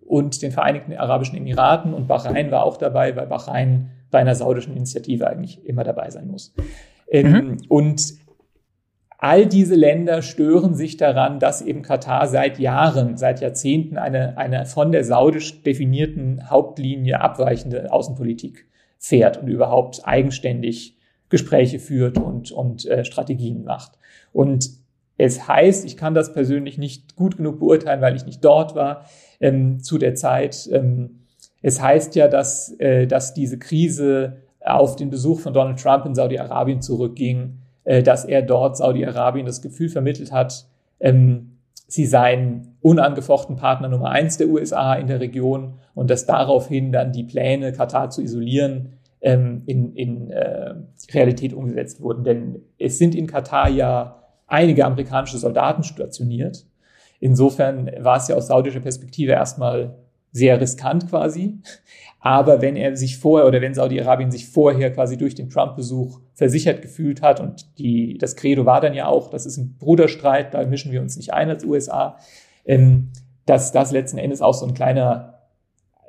und 0.06 0.42
den 0.42 0.52
Vereinigten 0.52 0.92
Arabischen 0.94 1.36
Emiraten 1.36 1.94
und 1.94 2.08
Bahrain 2.08 2.50
war 2.50 2.64
auch 2.64 2.76
dabei, 2.76 3.14
weil 3.16 3.26
Bahrain 3.26 3.90
bei 4.10 4.18
einer 4.18 4.34
saudischen 4.34 4.76
Initiative 4.76 5.26
eigentlich 5.28 5.64
immer 5.64 5.84
dabei 5.84 6.10
sein 6.10 6.28
muss. 6.28 6.54
Ähm, 7.08 7.30
mhm. 7.30 7.56
Und 7.68 8.14
all 9.24 9.46
diese 9.46 9.74
Länder 9.74 10.20
stören 10.20 10.74
sich 10.74 10.98
daran, 10.98 11.40
dass 11.40 11.62
eben 11.62 11.80
Katar 11.80 12.26
seit 12.26 12.58
Jahren, 12.58 13.16
seit 13.16 13.40
Jahrzehnten 13.40 13.96
eine, 13.96 14.36
eine 14.36 14.66
von 14.66 14.92
der 14.92 15.02
saudisch 15.02 15.62
definierten 15.62 16.50
Hauptlinie 16.50 17.22
abweichende 17.22 17.90
Außenpolitik 17.90 18.66
fährt 18.98 19.38
und 19.38 19.48
überhaupt 19.48 20.06
eigenständig 20.06 20.98
Gespräche 21.30 21.78
führt 21.78 22.18
und, 22.18 22.52
und 22.52 22.84
äh, 22.84 23.06
Strategien 23.06 23.64
macht. 23.64 23.92
Und 24.34 24.68
es 25.16 25.48
heißt, 25.48 25.86
ich 25.86 25.96
kann 25.96 26.12
das 26.12 26.34
persönlich 26.34 26.76
nicht 26.76 27.16
gut 27.16 27.38
genug 27.38 27.60
beurteilen, 27.60 28.02
weil 28.02 28.16
ich 28.16 28.26
nicht 28.26 28.44
dort 28.44 28.74
war 28.74 29.06
ähm, 29.40 29.82
zu 29.82 29.96
der 29.96 30.16
Zeit. 30.16 30.68
Ähm, 30.70 31.20
es 31.62 31.80
heißt 31.80 32.14
ja, 32.14 32.28
dass, 32.28 32.78
äh, 32.78 33.06
dass 33.06 33.32
diese 33.32 33.58
Krise 33.58 34.42
auf 34.60 34.96
den 34.96 35.08
Besuch 35.08 35.40
von 35.40 35.54
Donald 35.54 35.80
Trump 35.80 36.04
in 36.04 36.14
Saudi-Arabien 36.14 36.82
zurückging, 36.82 37.60
äh, 37.84 38.02
dass 38.02 38.24
er 38.24 38.42
dort 38.42 38.76
Saudi-Arabien 38.76 39.46
das 39.46 39.62
Gefühl 39.62 39.88
vermittelt 39.88 40.32
hat, 40.32 40.66
ähm, 41.00 41.58
sie 41.86 42.06
seien 42.06 42.76
unangefochten 42.80 43.56
Partner 43.56 43.88
Nummer 43.88 44.10
eins 44.10 44.36
der 44.36 44.48
USA 44.48 44.94
in 44.94 45.06
der 45.06 45.20
Region 45.20 45.74
und 45.94 46.10
dass 46.10 46.26
daraufhin 46.26 46.92
dann 46.92 47.12
die 47.12 47.24
Pläne, 47.24 47.72
Katar 47.72 48.10
zu 48.10 48.22
isolieren, 48.22 48.94
ähm, 49.20 49.62
in, 49.66 49.94
in 49.94 50.30
äh, 50.30 50.74
Realität 51.12 51.52
umgesetzt 51.52 52.00
wurden. 52.00 52.24
Denn 52.24 52.62
es 52.78 52.98
sind 52.98 53.14
in 53.14 53.26
Katar 53.26 53.68
ja 53.68 54.22
einige 54.46 54.84
amerikanische 54.84 55.38
Soldaten 55.38 55.82
stationiert. 55.82 56.66
Insofern 57.20 57.90
war 58.00 58.16
es 58.18 58.28
ja 58.28 58.36
aus 58.36 58.48
saudischer 58.48 58.80
Perspektive 58.80 59.32
erstmal 59.32 59.94
sehr 60.34 60.60
riskant 60.60 61.08
quasi. 61.08 61.60
Aber 62.20 62.60
wenn 62.60 62.76
er 62.76 62.96
sich 62.96 63.18
vorher 63.18 63.46
oder 63.46 63.60
wenn 63.60 63.74
Saudi-Arabien 63.74 64.30
sich 64.30 64.48
vorher 64.48 64.92
quasi 64.92 65.16
durch 65.16 65.34
den 65.34 65.50
Trump-Besuch 65.50 66.20
versichert 66.34 66.82
gefühlt 66.82 67.22
hat 67.22 67.38
und 67.38 67.78
die, 67.78 68.18
das 68.18 68.34
Credo 68.34 68.66
war 68.66 68.80
dann 68.80 68.94
ja 68.94 69.06
auch, 69.06 69.30
das 69.30 69.46
ist 69.46 69.58
ein 69.58 69.76
Bruderstreit, 69.78 70.54
da 70.54 70.64
mischen 70.64 70.90
wir 70.90 71.00
uns 71.00 71.16
nicht 71.16 71.32
ein 71.32 71.50
als 71.50 71.64
USA, 71.64 72.16
ähm, 72.64 73.10
dass 73.46 73.72
das 73.72 73.92
letzten 73.92 74.18
Endes 74.18 74.40
auch 74.40 74.54
so 74.54 74.66
ein 74.66 74.74
kleiner, 74.74 75.40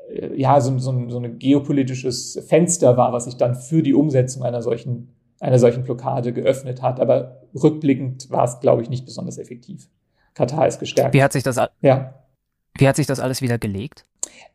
äh, 0.09 0.33
ja, 0.39 0.59
so, 0.61 0.77
so, 0.79 1.09
so 1.09 1.19
ein 1.19 1.37
geopolitisches 1.37 2.41
Fenster 2.47 2.97
war, 2.97 3.13
was 3.13 3.25
sich 3.25 3.35
dann 3.35 3.53
für 3.53 3.83
die 3.83 3.93
Umsetzung 3.93 4.43
einer 4.43 4.61
solchen, 4.61 5.13
einer 5.39 5.59
solchen 5.59 5.83
Blockade 5.83 6.33
geöffnet 6.33 6.81
hat. 6.81 6.99
Aber 6.99 7.41
rückblickend 7.53 8.31
war 8.31 8.45
es, 8.45 8.61
glaube 8.61 8.81
ich, 8.81 8.89
nicht 8.89 9.05
besonders 9.05 9.37
effektiv. 9.37 9.89
Katar 10.33 10.65
ist 10.65 10.79
gestärkt. 10.79 11.13
Wie 11.13 11.21
hat 11.21 11.33
sich 11.33 11.43
das, 11.43 11.57
ja. 11.81 12.23
wie 12.77 12.87
hat 12.87 12.95
sich 12.95 13.05
das 13.05 13.19
alles 13.19 13.41
wieder 13.41 13.57
gelegt? 13.57 14.05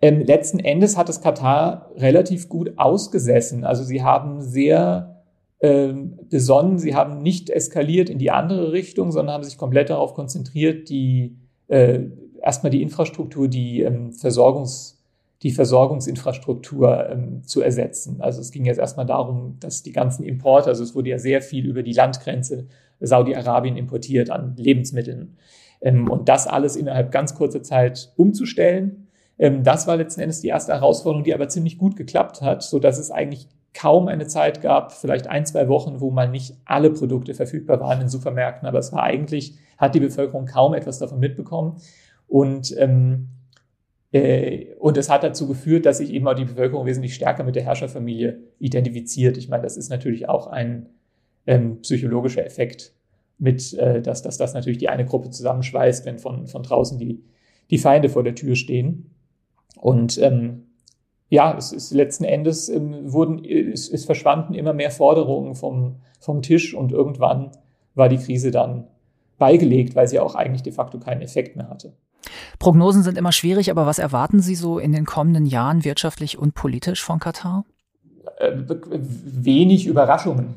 Ähm, 0.03 0.21
letzten 0.21 0.59
Endes 0.59 0.97
hat 0.97 1.09
es 1.09 1.21
Katar 1.21 1.91
relativ 1.97 2.49
gut 2.49 2.73
ausgesessen. 2.77 3.65
Also 3.65 3.85
sie 3.85 4.03
haben 4.03 4.41
sehr 4.41 5.23
ähm, 5.61 6.19
besonnen, 6.31 6.79
sie 6.79 6.95
haben 6.95 7.23
nicht 7.23 7.51
eskaliert 7.51 8.09
in 8.09 8.19
die 8.19 8.31
andere 8.31 8.73
Richtung, 8.73 9.13
sondern 9.13 9.35
haben 9.35 9.45
sich 9.45 9.59
komplett 9.59 9.91
darauf 9.91 10.15
konzentriert, 10.15 10.89
die 10.89 11.37
äh, 11.69 12.01
erstmal 12.43 12.71
die 12.71 12.83
Infrastruktur, 12.83 13.49
die 13.49 13.83
ähm, 13.83 14.13
Versorgungs 14.13 14.97
die 15.43 15.53
Versorgungsinfrastruktur 15.53 17.09
ähm, 17.09 17.43
zu 17.45 17.63
ersetzen. 17.63 18.21
Also 18.21 18.43
es 18.43 18.51
ging 18.51 18.67
jetzt 18.67 18.79
erstmal 18.79 19.07
darum, 19.07 19.57
dass 19.59 19.83
die 19.83 19.93
ganzen 19.93 20.23
Importe, 20.23 20.69
also 20.69 20.83
es 20.83 20.95
wurde 20.95 21.09
ja 21.09 21.19
sehr 21.19 21.41
viel 21.41 21.67
über 21.67 21.83
die 21.83 21.95
Landgrenze 21.95 22.67
Saudi-Arabien 23.01 23.79
importiert 23.79 24.29
an 24.29 24.55
Lebensmitteln. 24.57 25.39
Ähm, 25.81 26.11
und 26.11 26.29
das 26.29 26.47
alles 26.47 26.77
innerhalb 26.77 27.11
ganz 27.11 27.35
kurzer 27.35 27.63
Zeit 27.63 28.13
umzustellen 28.17 29.09
das 29.41 29.87
war 29.87 29.97
letzten 29.97 30.21
Endes 30.21 30.41
die 30.41 30.49
erste 30.49 30.73
Herausforderung, 30.73 31.25
die 31.25 31.33
aber 31.33 31.49
ziemlich 31.49 31.79
gut 31.79 31.97
geklappt 31.97 32.43
hat, 32.43 32.63
so 32.63 32.79
dass 32.79 32.99
es 32.99 33.11
eigentlich 33.11 33.49
kaum 33.73 34.09
eine 34.09 34.27
Zeit 34.27 34.61
gab, 34.61 34.93
vielleicht 34.93 35.29
ein, 35.29 35.47
zwei 35.47 35.69
Wochen, 35.69 36.01
wo 36.01 36.11
mal 36.11 36.29
nicht 36.29 36.57
alle 36.65 36.91
Produkte 36.91 37.35
verfügbar 37.35 37.81
waren 37.81 38.03
in 38.03 38.09
Supermärkten, 38.09 38.69
aber 38.69 38.79
es 38.79 38.93
war 38.93 39.03
eigentlich, 39.03 39.55
hat 39.79 39.95
die 39.95 40.01
Bevölkerung 40.01 40.47
kaum 40.47 40.75
etwas 40.75 40.99
davon 40.99 41.21
mitbekommen. 41.21 41.81
Und, 42.27 42.77
ähm, 42.77 43.29
äh, 44.13 44.75
und 44.79 44.99
es 44.99 45.09
hat 45.09 45.23
dazu 45.23 45.47
geführt, 45.47 45.87
dass 45.87 45.99
sich 45.99 46.13
eben 46.13 46.27
auch 46.29 46.35
die 46.35 46.45
Bevölkerung 46.45 46.85
wesentlich 46.85 47.15
stärker 47.15 47.45
mit 47.45 47.57
der 47.57 47.63
Herrscherfamilie 47.63 48.41
identifiziert. 48.59 49.37
Ich 49.37 49.49
meine, 49.49 49.63
das 49.63 49.77
ist 49.77 49.89
natürlich 49.89 50.29
auch 50.29 50.49
ein 50.49 50.87
ähm, 51.47 51.81
psychologischer 51.81 52.45
Effekt 52.45 52.93
mit, 53.39 53.73
äh, 53.75 54.03
dass, 54.03 54.23
dass 54.23 54.37
das 54.37 54.53
natürlich 54.53 54.79
die 54.79 54.89
eine 54.89 55.07
Gruppe 55.07 55.31
zusammenschweißt, 55.31 56.05
wenn 56.05 56.19
von, 56.19 56.47
von 56.47 56.63
draußen 56.63 56.99
die, 56.99 57.23
die 57.71 57.79
Feinde 57.79 58.09
vor 58.09 58.23
der 58.23 58.35
Tür 58.35 58.57
stehen. 58.57 59.15
Und 59.77 60.19
ähm, 60.19 60.67
ja, 61.29 61.57
es 61.57 61.73
ist 61.73 61.93
letzten 61.93 62.25
Endes 62.25 62.69
ähm, 62.69 63.13
wurden, 63.13 63.45
es, 63.45 63.89
es 63.89 64.05
verschwanden 64.05 64.55
immer 64.55 64.73
mehr 64.73 64.91
Forderungen 64.91 65.55
vom, 65.55 65.97
vom 66.19 66.43
Tisch 66.43 66.75
und 66.75 66.93
irgendwann 66.93 67.53
war 67.95 68.09
die 68.09 68.19
Krise 68.19 68.51
dann 68.51 68.87
beigelegt, 69.39 69.95
weil 69.95 70.09
sie 70.09 70.21
auch 70.21 70.35
eigentlich 70.35 70.63
de 70.63 70.73
facto 70.73 70.99
keinen 70.99 71.23
Effekt 71.23 71.57
mehr 71.57 71.69
hatte. 71.69 71.93
Prognosen 72.59 73.03
sind 73.03 73.17
immer 73.17 73.33
schwierig, 73.33 73.71
aber 73.71 73.87
was 73.87 73.99
erwarten 73.99 74.41
Sie 74.41 74.55
so 74.55 74.79
in 74.79 74.93
den 74.93 75.07
kommenden 75.07 75.47
Jahren 75.47 75.85
wirtschaftlich 75.85 76.39
und 76.39 76.55
politisch 76.55 77.03
von 77.03 77.19
Katar? 77.19 77.65
Äh, 78.39 78.53
wenig 79.01 79.87
Überraschungen. 79.87 80.55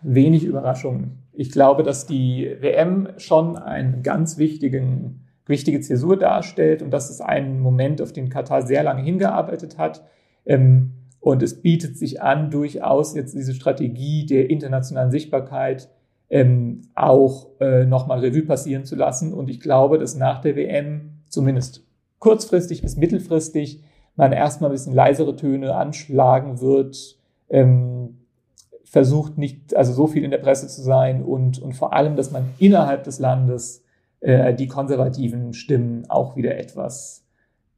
Wenig 0.00 0.44
Überraschungen. 0.44 1.18
Ich 1.32 1.50
glaube, 1.50 1.82
dass 1.82 2.06
die 2.06 2.56
WM 2.60 3.08
schon 3.18 3.56
einen 3.56 4.02
ganz 4.02 4.38
wichtigen 4.38 5.26
wichtige 5.46 5.80
Zäsur 5.80 6.18
darstellt. 6.18 6.82
Und 6.82 6.90
das 6.90 7.10
ist 7.10 7.20
ein 7.20 7.60
Moment, 7.60 8.00
auf 8.00 8.12
den 8.12 8.28
Katar 8.28 8.66
sehr 8.66 8.82
lange 8.82 9.02
hingearbeitet 9.02 9.78
hat. 9.78 10.04
Ähm, 10.46 10.92
und 11.20 11.42
es 11.42 11.62
bietet 11.62 11.96
sich 11.96 12.20
an, 12.20 12.50
durchaus 12.50 13.14
jetzt 13.14 13.34
diese 13.34 13.54
Strategie 13.54 14.26
der 14.26 14.50
internationalen 14.50 15.10
Sichtbarkeit 15.10 15.88
ähm, 16.30 16.82
auch 16.94 17.48
äh, 17.60 17.84
nochmal 17.84 18.20
Revue 18.20 18.42
passieren 18.42 18.84
zu 18.84 18.96
lassen. 18.96 19.32
Und 19.32 19.50
ich 19.50 19.60
glaube, 19.60 19.98
dass 19.98 20.16
nach 20.16 20.40
der 20.40 20.56
WM 20.56 21.20
zumindest 21.28 21.86
kurzfristig 22.18 22.82
bis 22.82 22.96
mittelfristig 22.96 23.82
man 24.16 24.32
erstmal 24.32 24.70
ein 24.70 24.72
bisschen 24.72 24.94
leisere 24.94 25.36
Töne 25.36 25.74
anschlagen 25.74 26.60
wird, 26.60 27.18
ähm, 27.48 28.18
versucht 28.84 29.38
nicht, 29.38 29.74
also 29.74 29.92
so 29.92 30.06
viel 30.06 30.24
in 30.24 30.30
der 30.30 30.38
Presse 30.38 30.68
zu 30.68 30.82
sein 30.82 31.22
und, 31.22 31.60
und 31.60 31.74
vor 31.74 31.92
allem, 31.92 32.16
dass 32.16 32.30
man 32.30 32.44
innerhalb 32.58 33.04
des 33.04 33.18
Landes 33.18 33.81
äh, 34.22 34.54
die 34.54 34.68
konservativen 34.68 35.52
Stimmen 35.52 36.08
auch 36.08 36.36
wieder 36.36 36.56
etwas 36.56 37.26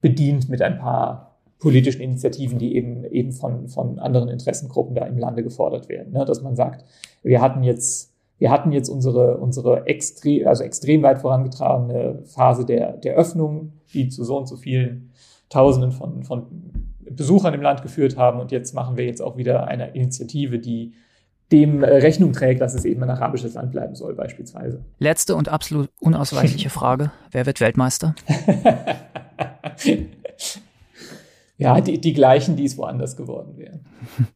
bedient 0.00 0.48
mit 0.48 0.62
ein 0.62 0.78
paar 0.78 1.38
politischen 1.58 2.02
Initiativen, 2.02 2.58
die 2.58 2.76
eben 2.76 3.04
eben 3.04 3.32
von, 3.32 3.68
von 3.68 3.98
anderen 3.98 4.28
Interessengruppen 4.28 4.94
da 4.94 5.06
im 5.06 5.16
Lande 5.16 5.42
gefordert 5.42 5.88
werden. 5.88 6.12
Ne? 6.12 6.26
Dass 6.26 6.42
man 6.42 6.54
sagt, 6.54 6.84
wir 7.22 7.40
hatten 7.40 7.62
jetzt, 7.62 8.14
wir 8.38 8.50
hatten 8.50 8.70
jetzt 8.72 8.90
unsere, 8.90 9.38
unsere 9.38 9.86
extrem, 9.86 10.46
also 10.46 10.62
extrem 10.62 11.02
weit 11.02 11.20
vorangetragene 11.20 12.22
Phase 12.26 12.66
der, 12.66 12.98
der 12.98 13.14
Öffnung, 13.14 13.72
die 13.94 14.10
zu 14.10 14.24
so 14.24 14.36
und 14.36 14.46
so 14.46 14.56
vielen 14.56 15.12
Tausenden 15.48 15.92
von, 15.92 16.22
von 16.24 16.46
Besuchern 17.10 17.54
im 17.54 17.62
Land 17.62 17.80
geführt 17.80 18.18
haben. 18.18 18.40
Und 18.40 18.52
jetzt 18.52 18.74
machen 18.74 18.98
wir 18.98 19.06
jetzt 19.06 19.22
auch 19.22 19.38
wieder 19.38 19.66
eine 19.66 19.94
Initiative, 19.94 20.58
die 20.58 20.92
dem 21.52 21.82
äh, 21.82 21.86
Rechnung 21.86 22.32
trägt, 22.32 22.60
dass 22.60 22.74
es 22.74 22.84
eben 22.84 23.02
ein 23.02 23.10
arabisches 23.10 23.54
Land 23.54 23.72
bleiben 23.72 23.94
soll, 23.94 24.14
beispielsweise. 24.14 24.84
Letzte 24.98 25.36
und 25.36 25.48
absolut 25.48 25.90
unausweichliche 26.00 26.70
Frage. 26.78 27.10
Wer 27.30 27.46
wird 27.46 27.60
Weltmeister? 27.60 28.14
ja, 31.58 31.80
die, 31.80 32.00
die 32.00 32.12
gleichen, 32.12 32.56
die 32.56 32.64
es 32.64 32.76
woanders 32.76 33.16
geworden 33.16 33.56
wären. 33.56 33.84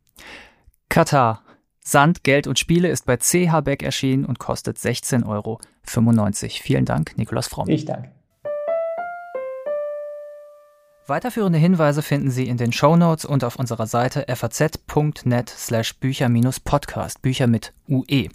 Katar. 0.88 1.42
Sand, 1.80 2.22
Geld 2.22 2.46
und 2.46 2.58
Spiele 2.58 2.88
ist 2.88 3.06
bei 3.06 3.16
CH 3.16 3.62
Beck 3.62 3.82
erschienen 3.82 4.26
und 4.26 4.38
kostet 4.38 4.76
16,95 4.76 5.26
Euro. 5.26 5.58
Vielen 6.62 6.84
Dank, 6.84 7.16
Nikolaus 7.16 7.48
Fromm. 7.48 7.70
Ich 7.70 7.86
danke. 7.86 8.10
Weiterführende 11.08 11.58
Hinweise 11.58 12.02
finden 12.02 12.30
Sie 12.30 12.46
in 12.46 12.58
den 12.58 12.70
Show 12.70 12.94
Notes 12.94 13.24
und 13.24 13.42
auf 13.42 13.56
unserer 13.56 13.86
Seite 13.86 14.26
faz.net 14.28 15.48
slash 15.48 15.98
Bücher-Podcast, 15.98 17.22
Bücher 17.22 17.46
mit 17.46 17.72
UE. 17.88 18.28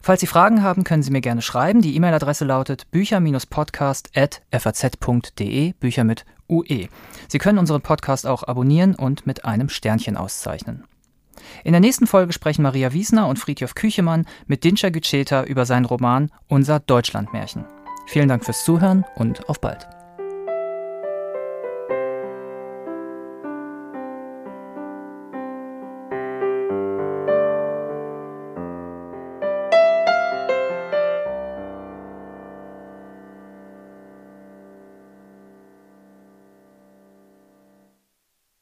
Falls 0.00 0.20
Sie 0.20 0.28
Fragen 0.28 0.62
haben, 0.62 0.84
können 0.84 1.02
Sie 1.02 1.10
mir 1.10 1.20
gerne 1.20 1.42
schreiben. 1.42 1.82
Die 1.82 1.96
E-Mail-Adresse 1.96 2.44
lautet 2.44 2.88
bücher-podcast.faz.de, 2.92 5.72
Bücher 5.72 6.04
mit 6.04 6.24
UE. 6.48 6.86
Sie 7.26 7.38
können 7.38 7.58
unseren 7.58 7.82
Podcast 7.82 8.28
auch 8.28 8.44
abonnieren 8.44 8.94
und 8.94 9.26
mit 9.26 9.44
einem 9.44 9.68
Sternchen 9.68 10.16
auszeichnen. 10.16 10.84
In 11.64 11.72
der 11.72 11.80
nächsten 11.80 12.06
Folge 12.06 12.32
sprechen 12.32 12.62
Maria 12.62 12.92
Wiesner 12.92 13.26
und 13.26 13.40
Friedhof 13.40 13.74
Küchemann 13.74 14.24
mit 14.46 14.62
Dinscher 14.62 14.92
Gütscheta 14.92 15.42
über 15.42 15.66
seinen 15.66 15.84
Roman 15.84 16.30
Unser 16.46 16.78
Deutschlandmärchen. 16.78 17.64
Vielen 18.06 18.28
Dank 18.28 18.44
fürs 18.44 18.64
Zuhören 18.64 19.04
und 19.16 19.48
auf 19.48 19.60
bald. 19.60 19.97